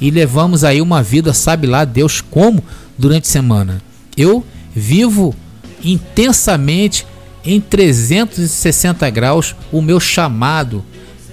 E 0.00 0.10
levamos 0.10 0.64
aí 0.64 0.80
uma 0.80 1.02
vida, 1.02 1.32
sabe 1.32 1.66
lá 1.66 1.84
Deus 1.84 2.20
como, 2.20 2.62
durante 2.98 3.24
a 3.24 3.32
semana. 3.32 3.82
Eu 4.16 4.44
vivo 4.74 5.34
intensamente 5.82 7.06
em 7.44 7.60
360 7.60 9.08
graus 9.10 9.54
o 9.70 9.82
meu 9.82 10.00
chamado. 10.00 10.84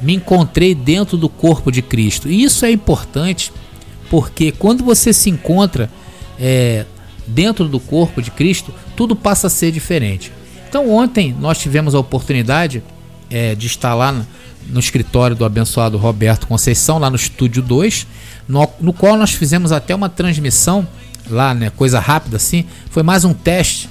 Me 0.02 0.16
encontrei 0.16 0.76
dentro 0.76 1.18
do 1.18 1.30
corpo 1.30 1.72
de 1.72 1.82
Cristo. 1.82 2.30
E 2.30 2.44
isso 2.44 2.66
é 2.66 2.72
importante 2.72 3.52
porque 4.12 4.52
quando 4.52 4.84
você 4.84 5.14
se 5.14 5.30
encontra 5.30 5.90
é, 6.38 6.86
dentro 7.26 7.70
do 7.70 7.80
corpo 7.80 8.22
de 8.22 8.30
Cristo, 8.30 8.74
tudo 8.94 9.16
passa 9.16 9.48
a 9.48 9.50
ser 9.50 9.72
diferente. 9.72 10.34
Então, 10.68 10.92
ontem 10.92 11.34
nós 11.40 11.58
tivemos 11.58 11.96
a 11.96 12.00
oportunidade 12.00 12.84
é, 13.30 13.56
de 13.56 13.68
estar 13.68 13.96
lá 13.96 14.12
no, 14.12 14.28
no, 14.68 14.82
escritório 14.82 15.34
do 15.34 15.46
abençoado 15.46 15.98
Roberto 15.98 16.46
Conceição, 16.46 17.00
lá 17.00 17.10
no 17.10 17.16
estúdio 17.16 17.64
2, 17.64 18.06
no, 18.50 18.68
no 18.82 18.92
qual 18.92 19.16
nós 19.16 19.32
fizemos 19.32 19.72
até 19.72 19.96
uma 19.96 20.10
transmissão 20.10 20.86
lá, 21.30 21.54
né, 21.54 21.70
coisa 21.70 21.98
rápida 21.98 22.36
assim. 22.36 22.66
Foi 22.90 23.04
mais 23.04 23.24
um 23.24 23.34
teste. 23.34 23.90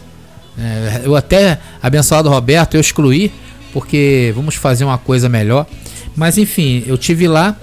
É, 0.58 1.00
eu 1.02 1.16
até, 1.16 1.58
abençoado 1.82 2.28
Roberto, 2.28 2.74
eu 2.74 2.80
excluí, 2.82 3.32
porque 3.72 4.34
vamos 4.36 4.54
fazer 4.54 4.84
uma 4.84 4.98
coisa 4.98 5.30
melhor. 5.30 5.66
Mas 6.14 6.36
enfim, 6.36 6.84
eu 6.86 6.98
tive 6.98 7.26
lá 7.26 7.56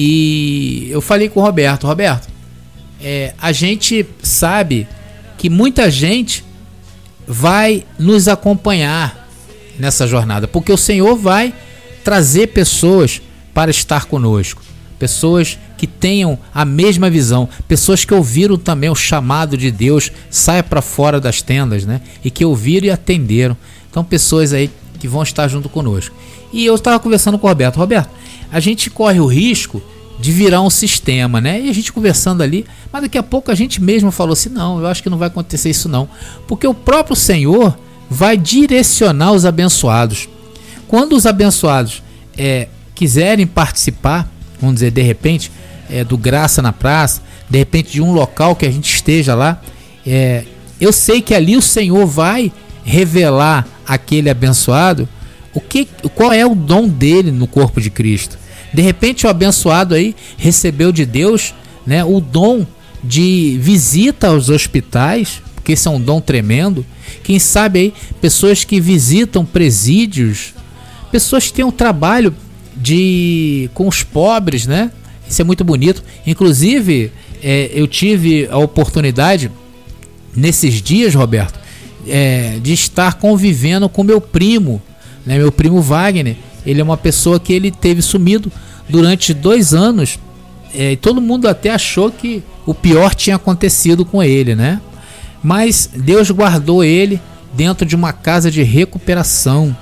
e 0.00 0.86
eu 0.92 1.00
falei 1.00 1.28
com 1.28 1.40
o 1.40 1.42
Roberto, 1.42 1.88
Roberto, 1.88 2.28
é, 3.02 3.34
a 3.36 3.50
gente 3.50 4.06
sabe 4.22 4.86
que 5.36 5.50
muita 5.50 5.90
gente 5.90 6.44
vai 7.26 7.82
nos 7.98 8.28
acompanhar 8.28 9.28
nessa 9.76 10.06
jornada, 10.06 10.46
porque 10.46 10.72
o 10.72 10.76
Senhor 10.76 11.16
vai 11.16 11.52
trazer 12.04 12.46
pessoas 12.46 13.20
para 13.52 13.72
estar 13.72 14.04
conosco, 14.04 14.62
pessoas 15.00 15.58
que 15.76 15.88
tenham 15.88 16.38
a 16.54 16.64
mesma 16.64 17.10
visão, 17.10 17.48
pessoas 17.66 18.04
que 18.04 18.14
ouviram 18.14 18.56
também 18.56 18.90
o 18.90 18.94
chamado 18.94 19.56
de 19.56 19.72
Deus, 19.72 20.12
saia 20.30 20.62
para 20.62 20.80
fora 20.80 21.20
das 21.20 21.42
tendas, 21.42 21.84
né? 21.84 22.02
E 22.24 22.30
que 22.30 22.44
ouviram 22.44 22.86
e 22.86 22.90
atenderam. 22.92 23.56
Então, 23.90 24.04
pessoas 24.04 24.52
aí 24.52 24.70
que 25.00 25.08
vão 25.08 25.24
estar 25.24 25.48
junto 25.48 25.68
conosco. 25.68 26.14
E 26.52 26.64
eu 26.64 26.74
estava 26.74 26.98
conversando 26.98 27.38
com 27.38 27.46
o 27.46 27.50
Roberto, 27.50 27.76
Roberto, 27.76 28.10
a 28.50 28.60
gente 28.60 28.90
corre 28.90 29.20
o 29.20 29.26
risco 29.26 29.82
de 30.18 30.32
virar 30.32 30.62
um 30.62 30.70
sistema, 30.70 31.40
né? 31.40 31.60
E 31.60 31.70
a 31.70 31.72
gente 31.72 31.92
conversando 31.92 32.42
ali, 32.42 32.66
mas 32.92 33.02
daqui 33.02 33.16
a 33.16 33.22
pouco 33.22 33.50
a 33.50 33.54
gente 33.54 33.80
mesmo 33.80 34.10
falou 34.10 34.32
assim: 34.32 34.48
não, 34.48 34.80
eu 34.80 34.86
acho 34.86 35.02
que 35.02 35.10
não 35.10 35.18
vai 35.18 35.28
acontecer 35.28 35.70
isso 35.70 35.88
não, 35.88 36.08
porque 36.46 36.66
o 36.66 36.74
próprio 36.74 37.14
Senhor 37.14 37.78
vai 38.10 38.36
direcionar 38.36 39.32
os 39.32 39.44
abençoados. 39.44 40.28
Quando 40.88 41.14
os 41.14 41.26
abençoados 41.26 42.02
é, 42.36 42.68
quiserem 42.94 43.46
participar, 43.46 44.28
vamos 44.60 44.76
dizer, 44.76 44.90
de 44.90 45.02
repente, 45.02 45.52
é, 45.90 46.02
do 46.02 46.16
Graça 46.16 46.62
na 46.62 46.72
Praça, 46.72 47.22
de 47.48 47.58
repente 47.58 47.92
de 47.92 48.02
um 48.02 48.12
local 48.12 48.56
que 48.56 48.66
a 48.66 48.70
gente 48.70 48.92
esteja 48.92 49.34
lá, 49.34 49.60
é, 50.06 50.44
eu 50.80 50.92
sei 50.92 51.20
que 51.20 51.34
ali 51.34 51.56
o 51.56 51.62
Senhor 51.62 52.06
vai 52.06 52.50
revelar 52.84 53.66
aquele 53.86 54.30
abençoado 54.30 55.08
o 55.58 55.60
que, 55.60 55.88
qual 56.14 56.32
é 56.32 56.46
o 56.46 56.54
dom 56.54 56.86
dele 56.86 57.32
no 57.32 57.48
corpo 57.48 57.80
de 57.80 57.90
Cristo. 57.90 58.38
De 58.72 58.80
repente 58.80 59.26
o 59.26 59.28
abençoado 59.28 59.96
aí 59.96 60.14
recebeu 60.36 60.92
de 60.92 61.04
Deus, 61.04 61.52
né, 61.84 62.04
o 62.04 62.20
dom 62.20 62.64
de 63.02 63.58
visita 63.60 64.28
aos 64.28 64.48
hospitais, 64.48 65.42
porque 65.56 65.72
isso 65.72 65.88
é 65.88 65.92
um 65.92 66.00
dom 66.00 66.20
tremendo. 66.20 66.86
Quem 67.24 67.40
sabe 67.40 67.78
aí 67.80 67.94
pessoas 68.20 68.62
que 68.62 68.80
visitam 68.80 69.44
presídios, 69.44 70.54
pessoas 71.10 71.48
que 71.48 71.54
têm 71.54 71.64
um 71.64 71.72
trabalho 71.72 72.32
de 72.76 73.68
com 73.74 73.88
os 73.88 74.04
pobres, 74.04 74.64
né? 74.64 74.92
Isso 75.28 75.42
é 75.42 75.44
muito 75.44 75.64
bonito. 75.64 76.04
Inclusive, 76.24 77.10
é, 77.42 77.70
eu 77.74 77.88
tive 77.88 78.46
a 78.48 78.58
oportunidade 78.58 79.50
nesses 80.36 80.80
dias, 80.80 81.14
Roberto, 81.14 81.58
é, 82.06 82.58
de 82.62 82.72
estar 82.72 83.14
convivendo 83.14 83.88
com 83.88 84.04
meu 84.04 84.20
primo, 84.20 84.80
né? 85.28 85.36
Meu 85.36 85.52
primo 85.52 85.82
Wagner 85.82 86.36
ele 86.64 86.80
é 86.80 86.84
uma 86.84 86.96
pessoa 86.96 87.38
que 87.38 87.52
ele 87.52 87.70
teve 87.70 88.00
sumido 88.00 88.50
durante 88.88 89.34
dois 89.34 89.74
anos. 89.74 90.18
É, 90.74 90.92
e 90.92 90.96
todo 90.96 91.20
mundo 91.20 91.46
até 91.46 91.70
achou 91.70 92.10
que 92.10 92.42
o 92.64 92.74
pior 92.74 93.14
tinha 93.14 93.36
acontecido 93.36 94.04
com 94.04 94.22
ele, 94.22 94.54
né? 94.54 94.80
Mas 95.42 95.88
Deus 95.94 96.30
guardou 96.30 96.82
ele 96.82 97.20
dentro 97.54 97.86
de 97.86 97.94
uma 97.94 98.12
casa 98.12 98.50
de 98.50 98.62
recuperação. 98.62 99.76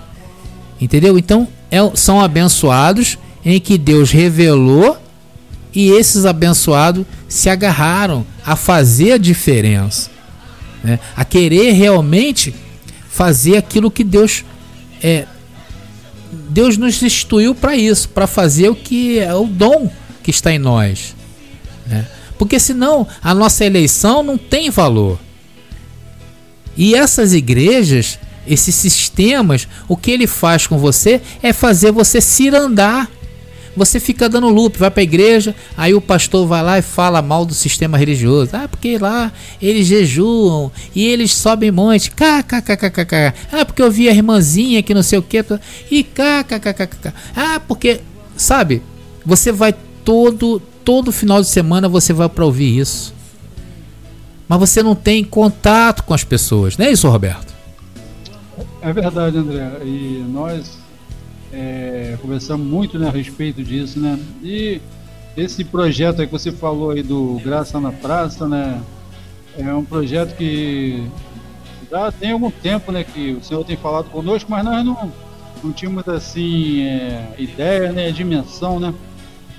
Entendeu? 0.81 1.17
Então 1.17 1.47
é, 1.71 1.79
são 1.95 2.21
abençoados 2.21 3.17
em 3.45 3.61
que 3.61 3.79
Deus 3.79 4.11
revelou 4.11 4.99
e 5.73 5.91
esses 5.91 6.27
abençoados 6.27 7.07
se 7.29 7.49
agarraram 7.49 8.27
a 8.45 8.57
fazer 8.57 9.13
a 9.13 9.19
diferença, 9.19 10.11
né? 10.83 10.99
a 11.17 11.25
querer 11.25 11.73
realmente 11.73 12.55
fazer 13.09 13.57
aquilo 13.57 13.91
que 13.91 14.03
Deus 14.03 14.45
é, 15.03 15.27
Deus 16.49 16.77
nos 16.77 17.03
instituiu 17.03 17.55
para 17.55 17.77
isso, 17.77 18.09
para 18.09 18.27
fazer 18.27 18.69
o 18.69 18.75
que 18.75 19.19
é 19.19 19.35
o 19.35 19.47
dom 19.47 19.91
que 20.23 20.31
está 20.31 20.53
em 20.53 20.59
nós. 20.59 21.15
Né? 21.87 22.07
Porque 22.39 22.59
senão 22.59 23.07
a 23.23 23.35
nossa 23.35 23.65
eleição 23.65 24.23
não 24.23 24.37
tem 24.37 24.71
valor. 24.71 25.19
E 26.77 26.95
essas 26.95 27.33
igrejas, 27.33 28.19
esses 28.47 28.75
sistemas, 28.75 29.67
o 29.89 29.97
que 29.97 30.11
ele 30.11 30.27
faz 30.27 30.67
com 30.67 30.79
você 30.79 31.23
é 31.43 31.53
fazer 31.53 31.91
você 31.91 32.21
se 32.21 32.49
andar 32.49 33.11
você 33.77 34.01
fica 34.01 34.29
dando 34.29 34.49
loop, 34.49 34.79
vai 34.79 34.91
para 34.91 35.03
a 35.03 35.05
igreja, 35.05 35.55
aí 35.77 35.95
o 35.95 36.01
pastor 36.01 36.47
vai 36.47 36.63
lá 36.63 36.79
e 36.79 36.83
fala 36.83 37.21
mal 37.21 37.45
do 37.45 37.53
sistema 37.53 37.99
religioso. 37.99 38.51
Ah, 38.55 38.67
porque 38.67 38.97
lá 38.99 39.31
eles 39.61 39.87
jejuam 39.87 40.73
e 40.95 41.07
eles 41.07 41.35
sobem 41.35 41.71
monte. 41.71 42.11
KKKKK. 42.11 43.35
Ah, 43.53 43.65
porque 43.65 43.83
eu 43.83 43.91
vi 43.91 44.09
a 44.09 44.13
irmãzinha 44.13 44.83
que 44.83 44.95
não 44.95 45.03
sei 45.03 45.19
o 45.19 45.23
que. 45.23 45.45
E 45.91 46.03
KKKKK. 46.03 47.13
Ah, 47.37 47.61
porque, 47.61 48.01
sabe, 48.37 48.83
você 49.25 49.53
vai 49.53 49.75
todo 50.05 50.63
todo 50.87 51.11
final 51.11 51.41
de 51.43 51.49
semana 51.49 51.89
você 51.89 52.13
vai 52.13 52.29
para 52.29 52.45
ouvir 52.45 52.79
isso. 52.79 53.13
Mas 54.49 54.61
você 54.61 54.85
não 54.85 54.95
tem 54.95 55.25
contato 55.25 56.05
com 56.05 56.15
as 56.15 56.23
pessoas, 56.23 56.77
não 56.79 56.87
é 56.87 56.93
isso, 56.93 57.09
Roberto? 57.09 57.53
É 58.81 58.93
verdade, 58.93 59.37
André. 59.37 59.69
E 59.85 60.25
nós 60.29 60.79
é, 61.53 62.17
conversamos 62.21 62.67
muito 62.67 62.99
né, 62.99 63.09
a 63.09 63.11
respeito 63.11 63.63
disso, 63.63 63.99
né? 63.99 64.19
E 64.43 64.81
esse 65.37 65.65
projeto 65.65 66.19
que 66.19 66.33
você 66.33 66.51
falou 66.51 66.91
aí 66.91 67.03
do 67.03 67.41
Graça 67.45 67.79
na 67.79 67.93
Praça, 67.93 68.49
né? 68.49 68.81
É 69.59 69.73
um 69.73 69.85
projeto 69.85 70.37
que 70.37 71.07
já 71.91 72.11
tem 72.11 72.33
algum 72.33 72.51
tempo, 72.51 72.91
né? 72.91 73.05
Que 73.05 73.33
o 73.33 73.45
senhor 73.45 73.65
tem 73.65 73.77
falado 73.77 74.11
conosco, 74.11 74.51
mas 74.51 74.65
nós 74.65 74.85
não, 74.85 75.13
não 75.63 75.73
tínhamos 75.73 76.09
assim 76.09 76.83
é, 76.83 77.35
ideia, 77.39 77.93
né? 77.93 78.11
Dimensão, 78.11 78.81
né? 78.81 78.95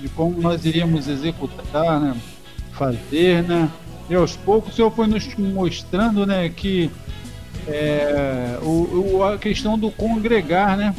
De 0.00 0.08
como 0.08 0.40
nós 0.40 0.64
iríamos 0.64 1.08
executar, 1.08 2.00
né? 2.00 2.16
Fazer, 2.72 3.42
né? 3.42 3.68
E 4.08 4.14
aos 4.14 4.36
poucos 4.36 4.72
o 4.72 4.76
senhor 4.76 4.90
foi 4.90 5.06
nos 5.06 5.34
mostrando, 5.36 6.26
né? 6.26 6.48
Que 6.48 6.90
é, 7.66 8.58
o, 8.62 9.16
o, 9.16 9.24
a 9.24 9.38
questão 9.38 9.78
do 9.78 9.90
congregar, 9.90 10.76
né? 10.76 10.94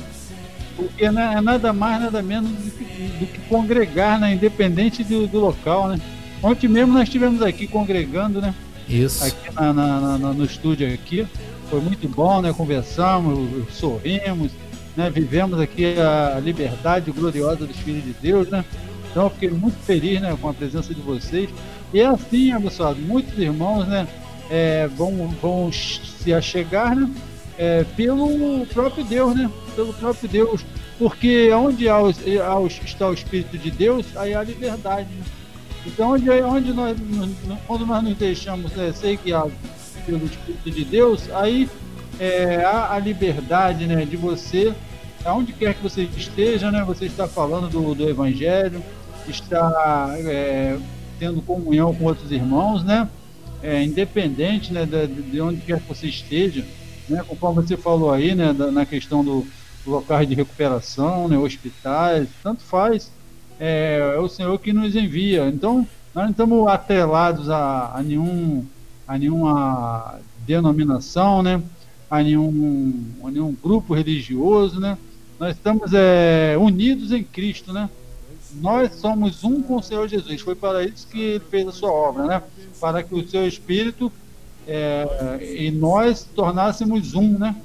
Porque 0.80 1.12
não 1.12 1.22
é 1.22 1.42
nada 1.42 1.74
mais, 1.74 2.02
nada 2.02 2.22
menos 2.22 2.50
do 2.50 2.72
que, 2.72 2.84
do 3.20 3.26
que 3.26 3.40
congregar, 3.50 4.20
né? 4.20 4.34
Independente 4.34 5.04
do, 5.04 5.28
do, 5.28 5.40
local, 5.40 5.90
né? 5.90 6.00
Ontem 6.42 6.68
mesmo 6.68 6.94
nós 6.94 7.04
estivemos 7.04 7.42
aqui 7.42 7.68
congregando, 7.68 8.42
né? 8.42 8.56
Isso. 8.88 9.26
Aqui 9.26 9.54
na, 9.54 9.74
na, 9.74 10.18
na, 10.18 10.34
no 10.34 10.46
estúdio 10.46 10.92
aqui. 10.92 11.28
Foi 11.70 11.82
muito 11.82 12.08
bom, 12.08 12.42
né? 12.42 12.54
Conversamos, 12.54 13.68
sorrimos, 13.74 14.52
né? 14.96 15.10
Vivemos 15.10 15.60
aqui 15.60 15.96
a 16.00 16.40
liberdade 16.40 17.12
gloriosa 17.12 17.66
dos 17.66 17.78
filhos 17.78 18.04
de 18.04 18.14
Deus, 18.14 18.48
né? 18.50 18.64
Então 19.12 19.24
eu 19.24 19.30
fiquei 19.30 19.50
muito 19.50 19.78
feliz 19.80 20.22
né, 20.22 20.38
com 20.40 20.50
a 20.50 20.54
presença 20.54 20.94
de 20.94 21.02
vocês. 21.02 21.50
E 21.94 22.00
é 22.00 22.06
assim, 22.06 22.52
abençoado, 22.52 23.00
muitos 23.02 23.38
irmãos 23.38 23.88
né, 23.88 24.08
é, 24.50 24.88
vão, 24.88 25.28
vão 25.42 25.72
se 25.72 26.32
achegar 26.32 26.96
né, 26.96 27.10
é, 27.58 27.84
pelo 27.96 28.66
próprio 28.68 29.04
Deus, 29.04 29.36
né? 29.36 29.50
Pelo 29.80 29.94
próprio 29.94 30.28
Deus. 30.28 30.66
Porque 30.98 31.50
onde 31.54 31.88
há, 31.88 32.00
há, 32.00 32.68
está 32.84 33.08
o 33.08 33.14
Espírito 33.14 33.58
de 33.58 33.72
Deus, 33.72 34.06
aí 34.18 34.34
há 34.34 34.44
liberdade. 34.44 35.08
Né? 35.08 35.24
Então, 35.86 36.12
onde, 36.12 36.30
onde 36.30 36.74
nós, 36.74 36.98
quando 37.66 37.86
nós 37.86 38.04
nos 38.04 38.18
deixamos 38.18 38.78
é, 38.78 38.92
ser 38.92 39.18
guiados 39.24 39.54
pelo 40.06 40.26
Espírito 40.26 40.70
de 40.70 40.84
Deus, 40.84 41.32
aí 41.32 41.70
é, 42.20 42.58
há 42.66 42.94
a 42.94 43.00
liberdade 43.00 43.88
né, 43.88 44.04
de 44.04 44.18
você, 44.18 44.74
aonde 45.24 45.54
quer 45.54 45.74
que 45.74 45.82
você 45.82 46.10
esteja, 46.18 46.70
né, 46.70 46.84
você 46.86 47.06
está 47.06 47.26
falando 47.26 47.70
do, 47.70 47.96
do 47.96 48.10
Evangelho, 48.10 48.84
está 49.30 50.14
é, 50.26 50.78
tendo 51.18 51.42
comunhão 51.42 51.96
com 51.96 52.04
outros 52.04 52.34
irmãos, 52.34 52.84
né? 52.84 53.08
É, 53.64 53.82
independente 53.82 54.74
né, 54.74 54.86
de, 54.86 55.08
de, 55.08 55.40
onde 55.40 55.62
quer 55.62 55.80
que 55.80 55.88
você 55.88 56.08
esteja, 56.08 56.66
né? 57.08 57.24
Conforme 57.26 57.62
você 57.62 57.78
falou 57.78 58.12
aí, 58.12 58.36
né, 58.36 58.52
da, 58.52 58.70
na 58.70 58.86
questão 58.86 59.24
do 59.24 59.48
locais 59.86 60.28
de 60.28 60.36
recuperação, 60.36 61.28
né, 61.28 61.38
hospitais, 61.38 62.28
tanto 62.44 62.62
faz, 62.62 63.12
é, 63.60 64.14
é, 64.16 64.20
o 64.20 64.28
Senhor 64.28 64.58
que 64.60 64.72
nos 64.74 64.96
envia. 64.96 65.48
Então, 65.48 65.88
nós 66.14 66.24
não 66.26 66.32
estamos 66.32 66.68
atrelados 66.68 67.50
a, 67.50 67.96
a, 67.96 68.04
nenhum, 68.04 68.66
a 69.08 69.18
nenhuma 69.18 70.20
denominação, 70.46 71.44
né? 71.44 71.62
A 72.10 72.24
nenhum, 72.24 73.06
a 73.24 73.30
nenhum 73.30 73.56
grupo 73.62 73.94
religioso, 73.94 74.80
né? 74.80 74.98
Nós 75.40 75.56
estamos 75.56 75.92
é, 75.94 76.56
unidos 76.58 77.12
em 77.12 77.24
Cristo, 77.24 77.72
né? 77.72 77.90
nós 78.56 78.96
somos 78.96 79.44
um 79.44 79.62
com 79.62 79.78
o 79.78 79.84
Senhor 79.84 80.08
Jesus. 80.08 80.42
Foi 80.42 80.56
para 80.56 80.84
isso 80.84 81.08
que 81.08 81.22
ele 81.22 81.44
fez 81.52 81.68
a 81.68 81.72
sua 81.72 81.92
obra, 81.92 82.26
né? 82.26 82.44
Para 82.80 83.04
que 83.04 83.14
o 83.14 83.28
seu 83.28 83.48
Espírito 83.48 84.12
é, 84.68 85.40
e 85.42 85.72
nós 85.72 86.28
tornássemos 86.36 87.14
um, 87.14 87.38
né? 87.38 87.56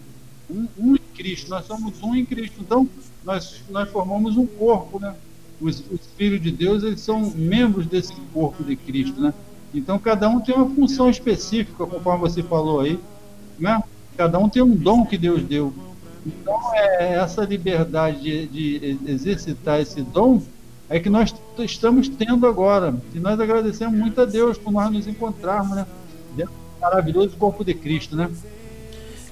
Um, 0.51 0.67
um, 0.79 0.97
Cristo. 1.15 1.51
Nós 1.51 1.67
somos 1.67 2.03
um 2.03 2.15
em 2.15 2.25
Cristo. 2.25 2.57
Então, 2.61 2.89
nós, 3.25 3.63
nós 3.71 3.89
formamos 3.89 4.37
um 4.37 4.47
corpo, 4.47 4.99
né? 4.99 5.15
Os, 5.61 5.79
os 5.91 6.01
filhos 6.17 6.43
de 6.43 6.51
Deus, 6.51 6.83
eles 6.83 7.01
são 7.01 7.31
membros 7.31 7.87
desse 7.87 8.15
corpo 8.33 8.63
de 8.65 8.77
Cristo, 8.77 9.21
né? 9.21 9.33
Então, 9.73 9.99
cada 9.99 10.29
um 10.29 10.41
tem 10.41 10.55
uma 10.55 10.69
função 10.75 11.09
específica, 11.09 11.87
conforme 11.87 12.21
você 12.21 12.43
falou 12.43 12.81
aí, 12.81 12.99
né? 13.59 13.83
Cada 14.17 14.39
um 14.39 14.49
tem 14.49 14.63
um 14.63 14.75
dom 14.75 15.05
que 15.05 15.17
Deus 15.17 15.43
deu. 15.43 15.73
Então, 16.27 16.61
é 16.75 17.15
essa 17.15 17.45
liberdade 17.45 18.21
de, 18.21 18.47
de 18.47 18.99
exercitar 19.07 19.81
esse 19.81 20.03
dom 20.03 20.43
é 20.89 21.01
que 21.01 21.09
nós 21.11 21.35
estamos 21.59 22.09
tendo 22.09 22.47
agora. 22.47 22.95
E 23.15 23.19
nós 23.19 23.39
agradecemos 23.41 23.99
muito 23.99 24.21
a 24.21 24.25
Deus 24.25 24.59
por 24.59 24.73
nós 24.73 24.93
nos 24.93 25.07
encontrarmos, 25.07 25.77
né? 25.77 25.87
Dentro 26.37 26.53
do 26.53 26.81
maravilhoso 26.81 27.37
corpo 27.37 27.65
de 27.65 27.75
Cristo, 27.75 28.17
né? 28.17 28.31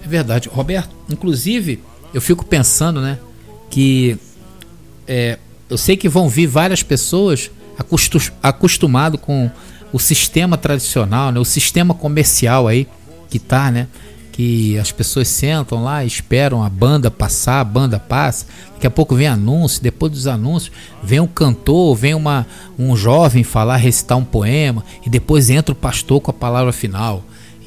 É 0.04 0.08
verdade. 0.08 0.48
Roberto, 0.48 0.94
inclusive, 1.08 1.82
eu 2.12 2.20
fico 2.20 2.44
pensando, 2.44 3.00
né? 3.00 3.18
Que 3.70 4.18
é, 5.06 5.38
eu 5.68 5.78
sei 5.78 5.96
que 5.96 6.08
vão 6.08 6.28
vir 6.28 6.46
várias 6.46 6.82
pessoas 6.82 7.50
acostumado 8.42 9.16
com 9.16 9.50
o 9.92 9.98
sistema 9.98 10.56
tradicional, 10.56 11.32
né? 11.32 11.40
O 11.40 11.44
sistema 11.44 11.94
comercial 11.94 12.68
aí 12.68 12.86
que 13.28 13.38
tá, 13.38 13.70
né? 13.70 13.88
que 14.32 14.78
as 14.78 14.90
pessoas 14.90 15.28
sentam 15.28 15.84
lá, 15.84 16.04
esperam 16.04 16.64
a 16.64 16.68
banda 16.68 17.10
passar, 17.10 17.60
a 17.60 17.64
banda 17.64 18.00
passa, 18.00 18.46
daqui 18.72 18.86
a 18.86 18.90
pouco 18.90 19.14
vem 19.14 19.26
anúncio, 19.26 19.82
depois 19.82 20.10
dos 20.10 20.26
anúncios 20.26 20.74
vem 21.02 21.20
um 21.20 21.26
cantor, 21.26 21.94
vem 21.94 22.14
uma, 22.14 22.46
um 22.78 22.96
jovem 22.96 23.44
falar, 23.44 23.76
recitar 23.76 24.16
um 24.16 24.24
poema, 24.24 24.82
e 25.04 25.10
depois 25.10 25.50
entra 25.50 25.72
o 25.72 25.76
pastor 25.76 26.20
com 26.20 26.30
a 26.30 26.34
palavra 26.34 26.72
final. 26.72 27.22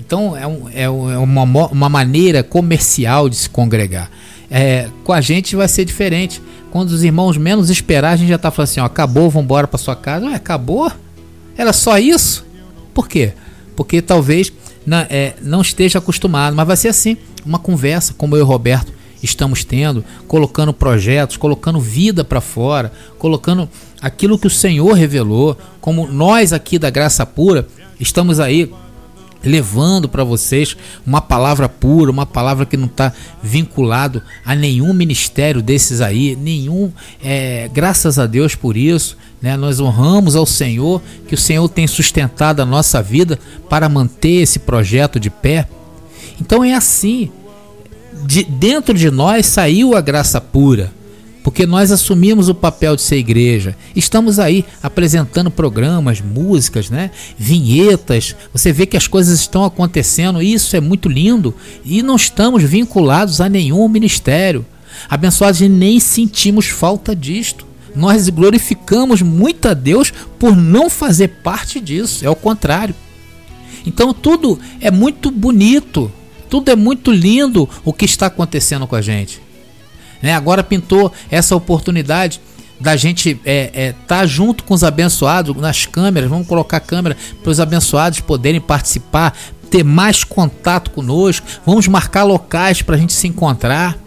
Então 0.05 0.37
é, 0.37 0.47
um, 0.47 0.69
é 0.69 0.89
uma, 0.89 1.43
uma 1.43 1.89
maneira 1.89 2.43
comercial 2.43 3.27
de 3.27 3.35
se 3.35 3.49
congregar. 3.49 4.09
É, 4.49 4.87
com 5.03 5.11
a 5.11 5.21
gente 5.21 5.55
vai 5.55 5.67
ser 5.67 5.85
diferente. 5.85 6.41
Quando 6.71 6.89
os 6.89 7.03
irmãos 7.03 7.37
menos 7.37 7.69
esperar, 7.69 8.11
a 8.11 8.15
gente 8.15 8.29
já 8.29 8.35
está 8.35 8.51
falando 8.51 8.69
assim: 8.69 8.79
ó, 8.79 8.85
acabou, 8.85 9.29
vamos 9.29 9.45
embora 9.45 9.67
para 9.67 9.77
sua 9.77 9.95
casa. 9.95 10.27
Ué, 10.27 10.35
acabou? 10.35 10.91
Era 11.57 11.73
só 11.73 11.97
isso? 11.97 12.45
Por 12.93 13.07
quê? 13.07 13.33
Porque 13.75 14.01
talvez 14.01 14.53
na, 14.85 15.07
é, 15.09 15.33
não 15.41 15.61
esteja 15.61 15.99
acostumado, 15.99 16.55
mas 16.55 16.67
vai 16.67 16.77
ser 16.77 16.89
assim, 16.89 17.17
uma 17.45 17.57
conversa 17.57 18.13
como 18.13 18.35
eu 18.35 18.39
e 18.39 18.43
o 18.43 18.45
Roberto 18.45 18.93
estamos 19.23 19.63
tendo, 19.63 20.05
colocando 20.27 20.71
projetos, 20.71 21.35
colocando 21.37 21.79
vida 21.79 22.23
para 22.23 22.39
fora, 22.39 22.91
colocando 23.17 23.67
aquilo 23.99 24.37
que 24.37 24.45
o 24.45 24.51
Senhor 24.51 24.93
revelou, 24.93 25.57
como 25.81 26.07
nós 26.07 26.53
aqui 26.53 26.77
da 26.77 26.91
Graça 26.91 27.25
Pura 27.25 27.67
estamos 27.99 28.39
aí 28.39 28.71
levando 29.45 30.09
para 30.09 30.23
vocês 30.23 30.75
uma 31.05 31.21
palavra 31.21 31.69
pura, 31.69 32.11
uma 32.11 32.25
palavra 32.25 32.65
que 32.65 32.75
não 32.75 32.87
está 32.87 33.13
vinculado 33.41 34.21
a 34.43 34.55
nenhum 34.55 34.93
ministério 34.93 35.61
desses 35.61 36.01
aí, 36.01 36.35
nenhum. 36.35 36.91
É, 37.23 37.69
graças 37.73 38.19
a 38.19 38.25
Deus 38.25 38.55
por 38.55 38.75
isso, 38.75 39.17
né? 39.41 39.55
Nós 39.55 39.79
honramos 39.79 40.35
ao 40.35 40.45
Senhor 40.45 41.01
que 41.27 41.35
o 41.35 41.37
Senhor 41.37 41.69
tem 41.69 41.87
sustentado 41.87 42.61
a 42.61 42.65
nossa 42.65 43.01
vida 43.01 43.39
para 43.69 43.87
manter 43.87 44.41
esse 44.41 44.59
projeto 44.59 45.19
de 45.19 45.29
pé. 45.29 45.67
Então 46.41 46.63
é 46.63 46.73
assim. 46.73 47.31
De, 48.25 48.43
dentro 48.43 48.93
de 48.93 49.11
nós 49.11 49.45
saiu 49.45 49.95
a 49.95 50.01
graça 50.01 50.41
pura 50.41 50.91
porque 51.45 51.67
nós 51.67 51.91
assumimos 51.91 52.49
o 52.49 52.55
papel 52.55 52.95
de 52.95 53.03
ser 53.03 53.17
igreja. 53.17 53.77
Estamos 53.95 54.39
aí 54.39 54.65
apresentando 54.81 55.51
programas, 55.51 56.19
músicas, 56.19 56.89
né? 56.89 57.11
vinhetas. 57.37 58.35
Você 58.51 58.73
vê 58.73 58.87
que 58.87 58.97
as 58.97 59.07
coisas 59.07 59.41
estão 59.41 59.63
acontecendo, 59.63 60.41
isso 60.41 60.75
é 60.75 60.81
muito 60.81 61.07
lindo 61.07 61.53
e 61.85 62.01
não 62.01 62.15
estamos 62.15 62.63
vinculados 62.63 63.39
a 63.39 63.47
nenhum 63.47 63.87
ministério. 63.87 64.65
Abençoados 65.07 65.61
e 65.61 65.69
nem 65.69 65.99
sentimos 65.99 66.65
falta 66.65 67.15
disto. 67.15 67.63
Nós 67.95 68.27
glorificamos 68.27 69.21
muito 69.21 69.67
a 69.67 69.75
Deus 69.75 70.11
por 70.39 70.55
não 70.55 70.89
fazer 70.89 71.27
parte 71.43 71.79
disso, 71.79 72.25
é 72.25 72.29
o 72.29 72.35
contrário. 72.35 72.95
Então 73.85 74.15
tudo 74.15 74.59
é 74.81 74.89
muito 74.89 75.29
bonito, 75.29 76.11
tudo 76.49 76.71
é 76.71 76.75
muito 76.75 77.11
lindo 77.11 77.69
o 77.83 77.93
que 77.93 78.05
está 78.05 78.25
acontecendo 78.25 78.87
com 78.87 78.95
a 78.95 79.01
gente. 79.03 79.44
Né? 80.21 80.33
Agora 80.33 80.63
pintou 80.63 81.11
essa 81.29 81.55
oportunidade 81.55 82.41
da 82.79 82.95
gente 82.95 83.39
é, 83.45 83.69
é, 83.73 83.93
tá 84.07 84.25
junto 84.25 84.63
com 84.63 84.73
os 84.73 84.83
abençoados 84.83 85.55
nas 85.55 85.85
câmeras. 85.85 86.29
Vamos 86.29 86.47
colocar 86.47 86.79
câmera 86.79 87.15
para 87.41 87.51
os 87.51 87.59
abençoados 87.59 88.19
poderem 88.19 88.59
participar, 88.59 89.35
ter 89.69 89.83
mais 89.83 90.23
contato 90.23 90.91
conosco. 90.91 91.45
Vamos 91.65 91.87
marcar 91.87 92.23
locais 92.23 92.81
para 92.81 92.95
a 92.95 92.99
gente 92.99 93.13
se 93.13 93.27
encontrar. 93.27 93.97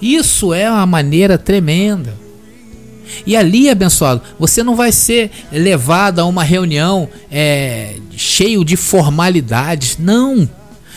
Isso 0.00 0.52
é 0.52 0.70
uma 0.70 0.86
maneira 0.86 1.38
tremenda. 1.38 2.24
E 3.26 3.36
ali, 3.36 3.68
abençoado, 3.68 4.22
você 4.38 4.62
não 4.62 4.74
vai 4.74 4.90
ser 4.90 5.30
levado 5.52 6.18
a 6.18 6.24
uma 6.24 6.42
reunião 6.42 7.08
é, 7.30 7.96
cheio 8.16 8.64
de 8.64 8.76
formalidades. 8.76 9.98
Não. 9.98 10.48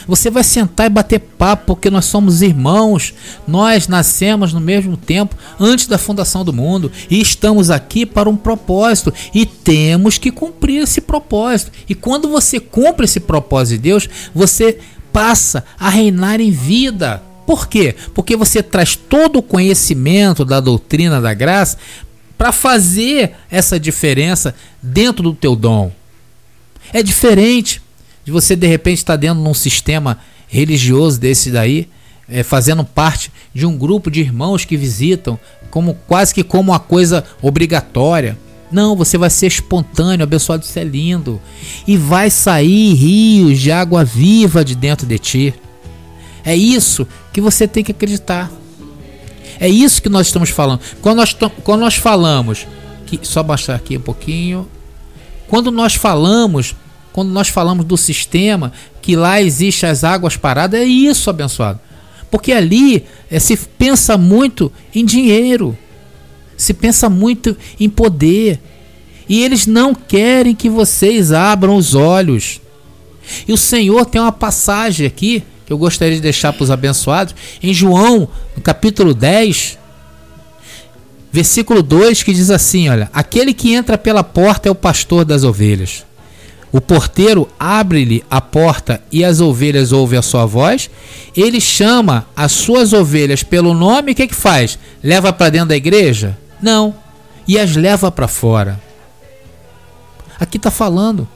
Você 0.07 0.29
vai 0.29 0.43
sentar 0.43 0.85
e 0.85 0.89
bater 0.89 1.19
papo 1.19 1.65
porque 1.67 1.89
nós 1.89 2.05
somos 2.05 2.41
irmãos. 2.41 3.13
Nós 3.47 3.87
nascemos 3.87 4.53
no 4.53 4.61
mesmo 4.61 4.95
tempo 4.95 5.35
antes 5.59 5.87
da 5.87 5.97
fundação 5.97 6.45
do 6.45 6.53
mundo 6.53 6.91
e 7.09 7.21
estamos 7.21 7.69
aqui 7.69 8.05
para 8.05 8.29
um 8.29 8.37
propósito 8.37 9.13
e 9.33 9.45
temos 9.45 10.17
que 10.17 10.31
cumprir 10.31 10.83
esse 10.83 11.01
propósito. 11.01 11.71
E 11.89 11.93
quando 11.93 12.29
você 12.29 12.59
cumpre 12.59 13.05
esse 13.05 13.19
propósito 13.19 13.75
de 13.77 13.83
Deus, 13.89 14.09
você 14.33 14.79
passa 15.11 15.65
a 15.79 15.89
reinar 15.89 16.39
em 16.39 16.51
vida. 16.51 17.21
Por 17.45 17.67
quê? 17.67 17.95
Porque 18.13 18.35
você 18.35 18.61
traz 18.61 18.95
todo 18.95 19.39
o 19.39 19.43
conhecimento 19.43 20.45
da 20.45 20.59
doutrina 20.59 21.19
da 21.19 21.33
graça 21.33 21.77
para 22.37 22.51
fazer 22.51 23.33
essa 23.49 23.79
diferença 23.79 24.53
dentro 24.81 25.23
do 25.23 25.33
teu 25.33 25.55
dom. 25.55 25.91
É 26.93 27.01
diferente 27.01 27.81
de 28.27 28.31
você 28.31 28.57
de 28.57 28.67
repente 28.67 28.97
estar 28.97 29.13
tá 29.13 29.17
dentro 29.17 29.41
de 29.41 29.49
um 29.49 29.53
sistema 29.53 30.19
religioso 30.49 31.17
desse 31.17 31.49
daí, 31.49 31.87
é, 32.27 32.43
fazendo 32.43 32.83
parte 32.83 33.31
de 33.53 33.65
um 33.65 33.77
grupo 33.77 34.11
de 34.11 34.19
irmãos 34.19 34.65
que 34.65 34.75
visitam, 34.75 35.39
como 35.71 35.93
quase 36.05 36.33
que 36.33 36.43
como 36.43 36.73
uma 36.73 36.79
coisa 36.79 37.23
obrigatória. 37.41 38.37
Não, 38.69 38.97
você 38.97 39.17
vai 39.17 39.29
ser 39.29 39.47
espontâneo, 39.47 40.25
abençoado, 40.25 40.65
isso 40.65 40.77
é 40.77 40.83
lindo. 40.83 41.39
E 41.87 41.95
vai 41.95 42.29
sair 42.29 42.95
rios 42.95 43.61
de 43.61 43.71
água 43.71 44.03
viva 44.03 44.61
de 44.61 44.75
dentro 44.75 45.07
de 45.07 45.17
ti. 45.17 45.53
É 46.43 46.53
isso 46.53 47.07
que 47.31 47.39
você 47.39 47.65
tem 47.65 47.81
que 47.81 47.93
acreditar. 47.93 48.51
É 49.57 49.69
isso 49.69 50.01
que 50.01 50.09
nós 50.09 50.27
estamos 50.27 50.49
falando. 50.49 50.81
Quando 51.01 51.15
nós, 51.19 51.33
quando 51.63 51.79
nós 51.79 51.95
falamos, 51.95 52.67
que, 53.05 53.21
só 53.23 53.41
baixar 53.41 53.75
aqui 53.75 53.95
um 53.95 54.01
pouquinho. 54.01 54.67
Quando 55.47 55.71
nós 55.71 55.95
falamos, 55.95 56.75
quando 57.17 57.31
nós 57.31 57.47
falamos 57.47 57.83
do 57.83 57.97
sistema, 57.97 58.71
que 59.01 59.15
lá 59.15 59.41
existe 59.41 59.87
as 59.87 60.03
águas 60.03 60.37
paradas, 60.37 60.79
é 60.79 60.83
isso, 60.83 61.31
abençoado. 61.31 61.79
Porque 62.29 62.51
ali 62.51 63.05
é, 63.31 63.39
se 63.39 63.57
pensa 63.57 64.15
muito 64.19 64.71
em 64.93 65.03
dinheiro, 65.03 65.75
se 66.55 66.75
pensa 66.75 67.09
muito 67.09 67.57
em 67.79 67.89
poder. 67.89 68.59
E 69.27 69.41
eles 69.43 69.65
não 69.65 69.95
querem 69.95 70.53
que 70.53 70.69
vocês 70.69 71.31
abram 71.31 71.75
os 71.75 71.95
olhos. 71.95 72.61
E 73.47 73.51
o 73.51 73.57
Senhor 73.57 74.05
tem 74.05 74.21
uma 74.21 74.31
passagem 74.31 75.07
aqui 75.07 75.41
que 75.65 75.73
eu 75.73 75.77
gostaria 75.79 76.13
de 76.13 76.21
deixar 76.21 76.53
para 76.53 76.65
os 76.65 76.69
abençoados, 76.69 77.33
em 77.63 77.73
João, 77.73 78.29
no 78.55 78.61
capítulo 78.61 79.15
10, 79.15 79.79
versículo 81.31 81.81
2, 81.81 82.21
que 82.21 82.31
diz 82.31 82.51
assim: 82.51 82.89
Olha, 82.89 83.09
aquele 83.11 83.55
que 83.55 83.73
entra 83.73 83.97
pela 83.97 84.23
porta 84.23 84.69
é 84.69 84.71
o 84.71 84.75
pastor 84.75 85.25
das 85.25 85.43
ovelhas. 85.43 86.05
O 86.77 86.81
porteiro 86.81 87.49
abre-lhe 87.59 88.23
a 88.29 88.39
porta 88.39 89.01
e 89.11 89.25
as 89.25 89.41
ovelhas 89.41 89.91
ouvem 89.91 90.19
a 90.19 90.21
sua 90.21 90.45
voz. 90.45 90.91
Ele 91.35 91.59
chama 91.59 92.27
as 92.35 92.51
suas 92.51 92.93
ovelhas 92.93 93.41
pelo 93.41 93.73
nome. 93.73 94.11
O 94.11 94.15
que, 94.15 94.21
é 94.21 94.27
que 94.27 94.35
faz? 94.35 94.77
Leva 95.03 95.33
para 95.33 95.49
dentro 95.49 95.69
da 95.69 95.75
igreja? 95.75 96.37
Não. 96.61 96.93
E 97.47 97.57
as 97.57 97.75
leva 97.75 98.11
para 98.11 98.27
fora. 98.27 98.79
Aqui 100.39 100.57
está 100.57 100.69
falando. 100.69 101.27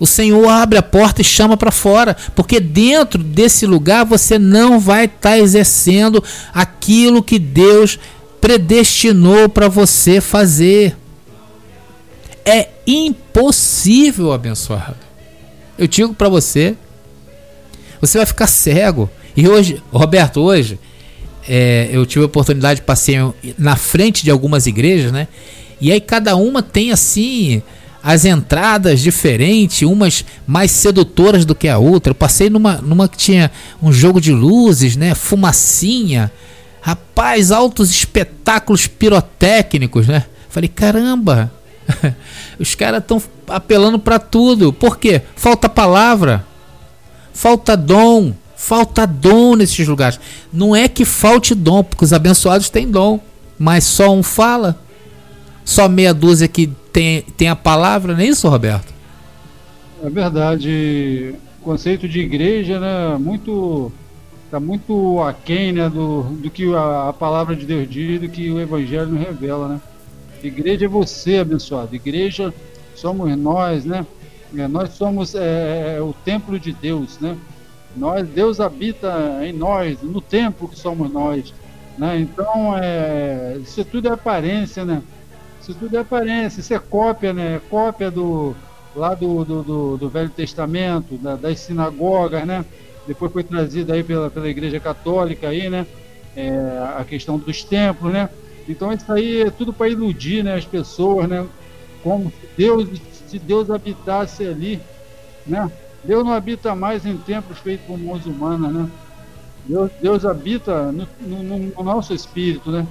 O 0.00 0.06
Senhor 0.06 0.48
abre 0.48 0.78
a 0.78 0.82
porta 0.82 1.20
e 1.20 1.24
chama 1.24 1.58
para 1.58 1.70
fora, 1.70 2.16
porque 2.34 2.58
dentro 2.58 3.22
desse 3.22 3.66
lugar 3.66 4.06
você 4.06 4.38
não 4.38 4.80
vai 4.80 5.04
estar 5.04 5.32
tá 5.32 5.38
exercendo 5.38 6.24
aquilo 6.54 7.22
que 7.22 7.38
Deus 7.38 7.98
predestinou 8.40 9.46
para 9.46 9.68
você 9.68 10.22
fazer. 10.22 10.96
É 12.48 12.70
impossível 12.86 14.32
abençoar. 14.32 14.94
Eu 15.76 15.86
digo 15.86 16.14
para 16.14 16.30
você, 16.30 16.74
você 18.00 18.16
vai 18.16 18.26
ficar 18.26 18.46
cego. 18.46 19.10
E 19.36 19.46
hoje, 19.46 19.82
Roberto, 19.92 20.40
hoje 20.40 20.80
é, 21.46 21.90
eu 21.92 22.06
tive 22.06 22.22
a 22.22 22.26
oportunidade 22.26 22.80
de 22.80 22.86
passear 22.86 23.34
na 23.58 23.76
frente 23.76 24.24
de 24.24 24.30
algumas 24.30 24.66
igrejas, 24.66 25.12
né? 25.12 25.28
E 25.78 25.92
aí 25.92 26.00
cada 26.00 26.36
uma 26.36 26.62
tem 26.62 26.90
assim 26.90 27.62
as 28.02 28.24
entradas 28.24 29.00
diferentes, 29.00 29.82
umas 29.82 30.24
mais 30.46 30.70
sedutoras 30.70 31.44
do 31.44 31.54
que 31.54 31.68
a 31.68 31.76
outra. 31.76 32.12
Eu 32.12 32.14
passei 32.14 32.48
numa, 32.48 32.76
numa 32.78 33.10
que 33.10 33.18
tinha 33.18 33.50
um 33.82 33.92
jogo 33.92 34.22
de 34.22 34.32
luzes, 34.32 34.96
né? 34.96 35.14
Fumacinha. 35.14 36.32
Rapaz, 36.80 37.52
altos 37.52 37.90
espetáculos 37.90 38.86
pirotécnicos, 38.86 40.06
né? 40.06 40.24
Falei, 40.48 40.68
caramba, 40.68 41.52
os 42.58 42.74
caras 42.74 43.00
estão 43.00 43.22
apelando 43.48 43.98
para 43.98 44.18
tudo. 44.18 44.72
Por 44.72 44.98
quê? 44.98 45.22
Falta 45.36 45.68
palavra, 45.68 46.44
falta 47.32 47.76
dom, 47.76 48.32
falta 48.56 49.06
dom 49.06 49.56
nesses 49.56 49.86
lugares. 49.86 50.20
Não 50.52 50.74
é 50.74 50.88
que 50.88 51.04
falte 51.04 51.54
dom, 51.54 51.82
porque 51.82 52.04
os 52.04 52.12
abençoados 52.12 52.70
têm 52.70 52.90
dom, 52.90 53.20
mas 53.58 53.84
só 53.84 54.12
um 54.12 54.22
fala. 54.22 54.78
Só 55.64 55.88
meia 55.88 56.14
dúzia 56.14 56.48
que 56.48 56.66
tem, 56.92 57.22
tem 57.36 57.48
a 57.48 57.56
palavra, 57.56 58.14
não 58.14 58.20
é 58.20 58.26
isso, 58.26 58.48
Roberto? 58.48 58.92
É 60.02 60.08
verdade. 60.08 61.34
O 61.60 61.64
conceito 61.64 62.08
de 62.08 62.20
igreja, 62.20 62.80
né, 62.80 63.18
muito 63.18 63.92
está 64.48 64.58
muito 64.58 65.20
aquém 65.20 65.72
né, 65.72 65.90
do, 65.90 66.22
do 66.22 66.50
que 66.50 66.74
a, 66.74 67.10
a, 67.10 67.12
palavra 67.12 67.54
de 67.54 67.66
Deus 67.66 67.86
diz, 67.88 68.18
do 68.18 68.30
que 68.30 68.50
o 68.50 68.58
Evangelho 68.58 69.14
revela, 69.14 69.68
né? 69.68 69.80
Igreja 70.42 70.84
é 70.84 70.88
você, 70.88 71.38
abençoado. 71.38 71.94
Igreja 71.94 72.52
somos 72.94 73.36
nós, 73.36 73.84
né? 73.84 74.06
É, 74.56 74.66
nós 74.66 74.90
somos 74.90 75.34
é, 75.34 75.40
é, 75.40 75.96
é, 75.98 76.00
o 76.00 76.14
templo 76.24 76.58
de 76.58 76.72
Deus, 76.72 77.18
né? 77.18 77.36
Nós, 77.96 78.26
Deus 78.26 78.60
habita 78.60 79.40
em 79.42 79.52
nós, 79.52 80.00
no 80.02 80.20
templo 80.20 80.68
que 80.68 80.78
somos 80.78 81.10
nós, 81.10 81.52
né? 81.96 82.18
Então, 82.18 82.76
é, 82.78 83.58
isso 83.60 83.84
tudo 83.84 84.08
é 84.08 84.12
aparência, 84.12 84.84
né? 84.84 85.02
Isso 85.60 85.74
tudo 85.74 85.96
é 85.96 86.00
aparência, 86.00 86.60
isso 86.60 86.72
é 86.72 86.78
cópia, 86.78 87.32
né? 87.32 87.60
Cópia 87.68 88.10
do 88.10 88.54
lá 88.96 89.14
do, 89.14 89.44
do, 89.44 89.62
do, 89.62 89.96
do 89.96 90.08
Velho 90.08 90.30
Testamento, 90.30 91.16
da, 91.18 91.36
das 91.36 91.60
sinagogas, 91.60 92.44
né? 92.46 92.64
Depois 93.06 93.32
foi 93.32 93.42
trazido 93.42 93.92
aí 93.92 94.02
pela, 94.02 94.30
pela 94.30 94.48
Igreja 94.48 94.80
Católica 94.80 95.48
aí, 95.48 95.68
né? 95.68 95.86
É, 96.36 96.50
a 96.96 97.04
questão 97.04 97.38
dos 97.38 97.64
templos, 97.64 98.12
né? 98.12 98.28
Então 98.68 98.92
isso 98.92 99.10
aí 99.10 99.42
é 99.42 99.50
tudo 99.50 99.72
para 99.72 99.88
iludir, 99.88 100.44
né? 100.44 100.54
As 100.54 100.64
pessoas, 100.64 101.28
né? 101.28 101.46
Como 102.02 102.30
se 102.30 102.48
Deus, 102.56 102.88
se 103.26 103.38
Deus 103.38 103.70
habitasse 103.70 104.46
ali, 104.46 104.80
né? 105.46 105.70
Deus 106.04 106.24
não 106.24 106.32
habita 106.32 106.74
mais 106.74 107.04
em 107.06 107.16
templos 107.16 107.58
feitos 107.58 107.86
por 107.86 107.98
mãos 107.98 108.26
humanas, 108.26 108.72
né? 108.72 108.90
Deus, 109.64 109.90
Deus 110.00 110.24
habita 110.24 110.92
no, 110.92 111.06
no, 111.20 111.58
no 111.58 111.82
nosso 111.82 112.12
espírito, 112.14 112.70
né? 112.70 112.86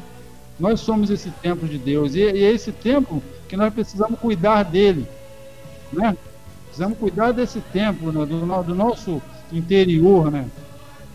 Nós 0.59 0.79
somos 0.79 1.09
esse 1.11 1.29
templo 1.29 1.67
de 1.67 1.77
Deus 1.77 2.15
e, 2.15 2.19
e 2.19 2.43
é 2.43 2.51
esse 2.51 2.71
templo 2.71 3.21
que 3.47 3.55
nós 3.55 3.73
precisamos 3.73 4.19
cuidar 4.19 4.63
dele, 4.63 5.07
né? 5.93 6.17
Precisamos 6.65 6.97
cuidar 6.97 7.31
desse 7.31 7.59
templo, 7.59 8.11
né? 8.11 8.25
do, 8.25 8.63
do 8.63 8.75
nosso 8.75 9.21
interior, 9.51 10.31
né? 10.31 10.47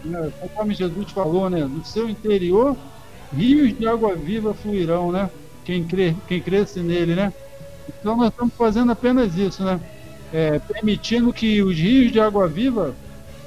né? 0.05 0.33
Conforme 0.41 0.75
Jesus 0.75 1.11
falou, 1.11 1.51
né? 1.51 1.65
Do 1.65 1.85
seu 1.85 2.09
interior, 2.09 2.77
rios 3.35 3.77
de 3.77 3.87
água 3.87 4.15
viva 4.15 4.55
fluirão, 4.55 5.13
né? 5.13 5.31
Quem 5.65 5.85
crê, 5.85 6.15
quem 6.27 6.41
cresce 6.41 6.81
nele, 6.81 7.15
né? 7.15 7.33
Então 7.89 8.17
nós 8.17 8.31
estamos 8.31 8.55
fazendo 8.55 8.93
apenas 8.93 9.37
isso, 9.37 9.63
né? 9.65 9.81
É, 10.33 10.59
permitindo 10.59 11.33
que 11.33 11.63
os 11.63 11.77
rios 11.77 12.11
de 12.11 12.21
água 12.21 12.49
viva 12.49 12.95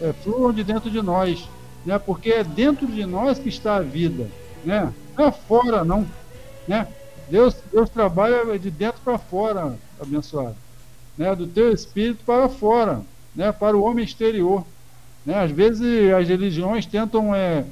é, 0.01 0.13
fluam 0.23 0.53
de 0.53 0.63
dentro 0.63 0.89
de 0.89 1.01
nós, 1.01 1.47
né? 1.85 1.99
Porque 1.99 2.29
é 2.29 2.43
dentro 2.43 2.87
de 2.87 3.05
nós 3.05 3.39
que 3.39 3.49
está 3.49 3.77
a 3.77 3.81
vida, 3.81 4.27
né? 4.63 4.93
Não 5.17 5.27
é 5.27 5.31
fora, 5.31 5.83
não. 5.83 6.05
Né? 6.67 6.87
Deus, 7.29 7.55
Deus 7.71 7.89
trabalha 7.89 8.57
de 8.59 8.69
dentro 8.69 9.01
para 9.03 9.17
fora, 9.17 9.77
abençoado. 9.99 10.55
Né? 11.17 11.33
Do 11.35 11.47
teu 11.47 11.71
espírito 11.71 12.23
para 12.25 12.49
fora, 12.49 13.01
né? 13.35 13.51
para 13.51 13.77
o 13.77 13.83
homem 13.83 14.03
exterior. 14.03 14.65
Né? 15.25 15.41
Às 15.43 15.51
vezes 15.51 16.13
as 16.13 16.27
religiões 16.27 16.85
tentam 16.85 17.33
é, 17.33 17.65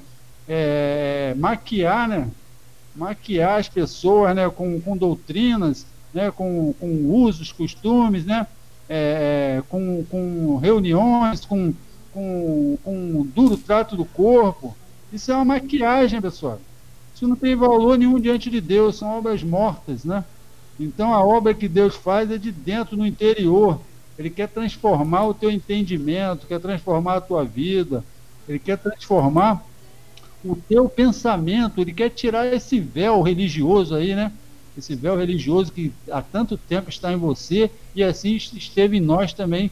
é, 0.47 1.02
maquiar, 1.33 2.07
né? 2.07 2.29
maquiar 2.95 3.59
as 3.59 3.67
pessoas 3.67 4.35
né? 4.35 4.49
com, 4.49 4.79
com 4.81 4.97
doutrinas, 4.97 5.85
né? 6.13 6.31
com, 6.31 6.73
com 6.79 6.87
usos, 7.09 7.51
costumes, 7.51 8.25
né? 8.25 8.47
É, 8.89 9.57
é 9.57 9.63
com, 9.69 10.05
com 10.09 10.57
reuniões, 10.57 11.45
com, 11.45 11.73
com, 12.13 12.77
com 12.83 12.95
um 12.95 13.25
duro 13.25 13.57
trato 13.57 13.95
do 13.95 14.05
corpo. 14.05 14.75
Isso 15.11 15.31
é 15.31 15.35
uma 15.35 15.45
maquiagem, 15.45 16.21
pessoal. 16.21 16.59
Isso 17.15 17.27
não 17.27 17.35
tem 17.35 17.55
valor 17.55 17.97
nenhum 17.97 18.19
diante 18.19 18.49
de 18.49 18.59
Deus, 18.59 18.97
são 18.97 19.17
obras 19.17 19.43
mortas, 19.43 20.03
né? 20.03 20.25
Então 20.79 21.13
a 21.13 21.23
obra 21.23 21.53
que 21.53 21.67
Deus 21.67 21.95
faz 21.95 22.31
é 22.31 22.37
de 22.37 22.51
dentro 22.51 22.97
no 22.97 23.05
interior. 23.05 23.79
Ele 24.17 24.29
quer 24.29 24.47
transformar 24.47 25.27
o 25.27 25.33
teu 25.33 25.49
entendimento, 25.49 26.47
quer 26.47 26.59
transformar 26.59 27.15
a 27.15 27.21
tua 27.21 27.43
vida, 27.43 28.03
ele 28.47 28.59
quer 28.59 28.77
transformar 28.77 29.63
o 30.43 30.55
teu 30.55 30.89
pensamento, 30.89 31.79
ele 31.79 31.93
quer 31.93 32.09
tirar 32.09 32.51
esse 32.53 32.79
véu 32.79 33.21
religioso 33.21 33.95
aí, 33.95 34.15
né? 34.15 34.31
Esse 34.77 34.95
véu 34.95 35.17
religioso 35.17 35.71
que 35.71 35.93
há 36.11 36.21
tanto 36.21 36.57
tempo 36.57 36.89
está 36.89 37.13
em 37.13 37.17
você 37.17 37.69
e 37.95 38.03
assim 38.03 38.35
esteve 38.35 38.97
em 38.97 39.01
nós 39.01 39.33
também, 39.33 39.71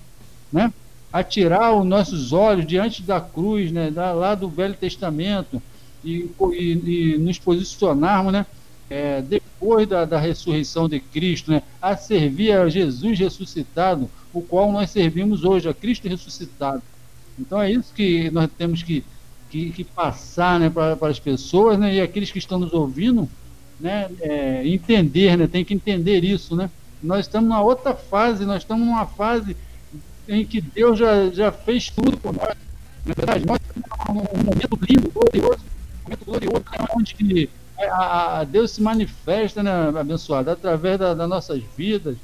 né? 0.52 0.72
A 1.12 1.24
tirar 1.24 1.74
os 1.74 1.86
nossos 1.86 2.32
olhos 2.32 2.66
diante 2.66 3.02
da 3.02 3.20
cruz, 3.20 3.72
né? 3.72 3.92
Da, 3.92 4.14
lá 4.14 4.36
do 4.36 4.48
Velho 4.48 4.76
Testamento, 4.76 5.62
e, 6.04 6.30
e, 6.54 7.14
e 7.14 7.18
nos 7.18 7.38
posicionarmos, 7.38 8.34
né? 8.34 8.46
É, 8.90 9.22
depois 9.22 9.88
da, 9.88 10.04
da, 10.04 10.20
ressurreição 10.20 10.90
de 10.90 11.00
Cristo, 11.00 11.50
né, 11.50 11.64
a 11.82 11.96
servir 11.96 12.52
a 12.52 12.68
Jesus 12.68 13.18
ressuscitado, 13.18 14.10
o 14.34 14.42
qual 14.42 14.70
nós 14.70 14.90
servimos 14.90 15.46
hoje, 15.46 15.70
a 15.70 15.74
Cristo 15.74 16.10
ressuscitado. 16.10 16.84
Então 17.40 17.62
é 17.62 17.72
isso 17.72 17.94
que 17.94 18.30
nós 18.32 18.50
temos 18.58 18.84
que, 18.84 19.02
que, 19.52 19.70
que 19.72 19.84
passar 19.84 20.58
né, 20.58 20.70
para, 20.70 20.98
as 21.02 21.20
pessoas 21.20 21.78
né, 21.78 21.96
e 21.96 22.02
aqueles 22.02 22.32
que 22.32 22.40
estão 22.40 22.58
nos 22.58 22.72
ouvindo 22.72 23.30
né, 23.78 24.10
é, 24.22 24.66
entender, 24.66 25.38
né, 25.38 25.46
tem 25.46 25.66
que 25.66 25.74
entender 25.74 26.24
isso. 26.24 26.56
Né? 26.56 26.70
Nós 27.04 27.26
estamos 27.26 27.50
numa 27.50 27.62
outra 27.62 27.94
fase, 27.94 28.46
nós 28.46 28.62
estamos 28.62 28.88
numa 28.88 29.06
fase 29.06 29.58
em 30.28 30.46
que 30.46 30.62
Deus 30.62 30.98
já, 30.98 31.30
já 31.30 31.52
fez 31.52 31.90
tudo 31.90 32.18
por 32.18 32.34
nós. 32.34 32.56
Na 33.06 33.14
verdade, 33.14 33.46
nós 33.46 33.60
estamos 33.60 34.32
num 34.34 34.44
momento 34.44 34.80
lindo, 34.88 35.12
glorioso, 35.12 35.66
momento 36.06 36.26
glorioso, 36.26 36.64
né, 36.72 36.88
onde 36.96 37.50
a, 37.78 38.40
a, 38.40 38.44
Deus 38.46 38.72
se 38.72 38.82
manifesta, 38.82 39.62
né, 39.62 39.72
abençoado, 40.00 40.50
através 40.50 40.98
das 40.98 41.18
da 41.18 41.28
nossas 41.28 41.62
vidas, 41.76 42.16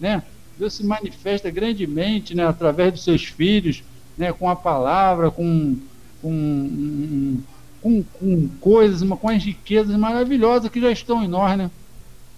né? 0.00 0.22
Deus 0.58 0.74
se 0.74 0.84
manifesta 0.84 1.50
grandemente, 1.50 2.34
né, 2.34 2.46
através 2.46 2.92
dos 2.92 3.04
seus 3.04 3.24
filhos, 3.24 3.82
né, 4.16 4.32
com 4.32 4.48
a 4.48 4.56
palavra, 4.56 5.30
com, 5.30 5.78
com 6.22 7.42
com, 7.82 8.02
com 8.02 8.48
coisas, 8.60 9.06
com 9.18 9.28
as 9.28 9.42
riquezas 9.42 9.96
maravilhosas 9.96 10.70
que 10.70 10.80
já 10.80 10.90
estão 10.90 11.22
em 11.22 11.28
nós, 11.28 11.58
né? 11.58 11.70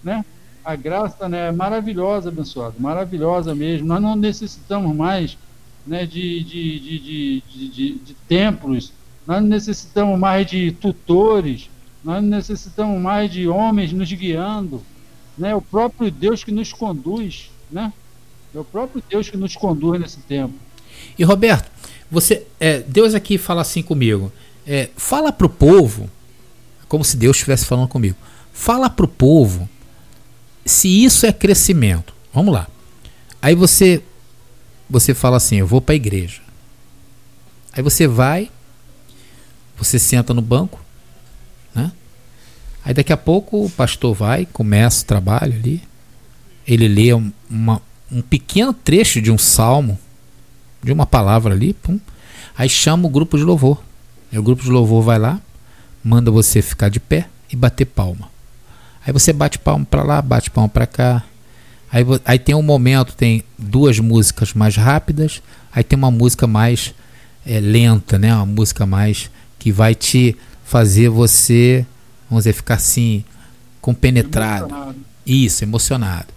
né? 0.03 0.25
A 0.63 0.75
graça 0.75 1.29
né, 1.29 1.49
é 1.49 1.51
maravilhosa, 1.51 2.29
abençoado, 2.29 2.75
maravilhosa 2.79 3.53
mesmo. 3.53 3.87
Nós 3.87 4.01
não 4.01 4.15
necessitamos 4.15 4.95
mais 4.95 5.37
né, 5.85 6.07
de, 6.07 6.43
de, 6.43 6.79
de, 6.79 6.99
de, 6.99 7.69
de, 7.69 7.93
de 7.99 8.13
templos, 8.27 8.91
nós 9.27 9.41
não 9.41 9.47
necessitamos 9.47 10.19
mais 10.19 10.47
de 10.47 10.71
tutores, 10.71 11.69
nós 12.03 12.21
não 12.23 12.29
necessitamos 12.29 12.99
mais 12.99 13.31
de 13.31 13.47
homens 13.47 13.93
nos 13.93 14.11
guiando. 14.11 14.81
Né? 15.37 15.53
O 15.53 15.61
próprio 15.61 16.09
Deus 16.09 16.43
que 16.43 16.51
nos 16.51 16.73
conduz, 16.73 17.51
né? 17.71 17.93
É 18.53 18.59
o 18.59 18.63
próprio 18.63 19.03
Deus 19.09 19.29
que 19.29 19.35
nos 19.35 19.55
conduz 19.55 19.99
nesse 19.99 20.19
tempo. 20.21 20.53
E 21.19 21.23
Roberto, 21.23 21.69
você, 22.09 22.45
é, 22.59 22.79
Deus 22.79 23.13
aqui 23.13 23.37
fala 23.37 23.61
assim 23.61 23.81
comigo. 23.81 24.31
É, 24.65 24.89
fala 24.95 25.31
para 25.31 25.47
o 25.47 25.49
povo, 25.49 26.09
como 26.87 27.03
se 27.03 27.17
Deus 27.17 27.37
estivesse 27.37 27.65
falando 27.65 27.87
comigo. 27.87 28.17
Fala 28.53 28.89
para 28.89 29.05
o 29.05 29.07
povo 29.07 29.69
se 30.65 30.87
isso 31.03 31.25
é 31.25 31.33
crescimento. 31.33 32.13
Vamos 32.33 32.53
lá. 32.53 32.67
Aí 33.41 33.53
você 33.53 34.01
você 34.89 35.13
fala 35.13 35.37
assim, 35.37 35.57
eu 35.57 35.67
vou 35.67 35.81
para 35.81 35.93
a 35.93 35.95
igreja. 35.95 36.41
Aí 37.73 37.81
você 37.81 38.07
vai, 38.07 38.49
você 39.77 39.99
senta 39.99 40.33
no 40.33 40.41
banco, 40.41 40.79
né? 41.73 41.91
Aí 42.83 42.93
daqui 42.93 43.11
a 43.11 43.17
pouco 43.17 43.65
o 43.65 43.69
pastor 43.69 44.13
vai, 44.13 44.45
começa 44.45 45.03
o 45.03 45.07
trabalho 45.07 45.53
ali. 45.53 45.81
Ele 46.67 46.87
lê 46.87 47.13
uma, 47.49 47.81
um 48.11 48.21
pequeno 48.21 48.73
trecho 48.73 49.21
de 49.21 49.31
um 49.31 49.37
salmo, 49.37 49.99
de 50.85 50.93
uma 50.93 51.05
palavra 51.05 51.53
ali, 51.53 51.73
pum. 51.73 51.99
Aí 52.55 52.69
chama 52.69 53.07
o 53.07 53.09
grupo 53.09 53.37
de 53.37 53.43
louvor. 53.43 53.81
Aí 54.31 54.37
o 54.37 54.43
grupo 54.43 54.63
de 54.63 54.69
louvor 54.69 55.01
vai 55.01 55.17
lá, 55.17 55.41
manda 56.03 56.29
você 56.29 56.61
ficar 56.61 56.89
de 56.89 56.99
pé 56.99 57.27
e 57.51 57.55
bater 57.55 57.85
palma. 57.85 58.29
Aí 59.05 59.11
você 59.11 59.33
bate 59.33 59.57
palma 59.57 59.85
para 59.85 60.03
lá, 60.03 60.21
bate 60.21 60.51
palma 60.51 60.69
para 60.69 60.85
cá. 60.85 61.23
Aí, 61.91 62.03
aí 62.23 62.39
tem 62.39 62.53
um 62.53 62.61
momento, 62.61 63.15
tem 63.15 63.43
duas 63.57 63.99
músicas 63.99 64.53
mais 64.53 64.75
rápidas, 64.75 65.41
aí 65.73 65.83
tem 65.83 65.97
uma 65.97 66.11
música 66.11 66.45
mais 66.45 66.93
é, 67.45 67.59
lenta, 67.59 68.19
né? 68.19 68.33
Uma 68.33 68.45
música 68.45 68.85
mais 68.85 69.29
que 69.57 69.71
vai 69.71 69.95
te 69.95 70.37
fazer 70.63 71.09
você, 71.09 71.85
vamos 72.29 72.43
dizer, 72.43 72.53
ficar 72.53 72.75
assim, 72.75 73.23
compenetrado. 73.81 74.65
Emocionado. 74.65 74.97
Isso, 75.25 75.63
emocionado. 75.63 76.27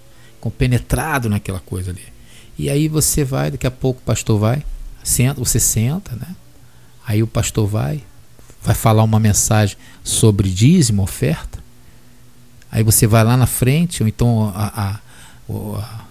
Compenetrado 0.40 1.28
naquela 1.28 1.60
coisa 1.60 1.90
ali. 1.90 2.17
E 2.58 2.68
aí 2.68 2.88
você 2.88 3.22
vai, 3.22 3.52
daqui 3.52 3.66
a 3.66 3.70
pouco 3.70 4.00
o 4.00 4.04
pastor 4.04 4.38
vai, 4.38 4.64
senta, 5.04 5.38
você 5.38 5.60
senta, 5.60 6.16
né? 6.16 6.34
Aí 7.06 7.22
o 7.22 7.26
pastor 7.26 7.68
vai, 7.68 8.02
vai 8.60 8.74
falar 8.74 9.04
uma 9.04 9.20
mensagem 9.20 9.76
sobre 10.02 10.50
dízimo, 10.50 11.02
oferta. 11.02 11.62
Aí 12.70 12.82
você 12.82 13.06
vai 13.06 13.22
lá 13.22 13.36
na 13.36 13.46
frente, 13.46 14.02
ou 14.02 14.08
então 14.08 14.52
a, 14.54 14.66
a, 14.66 15.00
a, 15.78 16.04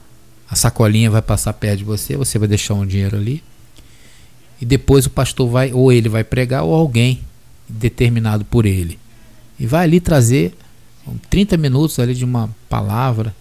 a 0.49 0.55
sacolinha 0.55 1.11
vai 1.11 1.21
passar 1.21 1.53
perto 1.53 1.79
de 1.79 1.83
você, 1.83 2.15
você 2.15 2.39
vai 2.39 2.47
deixar 2.47 2.75
um 2.75 2.85
dinheiro 2.85 3.17
ali. 3.17 3.43
E 4.59 4.65
depois 4.65 5.05
o 5.05 5.09
pastor 5.09 5.49
vai, 5.49 5.73
ou 5.73 5.91
ele 5.91 6.07
vai 6.07 6.23
pregar, 6.23 6.63
ou 6.63 6.73
alguém 6.73 7.21
determinado 7.67 8.45
por 8.45 8.65
ele. 8.65 8.97
E 9.59 9.67
vai 9.67 9.83
ali 9.83 9.99
trazer 9.99 10.55
30 11.29 11.57
minutos 11.57 11.99
ali 11.99 12.15
de 12.15 12.23
uma 12.23 12.49
palavra. 12.69 13.35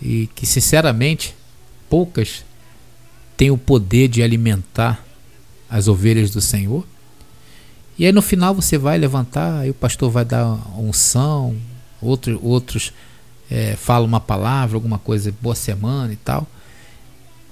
E 0.00 0.28
que 0.34 0.46
sinceramente 0.46 1.34
poucas 1.92 2.42
têm 3.36 3.50
o 3.50 3.58
poder 3.58 4.08
de 4.08 4.22
alimentar 4.22 5.04
as 5.68 5.88
ovelhas 5.88 6.30
do 6.30 6.40
Senhor. 6.40 6.86
E 7.98 8.06
aí 8.06 8.12
no 8.12 8.22
final 8.22 8.54
você 8.54 8.78
vai 8.78 8.96
levantar, 8.96 9.58
aí 9.58 9.68
o 9.68 9.74
pastor 9.74 10.10
vai 10.10 10.24
dar 10.24 10.46
unção, 10.78 11.54
outro, 12.00 12.40
outros 12.42 12.94
é, 13.50 13.76
falam 13.76 14.08
uma 14.08 14.20
palavra, 14.20 14.74
alguma 14.74 14.98
coisa, 14.98 15.34
boa 15.38 15.54
semana 15.54 16.10
e 16.14 16.16
tal. 16.16 16.46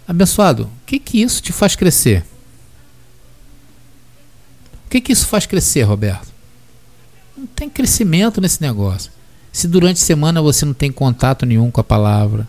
Abençoado, 0.08 0.62
o 0.62 0.86
que 0.86 0.98
que 0.98 1.20
isso 1.20 1.42
te 1.42 1.52
faz 1.52 1.76
crescer? 1.76 2.24
O 4.86 4.88
que 4.88 5.02
que 5.02 5.12
isso 5.12 5.26
faz 5.26 5.44
crescer, 5.44 5.82
Roberto? 5.82 6.32
Não 7.36 7.46
tem 7.46 7.68
crescimento 7.68 8.40
nesse 8.40 8.62
negócio. 8.62 9.12
Se 9.52 9.68
durante 9.68 9.98
a 10.02 10.06
semana 10.06 10.40
você 10.40 10.64
não 10.64 10.72
tem 10.72 10.90
contato 10.90 11.44
nenhum 11.44 11.70
com 11.70 11.82
a 11.82 11.84
palavra, 11.84 12.48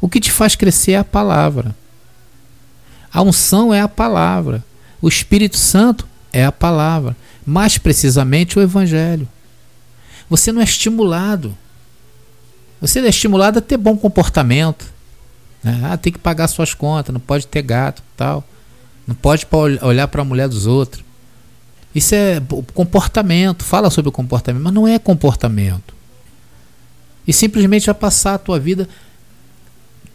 o 0.00 0.08
que 0.08 0.20
te 0.20 0.30
faz 0.30 0.54
crescer 0.54 0.92
é 0.92 0.98
a 0.98 1.04
palavra. 1.04 1.74
A 3.12 3.22
unção 3.22 3.72
é 3.72 3.80
a 3.80 3.88
palavra. 3.88 4.64
O 5.00 5.08
Espírito 5.08 5.56
Santo 5.56 6.06
é 6.32 6.44
a 6.44 6.52
palavra. 6.52 7.16
Mais 7.46 7.78
precisamente 7.78 8.58
o 8.58 8.62
Evangelho. 8.62 9.28
Você 10.28 10.52
não 10.52 10.60
é 10.60 10.64
estimulado. 10.64 11.56
Você 12.80 13.00
é 13.00 13.08
estimulado 13.08 13.58
a 13.58 13.62
ter 13.62 13.76
bom 13.76 13.96
comportamento. 13.96 14.84
Né? 15.62 15.80
Ah, 15.84 15.96
tem 15.96 16.12
que 16.12 16.18
pagar 16.18 16.48
suas 16.48 16.74
contas, 16.74 17.12
não 17.12 17.20
pode 17.20 17.46
ter 17.46 17.62
gato 17.62 18.02
tal. 18.16 18.44
Não 19.06 19.14
pode 19.14 19.46
olhar 19.82 20.08
para 20.08 20.22
a 20.22 20.24
mulher 20.24 20.48
dos 20.48 20.66
outros. 20.66 21.04
Isso 21.94 22.14
é 22.14 22.42
comportamento, 22.74 23.64
fala 23.64 23.88
sobre 23.88 24.10
o 24.10 24.12
comportamento, 24.12 24.62
mas 24.62 24.74
não 24.74 24.86
é 24.86 24.98
comportamento. 24.98 25.94
E 27.26 27.32
simplesmente 27.32 27.86
vai 27.86 27.94
passar 27.94 28.34
a 28.34 28.38
tua 28.38 28.58
vida 28.58 28.88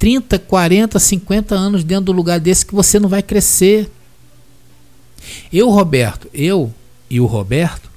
30, 0.02 0.40
40, 0.40 0.98
50 0.98 1.54
anos 1.54 1.84
dentro 1.84 2.06
do 2.06 2.12
lugar 2.12 2.40
desse 2.40 2.66
que 2.66 2.74
você 2.74 3.00
não 3.00 3.08
vai 3.08 3.22
crescer. 3.22 3.88
Eu, 5.54 5.70
Roberto, 5.70 6.28
eu 6.34 6.74
e 7.08 7.20
o 7.20 7.28
Roberto, 7.28 7.88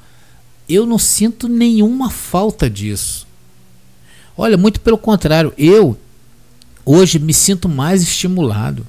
eu 0.68 0.84
não 0.84 0.98
sinto 0.98 1.48
nenhuma 1.48 2.10
falta 2.10 2.68
disso. 2.68 3.26
Olha, 4.36 4.58
muito 4.58 4.82
pelo 4.82 4.98
contrário, 4.98 5.54
eu 5.56 5.96
hoje 6.84 7.18
me 7.18 7.32
sinto 7.32 7.70
mais 7.70 8.02
estimulado. 8.02 8.86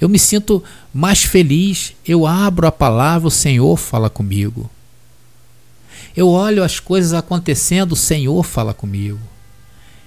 Eu 0.00 0.08
me 0.08 0.18
sinto 0.18 0.64
mais 0.92 1.22
feliz. 1.22 1.92
Eu 2.04 2.26
abro 2.26 2.66
a 2.66 2.72
palavra, 2.72 3.28
o 3.28 3.30
Senhor 3.30 3.76
fala 3.76 4.10
comigo. 4.10 4.68
Eu 6.16 6.28
olho 6.28 6.64
as 6.64 6.80
coisas 6.80 7.12
acontecendo, 7.12 7.92
o 7.92 7.96
Senhor 7.96 8.42
fala 8.42 8.74
comigo. 8.74 9.20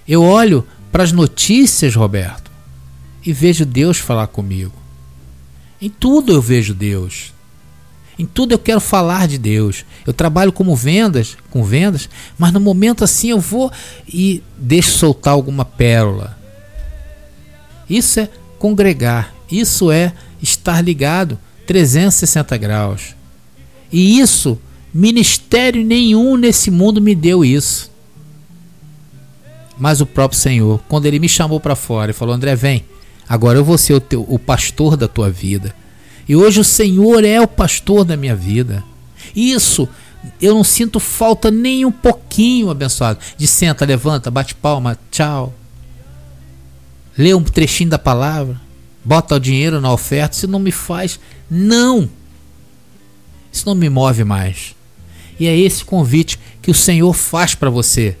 Eu 0.06 0.22
olho 0.22 0.66
para 0.90 1.02
as 1.02 1.12
notícias, 1.12 1.94
Roberto, 1.94 2.50
e 3.24 3.32
vejo 3.32 3.64
Deus 3.66 3.98
falar 3.98 4.26
comigo. 4.28 4.72
Em 5.80 5.88
tudo 5.88 6.32
eu 6.32 6.42
vejo 6.42 6.74
Deus. 6.74 7.32
Em 8.18 8.26
tudo 8.26 8.52
eu 8.52 8.58
quero 8.58 8.80
falar 8.80 9.28
de 9.28 9.38
Deus. 9.38 9.84
Eu 10.04 10.12
trabalho 10.12 10.52
como 10.52 10.74
vendas, 10.74 11.36
com 11.50 11.62
vendas, 11.62 12.08
mas 12.36 12.52
no 12.52 12.58
momento 12.58 13.04
assim 13.04 13.30
eu 13.30 13.38
vou 13.38 13.70
e 14.08 14.42
deixo 14.58 14.90
soltar 14.90 15.34
alguma 15.34 15.64
pérola. 15.64 16.36
Isso 17.88 18.18
é 18.18 18.28
congregar, 18.58 19.32
isso 19.50 19.90
é 19.92 20.12
estar 20.42 20.80
ligado 20.80 21.38
360 21.66 22.56
graus. 22.56 23.14
E 23.92 24.18
isso, 24.18 24.58
ministério 24.92 25.84
nenhum 25.84 26.36
nesse 26.36 26.70
mundo 26.70 27.00
me 27.00 27.14
deu 27.14 27.44
isso. 27.44 27.90
Mas 29.78 30.00
o 30.00 30.06
próprio 30.06 30.38
Senhor, 30.38 30.80
quando 30.88 31.06
ele 31.06 31.18
me 31.18 31.28
chamou 31.28 31.60
para 31.60 31.76
fora 31.76 32.10
e 32.10 32.14
falou: 32.14 32.34
André, 32.34 32.56
vem, 32.56 32.84
agora 33.28 33.58
eu 33.58 33.64
vou 33.64 33.78
ser 33.78 33.94
o, 33.94 34.00
teu, 34.00 34.24
o 34.28 34.38
pastor 34.38 34.96
da 34.96 35.06
tua 35.06 35.30
vida. 35.30 35.74
E 36.28 36.34
hoje 36.34 36.60
o 36.60 36.64
Senhor 36.64 37.24
é 37.24 37.40
o 37.40 37.48
pastor 37.48 38.04
da 38.04 38.16
minha 38.16 38.34
vida. 38.34 38.84
Isso 39.34 39.88
eu 40.40 40.54
não 40.54 40.64
sinto 40.64 40.98
falta 40.98 41.50
nem 41.50 41.84
um 41.84 41.92
pouquinho, 41.92 42.70
abençoado. 42.70 43.20
De 43.36 43.46
senta, 43.46 43.84
levanta, 43.84 44.30
bate 44.30 44.54
palma, 44.54 44.98
tchau. 45.10 45.54
Lê 47.16 47.34
um 47.34 47.42
trechinho 47.42 47.90
da 47.90 47.98
palavra, 47.98 48.60
bota 49.04 49.36
o 49.36 49.40
dinheiro 49.40 49.80
na 49.80 49.92
oferta. 49.92 50.36
Isso 50.36 50.48
não 50.48 50.58
me 50.58 50.72
faz, 50.72 51.18
não. 51.50 52.10
Isso 53.52 53.66
não 53.66 53.74
me 53.74 53.88
move 53.88 54.24
mais. 54.24 54.74
E 55.38 55.46
é 55.46 55.56
esse 55.56 55.84
convite 55.84 56.38
que 56.60 56.70
o 56.70 56.74
Senhor 56.74 57.12
faz 57.14 57.54
para 57.54 57.70
você. 57.70 58.16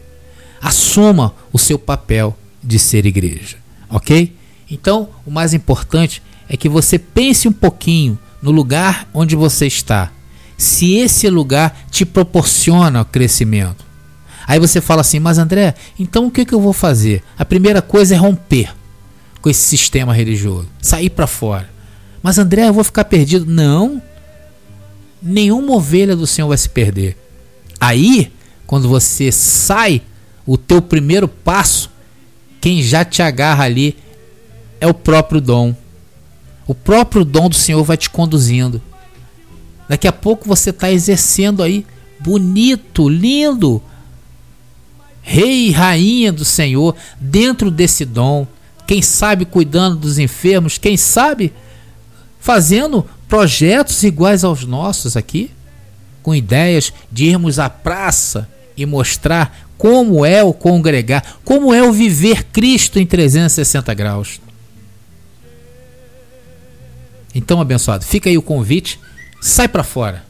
Assuma 0.60 1.34
o 1.52 1.58
seu 1.58 1.78
papel 1.78 2.36
de 2.62 2.78
ser 2.78 3.06
igreja, 3.06 3.56
ok? 3.88 4.34
Então, 4.70 5.08
o 5.24 5.30
mais 5.30 5.54
importante 5.54 6.22
é 6.48 6.56
que 6.56 6.68
você 6.68 6.98
pense 6.98 7.46
um 7.46 7.52
pouquinho 7.52 8.18
no 8.42 8.50
lugar 8.50 9.08
onde 9.12 9.36
você 9.36 9.66
está. 9.66 10.10
Se 10.56 10.94
esse 10.94 11.28
lugar 11.30 11.86
te 11.90 12.04
proporciona 12.04 13.04
crescimento. 13.04 13.86
Aí 14.46 14.58
você 14.58 14.80
fala 14.80 15.02
assim, 15.02 15.20
mas 15.20 15.38
André, 15.38 15.74
então 15.98 16.26
o 16.26 16.30
que, 16.30 16.44
que 16.44 16.54
eu 16.54 16.60
vou 16.60 16.72
fazer? 16.72 17.22
A 17.38 17.44
primeira 17.44 17.82
coisa 17.82 18.14
é 18.14 18.18
romper 18.18 18.74
com 19.40 19.48
esse 19.48 19.60
sistema 19.60 20.12
religioso, 20.12 20.68
sair 20.80 21.10
para 21.10 21.26
fora. 21.26 21.68
Mas 22.22 22.38
André, 22.38 22.66
eu 22.66 22.72
vou 22.72 22.82
ficar 22.82 23.04
perdido? 23.04 23.46
Não. 23.46 24.02
Nenhuma 25.22 25.74
ovelha 25.74 26.16
do 26.16 26.26
Senhor 26.26 26.48
vai 26.48 26.58
se 26.58 26.68
perder. 26.68 27.16
Aí, 27.80 28.32
quando 28.66 28.88
você 28.88 29.30
sai, 29.30 30.02
o 30.52 30.58
teu 30.58 30.82
primeiro 30.82 31.28
passo, 31.28 31.90
quem 32.60 32.82
já 32.82 33.04
te 33.04 33.22
agarra 33.22 33.64
ali 33.64 33.96
é 34.80 34.86
o 34.86 34.94
próprio 34.94 35.40
dom 35.40 35.74
o 36.68 36.74
próprio 36.74 37.24
dom 37.24 37.48
do 37.48 37.56
Senhor 37.56 37.82
vai 37.82 37.96
te 37.96 38.10
conduzindo. 38.10 38.80
Daqui 39.88 40.06
a 40.06 40.12
pouco 40.12 40.46
você 40.46 40.68
está 40.68 40.92
exercendo 40.92 41.62
aí, 41.62 41.86
bonito, 42.20 43.08
lindo, 43.08 43.82
rei 45.22 45.68
e 45.68 45.70
rainha 45.70 46.30
do 46.30 46.44
Senhor, 46.44 46.94
dentro 47.18 47.70
desse 47.70 48.04
dom. 48.04 48.46
Quem 48.86 49.00
sabe 49.00 49.46
cuidando 49.46 49.96
dos 49.96 50.18
enfermos, 50.18 50.76
quem 50.76 50.94
sabe 50.94 51.54
fazendo 52.38 53.06
projetos 53.26 54.02
iguais 54.02 54.44
aos 54.44 54.66
nossos 54.66 55.16
aqui, 55.16 55.50
com 56.22 56.34
ideias 56.34 56.92
de 57.10 57.24
irmos 57.24 57.58
à 57.58 57.70
praça 57.70 58.46
e 58.76 58.84
mostrar 58.84 59.67
como 59.78 60.26
é 60.26 60.42
o 60.42 60.52
congregar, 60.52 61.24
como 61.44 61.72
é 61.72 61.82
o 61.82 61.92
viver 61.92 62.44
Cristo 62.44 62.98
em 62.98 63.06
360 63.06 63.94
graus. 63.94 64.40
Então, 67.34 67.60
abençoado, 67.60 68.04
fica 68.04 68.28
aí 68.28 68.36
o 68.36 68.42
convite, 68.42 68.98
sai 69.40 69.68
para 69.68 69.84
fora. 69.84 70.24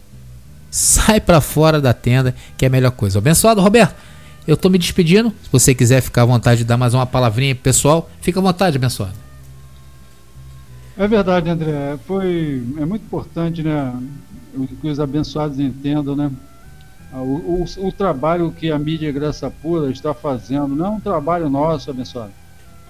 Sai 0.70 1.18
para 1.18 1.40
fora 1.40 1.80
da 1.80 1.94
tenda, 1.94 2.34
que 2.56 2.66
é 2.66 2.68
a 2.68 2.70
melhor 2.70 2.90
coisa. 2.90 3.18
Abençoado, 3.18 3.62
Roberto. 3.62 3.96
Eu 4.46 4.56
tô 4.56 4.68
me 4.68 4.78
despedindo. 4.78 5.30
Se 5.42 5.48
você 5.50 5.74
quiser 5.74 6.02
ficar 6.02 6.22
à 6.22 6.26
vontade 6.26 6.58
de 6.58 6.64
dar 6.64 6.76
mais 6.76 6.92
uma 6.92 7.06
palavrinha 7.06 7.54
pessoal, 7.54 8.10
fica 8.20 8.38
à 8.38 8.42
vontade, 8.42 8.76
abençoado. 8.76 9.14
É 10.96 11.08
verdade, 11.08 11.48
André. 11.48 11.98
Foi 12.06 12.62
é 12.78 12.84
muito 12.84 13.02
importante, 13.02 13.62
né, 13.62 13.94
que 14.80 14.88
os 14.88 15.00
abençoados 15.00 15.58
entendam, 15.58 16.16
né, 16.16 16.30
o, 17.12 17.64
o, 17.78 17.86
o, 17.86 17.92
trabalho 17.92 18.52
que 18.52 18.70
a 18.70 18.78
mídia 18.78 19.10
Graça 19.10 19.50
Pura 19.50 19.90
está 19.90 20.12
fazendo 20.12 20.76
não 20.76 20.86
é 20.86 20.90
um 20.90 21.00
trabalho 21.00 21.48
nosso, 21.48 21.90
abençoado. 21.90 22.32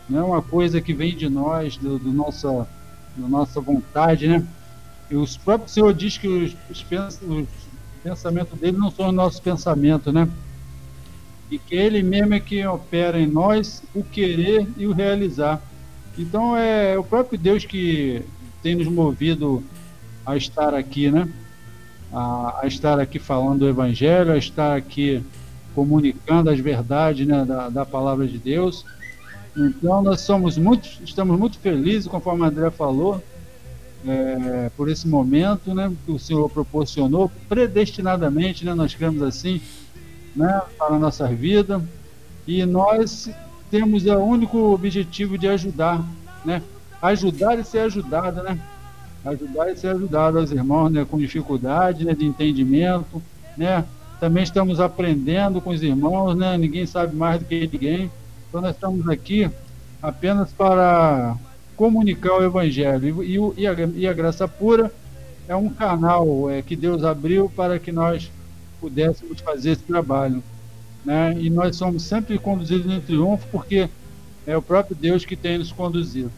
Não 0.09 0.19
é 0.19 0.23
uma 0.25 0.43
coisa 0.43 0.81
que 0.81 0.93
vem 0.93 1.15
de 1.15 1.29
nós, 1.29 1.77
do, 1.77 1.99
do 1.99 2.13
nossa, 2.13 2.67
da 3.17 3.29
nossa 3.29 3.61
vontade, 3.61 4.27
né? 4.27 4.45
E 5.11 5.17
o 5.17 5.25
próprio 5.45 5.69
Senhor 5.69 5.95
diz 5.95 6.19
que 6.19 6.27
os, 6.27 6.57
os, 6.71 6.85
os 7.23 7.49
pensamentos 8.03 8.59
dele 8.59 8.77
não 8.77 8.91
são 8.91 9.09
os 9.09 9.15
nossos 9.15 9.41
pensamentos, 9.41 10.13
né? 10.13 10.29
E 11.51 11.59
que 11.59 11.75
ele 11.75 12.03
mesmo 12.03 12.35
é 12.35 12.41
quem 12.41 12.67
opera 12.67 13.21
em 13.21 13.27
nós 13.27 13.83
o 13.95 14.03
querer 14.03 14.67
e 14.77 14.87
o 14.87 14.93
realizar. 14.93 15.63
Então 16.19 16.57
é 16.57 16.99
o 16.99 17.05
próprio 17.05 17.39
Deus 17.39 17.65
que 17.65 18.23
tem 18.63 18.75
nos 18.75 18.89
movido 18.89 19.63
a 20.27 20.37
estar 20.37 20.75
aqui, 20.75 21.11
né? 21.11 21.29
A, 22.13 22.61
a, 22.63 22.67
estar 22.67 22.99
aqui 22.99 23.19
falando 23.19 23.61
do 23.61 23.69
Evangelho, 23.69 24.33
a 24.33 24.39
estar 24.39 24.77
aqui 24.77 25.23
comunicando 25.75 26.51
as 26.51 26.59
verdades 26.59 27.27
né, 27.27 27.45
da, 27.45 27.69
da 27.69 27.87
palavra 27.87 28.27
de 28.27 28.39
Deus. 28.39 28.85
Então 29.57 30.03
nós 30.03 30.21
somos 30.21 30.57
muito, 30.57 30.89
estamos 31.05 31.39
muito 31.39 31.59
felizes, 31.59 32.07
conforme 32.07 32.45
a 32.45 32.49
André 32.49 32.71
falou, 32.71 33.23
é, 34.07 34.71
por 34.77 34.89
esse 34.89 35.09
momento 35.09 35.75
né, 35.75 35.93
que 36.05 36.13
o 36.13 36.19
Senhor 36.19 36.49
proporcionou, 36.49 37.31
predestinadamente, 37.49 38.65
né, 38.65 38.75
nós 38.75 38.95
cremos 38.95 39.23
assim, 39.23 39.61
né, 40.35 40.63
para 40.79 40.95
a 40.95 40.99
nossa 40.99 41.27
vida. 41.27 41.83
E 42.47 42.65
nós 42.65 43.31
temos 43.71 44.07
o 44.07 44.19
único 44.19 44.73
objetivo 44.73 45.37
de 45.37 45.49
ajudar, 45.49 46.03
né? 46.45 46.63
Ajudar 47.01 47.59
e 47.59 47.65
ser 47.65 47.81
ajudado, 47.81 48.43
né? 48.43 48.59
Ajudar 49.25 49.71
e 49.71 49.77
ser 49.77 49.89
ajudado 49.89 50.39
aos 50.39 50.51
irmãos 50.51 50.91
né, 50.91 51.05
com 51.05 51.19
dificuldade 51.19 52.05
né, 52.05 52.15
de 52.15 52.25
entendimento, 52.25 53.23
né? 53.57 53.85
Também 54.21 54.43
estamos 54.43 54.81
aprendendo 54.81 55.61
com 55.61 55.71
os 55.71 55.83
irmãos, 55.83 56.35
né? 56.35 56.59
Ninguém 56.59 56.85
sabe 56.87 57.15
mais 57.15 57.39
do 57.39 57.45
que 57.45 57.69
ninguém. 57.73 58.11
Então 58.49 58.61
nós 58.61 58.75
estamos 58.75 59.09
aqui 59.09 59.49
apenas 60.03 60.53
para 60.53 61.37
comunicar 61.77 62.35
o 62.35 62.45
Evangelho. 62.45 63.23
E, 63.23 63.61
e, 63.61 63.67
a, 63.67 63.75
e 63.95 64.07
a, 64.09 64.13
Graça 64.13 64.49
Pura 64.49 64.93
é 65.47 65.55
um 65.55 65.69
canal 65.69 66.51
é, 66.51 66.63
que 66.63 66.75
Deus 66.75 67.05
abriu 67.05 67.49
para 67.55 67.79
que 67.79 67.93
nós 67.93 68.31
pudéssemos 68.81 69.41
fazer 69.41 69.73
esse 69.73 69.83
trabalho. 69.85 70.43
Né? 71.05 71.37
E 71.39 71.49
nós 71.49 71.77
somos 71.77 72.03
sempre 72.03 72.39
conduzidos 72.39 72.91
em 72.91 73.01
triunfo 73.01 73.47
porque 73.53 73.89
é 74.45 74.57
o 74.57 74.63
próprio 74.63 74.97
Deus 74.97 75.25
que 75.25 75.37
tem 75.37 75.59
nos 75.59 75.71
conduzido 75.71 76.33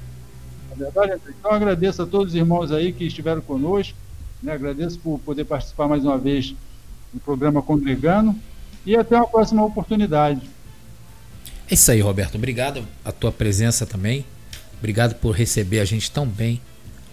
verdade, 0.74 1.20
Então 1.38 1.50
agradeço 1.50 2.02
a 2.02 2.06
todos 2.06 2.28
os 2.28 2.34
irmãos 2.34 2.72
aí 2.72 2.92
que 2.92 3.04
estiveram 3.04 3.40
conosco, 3.40 3.96
né? 4.42 4.52
agradeço 4.52 4.98
por 4.98 5.18
poder 5.20 5.44
participar 5.44 5.88
mais 5.88 6.04
uma 6.04 6.18
vez 6.18 6.54
do 7.12 7.20
programa 7.20 7.62
Congregando 7.62 8.34
e 8.84 8.96
até 8.96 9.16
uma 9.16 9.26
próxima 9.26 9.64
oportunidade. 9.64 10.48
É 11.70 11.74
isso 11.74 11.90
aí, 11.90 12.00
Roberto. 12.00 12.36
Obrigado 12.36 12.84
a 13.04 13.12
tua 13.12 13.30
presença 13.30 13.86
também. 13.86 14.24
Obrigado 14.78 15.14
por 15.16 15.32
receber 15.32 15.80
a 15.80 15.84
gente 15.84 16.10
tão 16.10 16.26
bem 16.26 16.60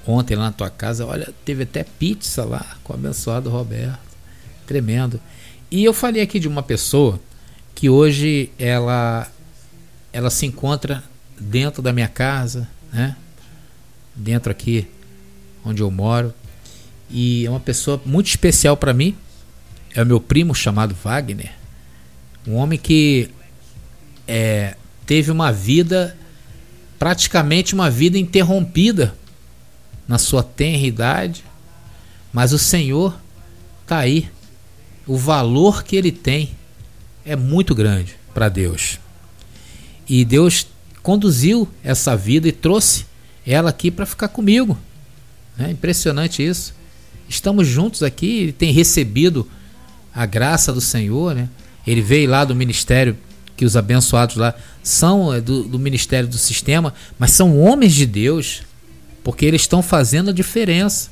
ontem 0.05 0.35
lá 0.35 0.45
na 0.45 0.51
tua 0.51 0.69
casa. 0.69 1.05
Olha, 1.05 1.33
teve 1.43 1.63
até 1.63 1.83
pizza 1.83 2.43
lá 2.45 2.77
com 2.83 2.93
o 2.93 2.95
abençoado 2.95 3.49
Roberto. 3.49 3.99
Tremendo. 4.65 5.19
E 5.69 5.83
eu 5.83 5.93
falei 5.93 6.21
aqui 6.21 6.39
de 6.39 6.47
uma 6.47 6.63
pessoa 6.63 7.19
que 7.75 7.89
hoje 7.89 8.49
ela 8.57 9.27
ela 10.11 10.29
se 10.29 10.45
encontra 10.45 11.03
dentro 11.39 11.81
da 11.81 11.93
minha 11.93 12.07
casa, 12.07 12.67
né? 12.91 13.15
Dentro 14.17 14.51
aqui 14.51 14.87
onde 15.63 15.81
eu 15.81 15.91
moro. 15.91 16.33
E 17.09 17.45
é 17.45 17.49
uma 17.49 17.59
pessoa 17.59 18.01
muito 18.05 18.27
especial 18.27 18.75
para 18.75 18.93
mim. 18.93 19.15
É 19.93 20.01
o 20.01 20.05
meu 20.05 20.19
primo 20.19 20.53
chamado 20.53 20.95
Wagner. 20.95 21.51
Um 22.45 22.55
homem 22.55 22.77
que 22.77 23.29
é, 24.27 24.75
teve 25.05 25.31
uma 25.31 25.51
vida, 25.51 26.17
praticamente 26.99 27.73
uma 27.73 27.89
vida 27.89 28.17
interrompida 28.17 29.15
na 30.07 30.17
sua 30.17 30.43
tenra 30.43 30.85
idade. 30.85 31.43
Mas 32.33 32.51
o 32.51 32.59
Senhor 32.59 33.17
está 33.83 33.99
aí. 33.99 34.29
O 35.05 35.17
valor 35.17 35.83
que 35.83 35.95
ele 35.95 36.11
tem 36.11 36.51
é 37.25 37.35
muito 37.35 37.73
grande 37.73 38.15
para 38.33 38.49
Deus. 38.49 38.99
E 40.07 40.23
Deus 40.23 40.67
conduziu 41.01 41.67
essa 41.83 42.15
vida 42.15 42.47
e 42.47 42.51
trouxe 42.51 43.05
ela 43.47 43.69
aqui 43.69 43.89
para 43.89 44.05
ficar 44.05 44.27
comigo. 44.27 44.77
É 45.57 45.71
impressionante 45.71 46.45
isso. 46.45 46.75
Estamos 47.29 47.67
juntos 47.67 48.03
aqui, 48.03 48.39
ele 48.39 48.51
tem 48.51 48.71
recebido 48.71 49.49
a 50.13 50.25
graça 50.25 50.73
do 50.73 50.81
Senhor, 50.81 51.33
né? 51.33 51.49
Ele 51.85 52.01
veio 52.01 52.29
lá 52.29 52.43
do 52.43 52.53
ministério 52.53 53.17
que 53.55 53.65
os 53.65 53.75
abençoados 53.75 54.35
lá 54.35 54.53
são 54.83 55.33
é, 55.33 55.41
do, 55.41 55.63
do 55.63 55.79
ministério 55.79 56.29
do 56.29 56.37
sistema, 56.37 56.93
mas 57.17 57.31
são 57.31 57.59
homens 57.59 57.93
de 57.93 58.05
Deus, 58.05 58.61
porque 59.23 59.45
eles 59.45 59.61
estão 59.61 59.81
fazendo 59.81 60.29
a 60.29 60.33
diferença. 60.33 61.09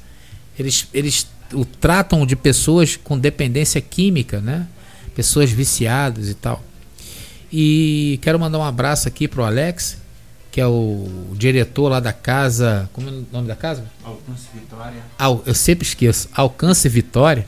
Eles, 0.58 0.88
eles 0.94 1.28
o 1.54 1.66
tratam 1.66 2.26
de 2.26 2.36
pessoas 2.36 2.96
com 2.96 3.18
dependência 3.18 3.82
química, 3.82 4.40
né? 4.40 4.68
Pessoas 5.16 5.50
viciadas 5.52 6.30
e 6.30 6.34
tal. 6.34 6.64
E 7.52 8.20
quero 8.22 8.40
mandar 8.40 8.60
um 8.60 8.64
abraço 8.64 9.08
aqui 9.08 9.28
pro 9.28 9.44
Alex, 9.44 9.98
que 10.56 10.62
é 10.62 10.66
o 10.66 11.06
diretor 11.34 11.90
lá 11.90 12.00
da 12.00 12.14
casa. 12.14 12.90
Como 12.94 13.10
é 13.10 13.12
o 13.12 13.26
nome 13.30 13.46
da 13.46 13.58
casa? 13.58 13.84
Alcance 14.02 14.48
Vitória. 14.54 15.02
Al, 15.20 15.44
eu 15.46 15.54
sempre 15.54 15.86
esqueço. 15.86 16.30
Alcance 16.34 16.88
Vitória, 16.88 17.46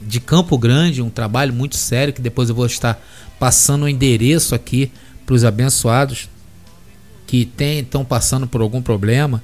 de 0.00 0.20
Campo 0.20 0.56
Grande, 0.56 1.02
um 1.02 1.10
trabalho 1.10 1.52
muito 1.52 1.74
sério 1.74 2.12
que 2.14 2.20
depois 2.20 2.48
eu 2.48 2.54
vou 2.54 2.66
estar 2.66 3.04
passando 3.36 3.82
o 3.82 3.88
endereço 3.88 4.54
aqui 4.54 4.92
para 5.26 5.34
os 5.34 5.44
abençoados 5.44 6.28
que 7.26 7.50
estão 7.58 8.04
passando 8.04 8.46
por 8.46 8.60
algum 8.60 8.80
problema 8.80 9.42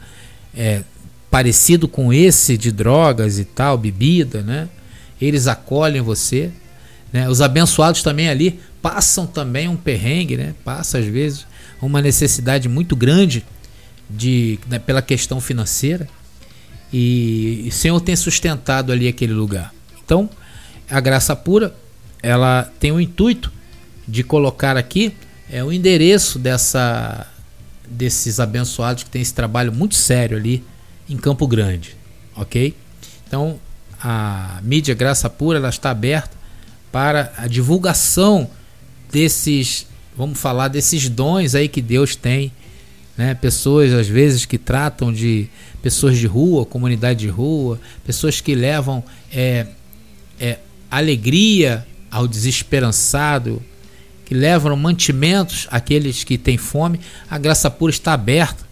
é, 0.54 0.84
parecido 1.28 1.88
com 1.88 2.12
esse 2.12 2.56
de 2.56 2.70
drogas 2.70 3.36
e 3.36 3.44
tal, 3.44 3.76
bebida, 3.76 4.42
né? 4.42 4.68
Eles 5.20 5.48
acolhem 5.48 6.02
você. 6.02 6.52
Né? 7.12 7.28
Os 7.28 7.40
abençoados 7.40 8.00
também 8.00 8.28
ali 8.28 8.60
passam 8.80 9.26
também 9.26 9.66
um 9.66 9.76
perrengue, 9.76 10.36
né? 10.36 10.54
Passa 10.64 10.98
às 10.98 11.04
vezes 11.04 11.50
uma 11.86 12.00
necessidade 12.00 12.68
muito 12.68 12.94
grande 12.94 13.44
de, 14.08 14.58
né, 14.68 14.78
pela 14.78 15.02
questão 15.02 15.40
financeira 15.40 16.08
e, 16.92 17.62
e 17.64 17.68
o 17.68 17.72
Senhor 17.72 18.00
tem 18.00 18.14
sustentado 18.14 18.92
ali 18.92 19.08
aquele 19.08 19.32
lugar. 19.32 19.74
Então, 20.04 20.28
a 20.88 21.00
graça 21.00 21.34
pura, 21.34 21.74
ela 22.22 22.70
tem 22.78 22.92
o 22.92 23.00
intuito 23.00 23.52
de 24.06 24.22
colocar 24.22 24.76
aqui 24.76 25.14
é 25.50 25.62
o 25.62 25.70
endereço 25.70 26.38
dessa 26.38 27.26
desses 27.86 28.40
abençoados 28.40 29.04
que 29.04 29.10
tem 29.10 29.20
esse 29.20 29.34
trabalho 29.34 29.70
muito 29.70 29.94
sério 29.94 30.38
ali 30.38 30.64
em 31.08 31.16
Campo 31.16 31.46
Grande, 31.46 31.94
ok? 32.34 32.74
Então 33.26 33.60
a 34.00 34.60
mídia 34.62 34.94
Graça 34.94 35.28
Pura 35.28 35.58
ela 35.58 35.68
está 35.68 35.90
aberta 35.90 36.34
para 36.90 37.32
a 37.36 37.46
divulgação 37.46 38.48
desses 39.10 39.86
vamos 40.16 40.38
falar 40.38 40.68
desses 40.68 41.08
dons 41.08 41.54
aí 41.54 41.68
que 41.68 41.80
Deus 41.80 42.14
tem, 42.16 42.52
né? 43.16 43.34
Pessoas 43.34 43.92
às 43.92 44.08
vezes 44.08 44.44
que 44.44 44.58
tratam 44.58 45.12
de 45.12 45.48
pessoas 45.82 46.16
de 46.16 46.26
rua, 46.26 46.64
comunidade 46.64 47.20
de 47.20 47.28
rua, 47.28 47.80
pessoas 48.04 48.40
que 48.40 48.54
levam 48.54 49.02
é, 49.32 49.66
é, 50.38 50.58
alegria 50.90 51.86
ao 52.10 52.28
desesperançado, 52.28 53.62
que 54.24 54.34
levam 54.34 54.76
mantimentos 54.76 55.66
àqueles 55.70 56.24
que 56.24 56.38
têm 56.38 56.56
fome. 56.56 57.00
A 57.28 57.38
graça 57.38 57.70
pura 57.70 57.90
está 57.90 58.12
aberta 58.12 58.64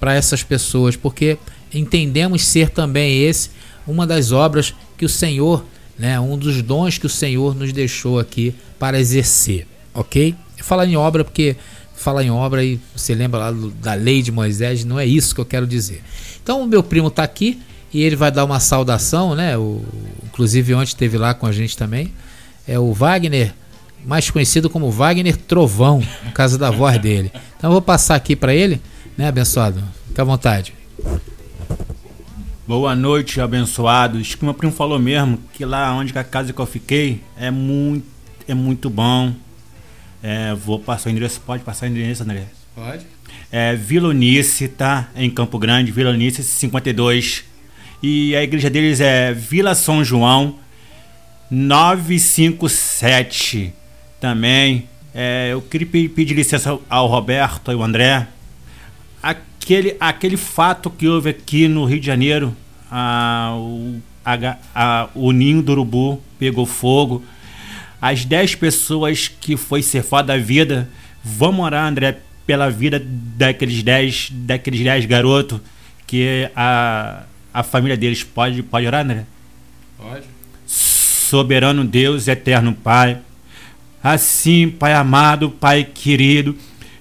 para 0.00 0.14
essas 0.14 0.42
pessoas, 0.42 0.96
porque 0.96 1.38
entendemos 1.72 2.44
ser 2.44 2.70
também 2.70 3.22
esse 3.22 3.50
uma 3.86 4.06
das 4.06 4.32
obras 4.32 4.74
que 4.96 5.04
o 5.04 5.08
Senhor, 5.08 5.64
né, 5.98 6.20
um 6.20 6.36
dos 6.36 6.60
dons 6.62 6.98
que 6.98 7.06
o 7.06 7.10
Senhor 7.10 7.54
nos 7.54 7.72
deixou 7.72 8.18
aqui 8.18 8.54
para 8.78 9.00
exercer, 9.00 9.66
ok? 9.94 10.34
Falar 10.60 10.86
em 10.86 10.96
obra 10.96 11.24
porque 11.24 11.56
falar 11.98 12.22
em 12.22 12.30
obra 12.30 12.64
e 12.64 12.78
você 12.94 13.14
lembra 13.14 13.40
lá 13.40 13.54
da 13.82 13.94
lei 13.94 14.22
de 14.22 14.30
Moisés, 14.30 14.84
não 14.84 14.98
é 14.98 15.04
isso 15.04 15.34
que 15.34 15.40
eu 15.40 15.44
quero 15.44 15.66
dizer. 15.66 16.02
Então 16.42 16.62
o 16.62 16.66
meu 16.66 16.82
primo 16.82 17.08
está 17.08 17.24
aqui 17.24 17.60
e 17.92 18.02
ele 18.02 18.16
vai 18.16 18.30
dar 18.30 18.44
uma 18.44 18.60
saudação, 18.60 19.34
né? 19.34 19.58
O, 19.58 19.82
inclusive 20.24 20.74
ontem 20.74 20.88
esteve 20.88 21.18
lá 21.18 21.34
com 21.34 21.46
a 21.46 21.52
gente 21.52 21.76
também. 21.76 22.12
É 22.66 22.78
o 22.78 22.92
Wagner, 22.92 23.52
mais 24.04 24.30
conhecido 24.30 24.70
como 24.70 24.90
Wagner 24.90 25.36
Trovão, 25.36 26.02
no 26.24 26.32
caso 26.32 26.56
da 26.58 26.70
voz 26.70 26.98
dele. 27.00 27.32
Então 27.56 27.70
eu 27.70 27.72
vou 27.72 27.82
passar 27.82 28.14
aqui 28.14 28.36
para 28.36 28.54
ele, 28.54 28.80
né, 29.16 29.26
abençoado? 29.28 29.82
Fica 30.08 30.22
à 30.22 30.24
vontade. 30.24 30.74
Boa 32.66 32.94
noite, 32.94 33.40
abençoados. 33.40 34.34
Que 34.34 34.44
meu 34.44 34.52
primo 34.52 34.72
falou 34.72 34.98
mesmo 34.98 35.38
que 35.54 35.64
lá 35.64 35.92
onde 35.94 36.16
a 36.16 36.22
casa 36.22 36.52
que 36.52 36.60
eu 36.60 36.66
fiquei 36.66 37.22
é 37.36 37.50
muito, 37.50 38.06
é 38.46 38.54
muito 38.54 38.90
bom. 38.90 39.32
É, 40.22 40.54
vou 40.54 40.78
passar 40.78 41.08
o 41.08 41.12
endereço, 41.12 41.40
pode 41.40 41.62
passar 41.62 41.86
o 41.86 41.88
endereço, 41.88 42.22
André? 42.22 42.44
Pode. 42.74 43.06
É 43.50 43.74
Vila 43.74 44.08
Unice, 44.08 44.68
tá? 44.68 45.08
Em 45.16 45.30
Campo 45.30 45.58
Grande, 45.58 45.90
Vila 45.92 46.10
Unice 46.10 46.42
52. 46.42 47.44
E 48.02 48.36
a 48.36 48.42
igreja 48.42 48.68
deles 48.70 49.00
é 49.00 49.32
Vila 49.32 49.74
São 49.74 50.04
João 50.04 50.56
957. 51.50 53.72
Também. 54.20 54.86
É, 55.14 55.48
eu 55.52 55.62
queria 55.62 55.86
pedir 55.86 56.34
licença 56.34 56.78
ao 56.88 57.06
Roberto 57.06 57.70
e 57.70 57.74
ao 57.74 57.82
André 57.82 58.26
aquele, 59.68 59.96
aquele 60.00 60.36
fato 60.38 60.90
que 60.90 61.06
houve 61.06 61.30
aqui 61.30 61.68
no 61.68 61.84
Rio 61.84 62.00
de 62.00 62.06
Janeiro, 62.06 62.56
a, 62.90 63.52
o, 63.54 64.00
a, 64.24 64.56
a, 64.74 65.08
o 65.14 65.30
ninho 65.30 65.62
do 65.62 65.72
urubu 65.72 66.22
pegou 66.38 66.64
fogo. 66.64 67.22
As 68.00 68.24
10 68.24 68.54
pessoas 68.56 69.28
que 69.28 69.56
foi 69.56 69.82
cefada 69.82 70.34
a 70.34 70.38
vida 70.38 70.88
vão 71.22 71.52
morar, 71.52 71.86
André, 71.86 72.18
pela 72.46 72.70
vida 72.70 73.02
daqueles 73.04 73.82
10 73.82 74.30
daqueles 74.32 74.80
dez 74.80 75.04
garotos 75.04 75.60
que 76.06 76.50
a, 76.56 77.24
a 77.52 77.62
família 77.62 77.96
deles 77.96 78.24
pode, 78.24 78.62
pode 78.62 78.86
orar, 78.86 79.04
André? 79.04 79.24
Pode. 79.98 80.24
Soberano 80.66 81.84
Deus, 81.84 82.26
eterno 82.28 82.72
Pai. 82.72 83.18
Assim, 84.02 84.70
Pai 84.70 84.94
amado, 84.94 85.50
Pai 85.50 85.84
querido, 85.84 86.56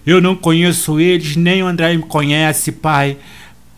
eu 0.05 0.19
não 0.19 0.35
conheço 0.35 0.99
eles, 0.99 1.35
nem 1.35 1.63
o 1.63 1.67
André 1.67 1.95
me 1.95 2.03
conhece, 2.03 2.71
Pai. 2.71 3.17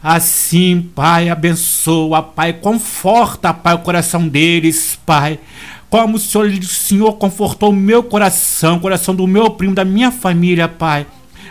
Assim, 0.01 0.81
Pai, 0.95 1.29
abençoa, 1.29 2.23
Pai, 2.23 2.53
conforta, 2.53 3.53
Pai, 3.53 3.75
o 3.75 3.79
coração 3.79 4.27
deles, 4.27 4.97
Pai. 5.05 5.39
Como 5.89 6.17
o 6.17 6.19
Senhor, 6.19 6.47
o 6.47 6.63
Senhor 6.65 7.13
confortou 7.13 7.71
o 7.71 7.75
meu 7.75 8.03
coração, 8.03 8.77
o 8.77 8.79
coração 8.79 9.15
do 9.15 9.25
meu 9.25 9.49
primo, 9.49 9.73
da 9.73 9.83
minha 9.83 10.11
família, 10.11 10.67
Pai. 10.67 11.05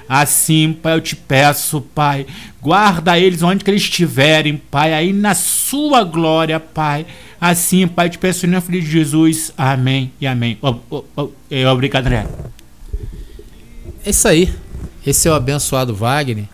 Assim, 0.09 0.73
Pai, 0.73 0.95
eu 0.95 1.01
te 1.01 1.15
peço, 1.15 1.81
Pai, 1.81 2.27
guarda 2.63 3.19
eles 3.19 3.43
onde 3.43 3.65
que 3.65 3.71
eles 3.71 3.83
estiverem, 3.83 4.57
Pai, 4.57 4.95
aí 4.95 5.13
na 5.13 5.35
sua 5.35 6.03
glória, 6.05 6.59
Pai. 6.59 7.05
Assim, 7.41 7.87
Pai, 7.87 8.07
eu 8.07 8.11
te 8.11 8.19
peço 8.19 8.47
em 8.47 8.49
nome 8.49 8.81
de 8.81 8.81
Jesus. 8.81 9.53
Amém 9.57 10.13
e 10.21 10.27
amém. 10.27 10.59
Obrigado, 11.71 12.07
André. 12.07 12.27
É 14.05 14.11
isso 14.11 14.27
aí. 14.27 14.53
Esse 15.07 15.29
é 15.29 15.31
o 15.31 15.35
abençoado 15.35 15.95
Wagner, 15.95 16.45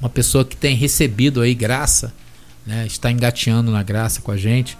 uma 0.00 0.08
pessoa 0.08 0.44
que 0.44 0.56
tem 0.56 0.74
recebido 0.74 1.40
aí 1.40 1.54
graça, 1.54 2.12
né? 2.66 2.86
está 2.86 3.10
engateando 3.10 3.70
na 3.70 3.82
graça 3.82 4.20
com 4.20 4.30
a 4.30 4.36
gente. 4.36 4.76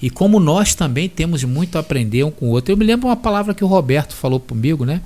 E 0.00 0.10
como 0.10 0.38
nós 0.38 0.74
também 0.74 1.08
temos 1.08 1.42
muito 1.44 1.76
a 1.76 1.80
aprender 1.80 2.24
um 2.24 2.30
com 2.30 2.46
o 2.46 2.50
outro. 2.50 2.72
Eu 2.72 2.76
me 2.76 2.84
lembro 2.84 3.08
uma 3.08 3.16
palavra 3.16 3.54
que 3.54 3.64
o 3.64 3.66
Roberto 3.66 4.14
falou 4.14 4.38
comigo, 4.38 4.84
né? 4.84 5.00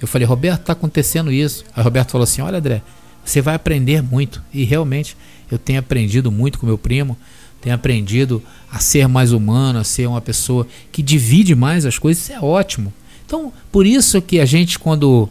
Eu 0.00 0.06
falei, 0.06 0.26
Roberto, 0.26 0.60
está 0.60 0.72
acontecendo 0.74 1.32
isso. 1.32 1.64
Aí 1.74 1.80
o 1.80 1.84
Roberto 1.84 2.10
falou 2.10 2.24
assim: 2.24 2.42
Olha, 2.42 2.58
André, 2.58 2.82
você 3.24 3.40
vai 3.40 3.54
aprender 3.54 4.02
muito. 4.02 4.42
E 4.52 4.64
realmente 4.64 5.16
eu 5.50 5.58
tenho 5.58 5.78
aprendido 5.78 6.30
muito 6.30 6.58
com 6.58 6.66
meu 6.66 6.76
primo, 6.76 7.16
tenho 7.60 7.74
aprendido 7.74 8.42
a 8.70 8.78
ser 8.78 9.08
mais 9.08 9.32
humano, 9.32 9.78
a 9.78 9.84
ser 9.84 10.06
uma 10.06 10.20
pessoa 10.20 10.66
que 10.92 11.02
divide 11.02 11.54
mais 11.54 11.86
as 11.86 11.98
coisas. 11.98 12.24
Isso 12.24 12.32
é 12.32 12.40
ótimo. 12.40 12.92
Então, 13.24 13.52
por 13.72 13.86
isso 13.86 14.20
que 14.20 14.40
a 14.40 14.44
gente, 14.44 14.78
quando 14.78 15.28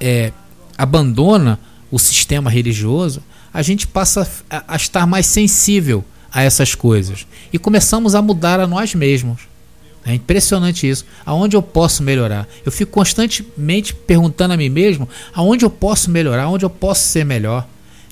é, 0.00 0.32
abandona 0.76 1.60
o 1.90 1.98
sistema 1.98 2.50
religioso, 2.50 3.22
a 3.54 3.62
gente 3.62 3.86
passa 3.86 4.28
a, 4.50 4.74
a 4.74 4.76
estar 4.76 5.06
mais 5.06 5.26
sensível 5.26 6.04
a 6.32 6.42
essas 6.42 6.74
coisas 6.74 7.26
e 7.52 7.58
começamos 7.58 8.14
a 8.14 8.22
mudar 8.22 8.60
a 8.60 8.66
nós 8.66 8.94
mesmos. 8.94 9.42
É 10.04 10.14
impressionante 10.14 10.88
isso. 10.88 11.04
Aonde 11.24 11.56
eu 11.56 11.62
posso 11.62 12.02
melhorar? 12.02 12.46
Eu 12.64 12.70
fico 12.70 12.92
constantemente 12.92 13.92
perguntando 13.92 14.54
a 14.54 14.56
mim 14.56 14.68
mesmo 14.68 15.08
aonde 15.34 15.64
eu 15.64 15.70
posso 15.70 16.10
melhorar, 16.10 16.44
aonde 16.44 16.64
eu 16.64 16.70
posso 16.70 17.08
ser 17.08 17.24
melhor. 17.24 17.66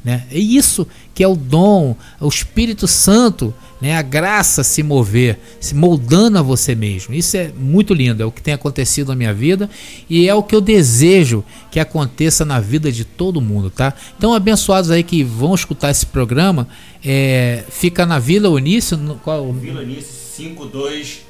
Né? 0.05 0.25
É 0.31 0.39
isso 0.39 0.87
que 1.15 1.23
é 1.23 1.29
o 1.29 1.37
dom, 1.37 1.97
o 2.21 2.29
Espírito 2.29 2.89
Santo, 2.89 3.55
né? 3.85 3.95
a 3.95 4.01
graça 4.01 4.65
se 4.65 4.83
mover, 4.83 5.39
se 5.61 5.75
moldando 5.75 6.39
a 6.39 6.43
você 6.43 6.75
mesmo. 6.75 7.15
Isso 7.15 7.37
é 7.37 7.53
muito 7.55 7.93
lindo, 7.93 8.23
é 8.23 8.27
o 8.27 8.33
que 8.33 8.41
tem 8.41 8.55
acontecido 8.55 9.09
na 9.09 9.15
minha 9.15 9.35
vida 9.35 9.69
e 10.09 10.27
é 10.27 10.35
o 10.35 10.43
que 10.43 10.55
eu 10.55 10.61
desejo 10.63 11.45
que 11.71 11.79
aconteça 11.79 12.47
na 12.47 12.59
vida 12.61 12.91
de 12.91 13.05
todo 13.05 13.43
mundo, 13.43 13.69
tá? 13.69 13.93
Então, 14.17 14.33
abençoados 14.33 14.91
aí 14.91 15.03
que 15.03 15.23
vão 15.23 15.55
escutar 15.55 15.91
esse 15.91 16.07
programa, 16.07 16.67
é, 17.05 17.63
fica 17.69 18.07
na 18.07 18.19
Vila 18.19 18.49
Unice, 18.49 18.97
no, 18.97 19.17
qual? 19.17 19.53
Vila 19.53 19.83
Unice 19.83 20.11
52. 20.37 21.21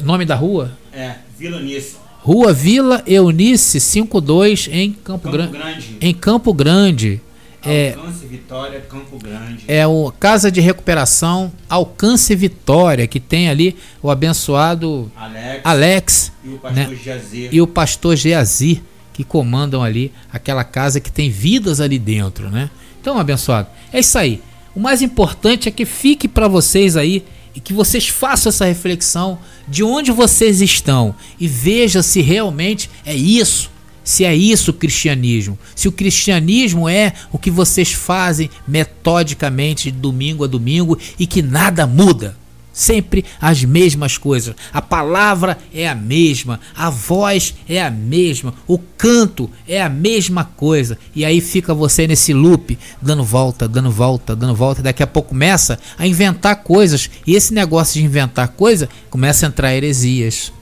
Nome 0.00 0.24
da 0.24 0.36
rua? 0.36 0.78
É, 0.92 1.16
Vila 1.36 1.56
Unice. 1.56 1.96
Rua 2.20 2.52
Vila 2.52 3.02
Eunice 3.04 3.80
52 3.80 4.68
em 4.70 4.92
Campo, 4.92 5.24
Campo 5.24 5.30
Gran 5.30 5.50
Grande. 5.50 5.96
Em 6.00 6.14
Campo 6.14 6.54
Grande. 6.54 7.20
É, 7.64 7.94
Alcance 7.94 8.26
Vitória, 8.26 8.80
Campo 8.80 9.18
Grande. 9.18 9.64
é 9.66 9.86
o 9.86 10.12
Casa 10.12 10.50
de 10.50 10.60
Recuperação 10.60 11.52
Alcance 11.68 12.34
Vitória, 12.34 13.06
que 13.06 13.18
tem 13.18 13.48
ali 13.48 13.76
o 14.02 14.10
abençoado 14.10 15.10
Alex, 15.16 15.60
Alex 15.64 16.32
e 16.44 16.48
o 16.48 16.58
pastor 16.58 16.74
né? 16.74 16.96
Jazir. 17.02 17.48
e 17.52 17.60
o 17.60 17.66
pastor 17.66 18.16
Geazi, 18.16 18.82
que 19.12 19.24
comandam 19.24 19.82
ali 19.82 20.12
aquela 20.32 20.64
casa 20.64 21.00
que 21.00 21.10
tem 21.10 21.30
vidas 21.30 21.80
ali 21.80 21.98
dentro, 21.98 22.50
né? 22.50 22.70
Então, 23.00 23.18
abençoado, 23.18 23.68
é 23.92 24.00
isso 24.00 24.18
aí. 24.18 24.42
O 24.74 24.80
mais 24.80 25.02
importante 25.02 25.68
é 25.68 25.72
que 25.72 25.84
fique 25.84 26.26
para 26.26 26.48
vocês 26.48 26.96
aí 26.96 27.24
e 27.54 27.60
que 27.60 27.72
vocês 27.72 28.08
façam 28.08 28.50
essa 28.50 28.64
reflexão 28.64 29.38
de 29.68 29.84
onde 29.84 30.10
vocês 30.10 30.60
estão 30.60 31.14
e 31.38 31.46
veja 31.46 32.02
se 32.02 32.20
realmente 32.20 32.90
é 33.06 33.14
isso 33.14 33.70
se 34.04 34.24
é 34.24 34.36
isso 34.36 34.70
o 34.70 34.74
cristianismo, 34.74 35.58
se 35.74 35.88
o 35.88 35.92
cristianismo 35.92 36.86
é 36.86 37.14
o 37.32 37.38
que 37.38 37.50
vocês 37.50 37.92
fazem 37.92 38.50
metodicamente 38.68 39.90
de 39.90 39.98
domingo 39.98 40.44
a 40.44 40.46
domingo 40.46 40.98
e 41.18 41.26
que 41.26 41.40
nada 41.40 41.86
muda. 41.86 42.36
Sempre 42.74 43.24
as 43.40 43.62
mesmas 43.62 44.18
coisas. 44.18 44.52
A 44.72 44.82
palavra 44.82 45.56
é 45.72 45.88
a 45.88 45.94
mesma, 45.94 46.58
a 46.74 46.90
voz 46.90 47.54
é 47.68 47.80
a 47.80 47.88
mesma, 47.88 48.52
o 48.66 48.76
canto 48.76 49.48
é 49.68 49.80
a 49.80 49.88
mesma 49.88 50.44
coisa. 50.44 50.98
E 51.14 51.24
aí 51.24 51.40
fica 51.40 51.72
você 51.72 52.04
nesse 52.08 52.34
loop, 52.34 52.76
dando 53.00 53.22
volta, 53.22 53.68
dando 53.68 53.92
volta, 53.92 54.34
dando 54.34 54.56
volta. 54.56 54.80
E 54.80 54.82
daqui 54.82 55.04
a 55.04 55.06
pouco 55.06 55.28
começa 55.28 55.78
a 55.96 56.04
inventar 56.04 56.64
coisas. 56.64 57.08
E 57.24 57.36
esse 57.36 57.54
negócio 57.54 58.00
de 58.00 58.04
inventar 58.04 58.48
coisa 58.48 58.88
começa 59.08 59.46
a 59.46 59.48
entrar 59.50 59.72
heresias. 59.72 60.52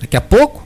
Daqui 0.00 0.16
a 0.16 0.20
pouco 0.20 0.64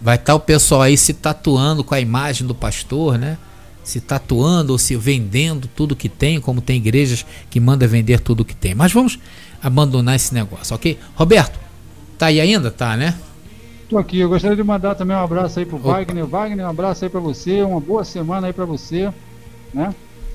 Vai 0.00 0.16
estar 0.16 0.34
o 0.34 0.40
pessoal 0.40 0.82
aí 0.82 0.96
se 0.96 1.14
tatuando 1.14 1.82
com 1.82 1.94
a 1.94 2.00
imagem 2.00 2.46
do 2.46 2.54
pastor, 2.54 3.18
né? 3.18 3.38
Se 3.82 4.00
tatuando 4.00 4.72
ou 4.72 4.78
se 4.78 4.96
vendendo 4.96 5.68
tudo 5.68 5.96
que 5.96 6.08
tem, 6.08 6.40
como 6.40 6.60
tem 6.60 6.76
igrejas 6.76 7.24
que 7.48 7.58
manda 7.60 7.86
vender 7.86 8.20
tudo 8.20 8.44
que 8.44 8.54
tem. 8.54 8.74
Mas 8.74 8.92
vamos 8.92 9.18
abandonar 9.62 10.16
esse 10.16 10.34
negócio, 10.34 10.74
ok? 10.74 10.98
Roberto, 11.14 11.58
tá 12.18 12.26
aí 12.26 12.40
ainda? 12.40 12.70
Tá, 12.70 12.96
né? 12.96 13.14
Tô 13.88 13.96
aqui, 13.98 14.18
eu 14.18 14.28
gostaria 14.28 14.56
de 14.56 14.64
mandar 14.64 14.96
também 14.96 15.16
um 15.16 15.20
abraço 15.20 15.58
aí 15.60 15.64
pro 15.64 15.78
Wagner. 15.78 16.26
Wagner, 16.26 16.66
um 16.66 16.70
abraço 16.70 17.04
aí 17.04 17.10
para 17.10 17.20
você, 17.20 17.62
uma 17.62 17.80
boa 17.80 18.04
semana 18.04 18.48
aí 18.48 18.52
para 18.52 18.64
você, 18.64 19.12
né? 19.72 19.94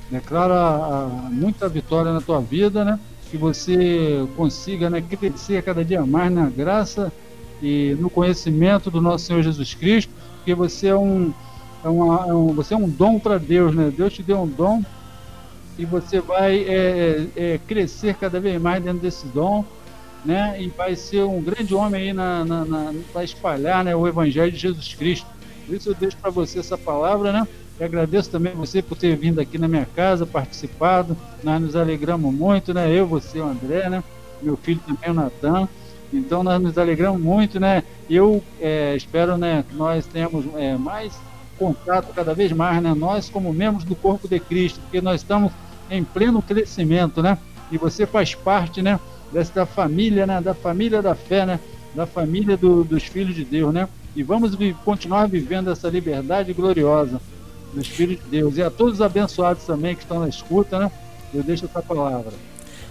Declara 0.09 0.53
a, 0.53 1.09
muita 1.30 1.68
vitória 1.68 2.14
na 2.14 2.22
tua 2.22 2.39
vida, 2.39 2.86
né? 2.86 2.97
Que 3.30 3.38
você 3.38 4.26
consiga 4.36 4.89
né, 4.89 5.01
crescer 5.01 5.62
cada 5.64 5.84
dia 5.84 6.05
mais 6.05 6.32
na 6.32 6.49
graça 6.49 7.12
e 7.62 7.95
no 7.99 8.09
conhecimento 8.09 8.89
do 8.89 8.99
nosso 8.99 9.26
Senhor 9.26 9.43
Jesus 9.43 9.74
Cristo, 9.74 10.12
porque 10.38 10.53
você 10.55 10.88
é 10.88 10.95
um, 10.95 11.34
é, 11.84 11.88
uma, 11.88 12.28
é 12.28 12.34
um 12.34 12.53
você 12.53 12.74
é 12.74 12.78
um 12.78 12.89
dom 12.89 13.20
para 13.20 13.38
Deus, 13.38 13.76
né? 13.76 13.91
Deus 13.95 14.14
te 14.14 14.24
deu 14.24 14.41
um 14.41 14.47
dom 14.47 14.84
e 15.78 15.86
você 15.86 16.20
vai 16.20 16.57
é, 16.68 17.28
é, 17.36 17.59
crescer 17.68 18.16
cada 18.16 18.39
vez 18.39 18.62
mais 18.62 18.84
dentro 18.84 18.99
desse 18.99 19.26
dom, 19.28 19.64
né? 20.26 20.57
E 20.59 20.68
vai 20.70 20.95
ser 20.95 21.24
um 21.24 21.41
grande 21.41 21.74
homem 21.74 22.01
aí 22.01 22.14
na, 22.14 22.43
na, 22.43 22.66
na 22.66 22.93
para 23.14 23.24
espalhar, 23.24 23.84
né, 23.84 23.95
o 23.95 24.07
Evangelho 24.07 24.51
de 24.51 24.57
Jesus 24.57 24.93
Cristo. 24.93 25.28
Por 25.66 25.76
isso 25.76 25.89
eu 25.89 25.95
deixo 25.95 26.18
para 26.18 26.32
você 26.32 26.59
essa 26.59 26.78
palavra, 26.78 27.32
né? 27.32 27.47
E 27.80 27.84
agradeço 27.84 28.30
também 28.30 28.53
você 28.53 28.82
por 28.82 28.97
ter 28.97 29.16
vindo 29.16 29.39
aqui 29.39 29.57
na 29.57 29.68
minha 29.68 29.86
casa, 29.86 30.26
participado. 30.26 31.18
Nós 31.43 31.62
nos 31.62 31.76
alegramos 31.76 32.34
muito, 32.34 32.74
né? 32.74 32.91
Eu, 32.91 33.07
você, 33.07 33.39
o 33.39 33.45
André, 33.45 33.89
né? 33.89 34.03
meu 34.41 34.57
filho 34.57 34.80
também, 34.86 35.09
o 35.09 35.14
Natan. 35.14 35.68
Então 36.14 36.43
nós 36.43 36.62
nos 36.62 36.78
alegramos 36.78 37.22
muito, 37.22 37.59
né? 37.59 37.84
Eu 38.09 38.43
é, 38.59 38.95
espero, 38.95 39.38
né, 39.38 39.64
que 39.68 39.76
nós 39.76 40.05
tenhamos 40.05 40.45
é, 40.55 40.76
mais 40.76 41.14
contato 41.57 42.14
cada 42.14 42.34
vez 42.34 42.51
mais, 42.51 42.82
né? 42.82 42.93
Nós 42.93 43.30
como 43.30 43.53
membros 43.53 43.84
do 43.84 43.95
corpo 43.95 44.28
de 44.28 44.39
Cristo, 44.39 44.80
porque 44.82 44.99
nós 44.99 45.22
estamos 45.22 45.51
em 45.89 46.03
pleno 46.03 46.41
crescimento, 46.41 47.22
né? 47.22 47.38
E 47.72 47.78
você 47.78 48.05
faz 48.05 48.36
parte, 48.36 48.82
né? 48.82 48.99
Dessa 49.32 49.66
família, 49.66 50.26
né? 50.26 50.41
Da 50.41 50.53
família 50.53 51.01
da 51.01 51.16
fé, 51.16 51.45
né? 51.45 51.59
Da 51.95 52.05
família 52.05 52.57
do, 52.57 52.84
dos 52.84 53.03
filhos 53.03 53.36
de 53.36 53.45
Deus, 53.45 53.74
né? 53.74 53.88
E 54.16 54.24
vamos 54.24 54.55
vi 54.55 54.76
continuar 54.84 55.28
vivendo 55.28 55.72
essa 55.72 55.88
liberdade 55.89 56.51
gloriosa 56.51 57.22
dos 57.74 57.88
filhos 57.88 58.18
de 58.18 58.30
Deus. 58.30 58.57
E 58.57 58.64
a 58.64 58.70
todos 58.70 58.95
os 58.95 59.01
abençoados 59.01 59.64
também 59.64 59.95
que 59.95 60.01
estão 60.01 60.20
na 60.20 60.28
escuta, 60.28 60.80
né? 60.80 60.91
Eu 61.34 61.43
deixo 61.43 61.66
essa 61.66 61.82
palavra. 61.82 62.34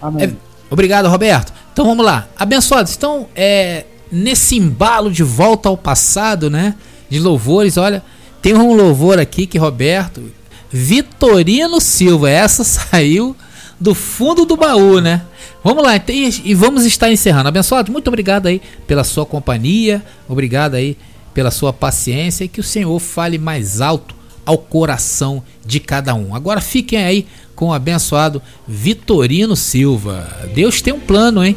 Amém. 0.01 0.25
É, 0.25 0.50
obrigado, 0.71 1.07
Roberto. 1.07 1.53
Então 1.71 1.85
vamos 1.85 2.03
lá. 2.03 2.27
Abençoados, 2.35 2.95
então, 2.95 3.27
é, 3.35 3.85
nesse 4.11 4.57
embalo 4.57 5.11
de 5.11 5.21
volta 5.21 5.69
ao 5.69 5.77
passado, 5.77 6.49
né? 6.49 6.75
De 7.09 7.19
louvores, 7.19 7.77
olha, 7.77 8.03
tem 8.41 8.55
um 8.55 8.73
louvor 8.73 9.19
aqui 9.19 9.45
que 9.45 9.57
Roberto. 9.57 10.23
Vitorino 10.71 11.79
Silva, 11.79 12.29
essa 12.29 12.63
saiu 12.65 13.35
do 13.79 13.93
fundo 13.93 14.45
do 14.45 14.55
baú, 14.55 14.99
né? 14.99 15.21
Vamos 15.63 15.83
lá, 15.83 15.91
e 16.43 16.55
vamos 16.55 16.85
estar 16.85 17.11
encerrando. 17.11 17.49
Abençoado, 17.49 17.91
muito 17.91 18.07
obrigado 18.07 18.47
aí 18.47 18.61
pela 18.87 19.03
sua 19.03 19.27
companhia, 19.27 20.03
obrigado 20.27 20.73
aí 20.73 20.97
pela 21.33 21.51
sua 21.51 21.71
paciência 21.71 22.43
e 22.43 22.47
que 22.47 22.59
o 22.59 22.63
Senhor 22.63 22.97
fale 22.99 23.37
mais 23.37 23.79
alto 23.79 24.15
ao 24.45 24.57
coração 24.57 25.43
de 25.65 25.79
cada 25.79 26.15
um. 26.15 26.33
Agora 26.33 26.59
fiquem 26.59 27.03
aí 27.03 27.27
com 27.61 27.67
o 27.67 27.73
abençoado 27.73 28.41
Vitorino 28.67 29.55
Silva. 29.55 30.27
Deus 30.55 30.81
tem 30.81 30.91
um 30.91 30.99
plano, 30.99 31.45
hein? 31.45 31.55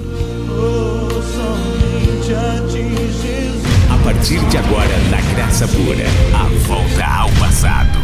A 3.91 3.97
partir 4.05 4.39
de 4.51 4.59
agora, 4.59 4.99
na 5.11 5.35
graça 5.35 5.67
pura, 5.67 6.05
a 6.35 6.45
volta 6.69 7.07
ao 7.07 7.31
passado. 7.41 7.99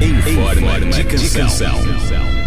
Em 0.00 0.22
forma, 0.36 0.78
de 1.18 1.30
canção. 1.30 1.82
Deus 1.82 2.41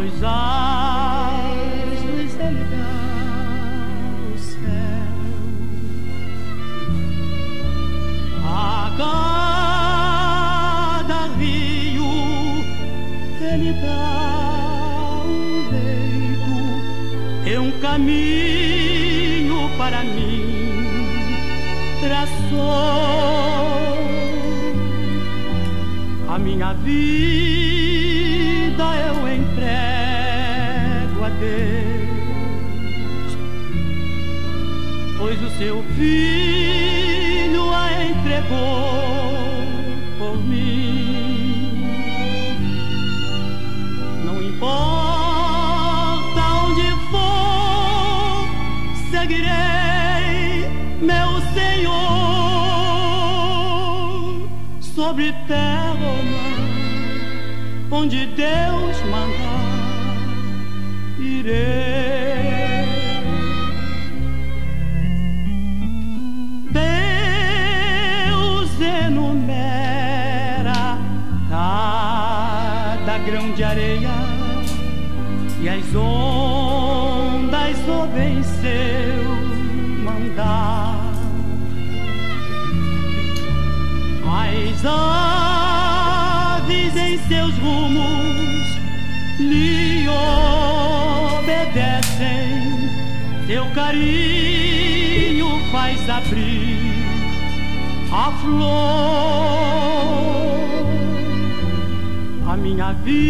Aos 0.00 0.22
astros 0.22 2.32
ele 2.40 2.64
dá 2.70 2.88
o 4.24 4.32
céu. 4.38 5.12
A 8.42 8.90
cada 11.04 11.26
rio 11.36 12.08
ele 13.42 13.72
dá 13.74 15.20
um 15.26 15.68
leito 15.70 16.56
e 17.46 17.58
um 17.58 17.70
caminho 17.80 18.59
onde 58.00 58.26
Deus 58.28 58.96
mandar, 59.10 60.16
irei. 61.18 62.80
Deus 68.30 68.70
enumera 69.06 70.98
cada 71.50 73.18
grão 73.18 73.52
de 73.52 73.62
areia 73.62 74.08
e 75.60 75.68
as 75.68 75.94
ondas 75.94 77.76
ouvem 77.86 78.42
carinho 93.70 95.60
faz 95.70 96.08
abrir 96.08 96.78
a 98.12 98.32
flor. 98.42 98.70
A 102.48 102.56
minha 102.56 102.92
vida 102.92 103.28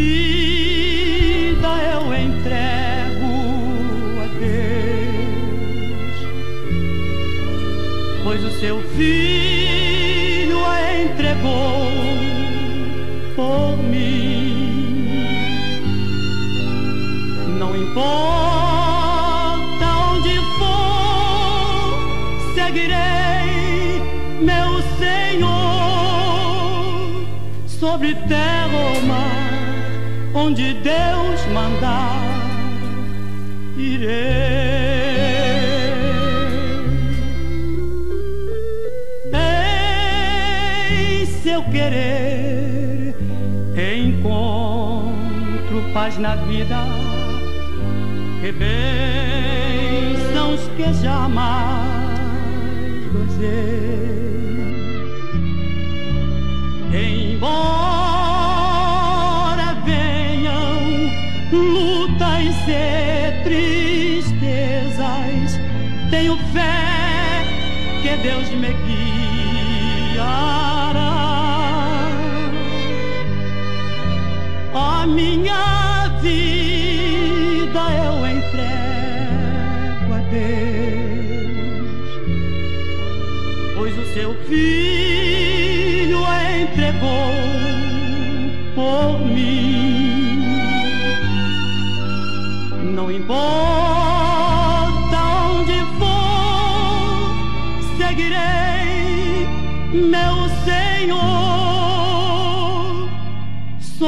eu 1.92 2.14
entrego 2.14 3.26
a 4.22 4.26
Deus, 4.38 6.16
pois 8.24 8.42
o 8.44 8.50
seu 8.60 8.80
filho 8.96 9.59
sobre 28.10 28.14
terra 28.26 28.76
ou 28.76 29.02
mar, 29.02 29.50
onde 30.34 30.74
Deus 30.74 31.46
mandar, 31.52 32.20
irei. 33.76 34.10
Em 40.92 41.26
seu 41.26 41.62
querer 41.64 43.14
encontro 43.96 45.82
paz 45.94 46.18
na 46.18 46.34
vida 46.36 46.84
e 48.42 48.52
bênçãos 50.22 50.60
que 50.76 50.92
jamais 50.94 51.80
gozei. 53.12 54.09
Fé 66.52 67.44
que 68.02 68.16
Deus 68.28 68.48
me 68.62 68.72
guiará. 68.86 70.30
A 74.74 75.06
minha 75.06 76.08
vida 76.22 76.59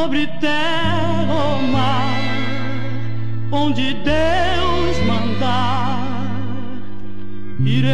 sobre 0.03 0.27
terra 0.41 1.33
ou 1.33 1.63
mar, 1.63 2.19
onde 3.53 3.95
Deus 3.95 5.07
mandar, 5.07 6.27
irei. 7.65 7.93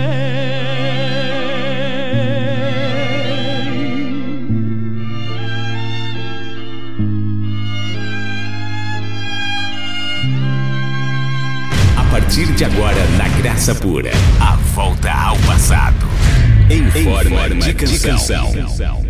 A 11.94 12.04
partir 12.10 12.46
de 12.54 12.64
agora, 12.64 13.06
na 13.18 13.28
Graça 13.36 13.74
Pura, 13.74 14.12
a 14.40 14.56
volta 14.74 15.12
ao 15.12 15.36
passado. 15.40 16.08
Em 16.70 16.90
forma, 17.04 17.50
de 17.50 17.74
canção. 18.00 19.07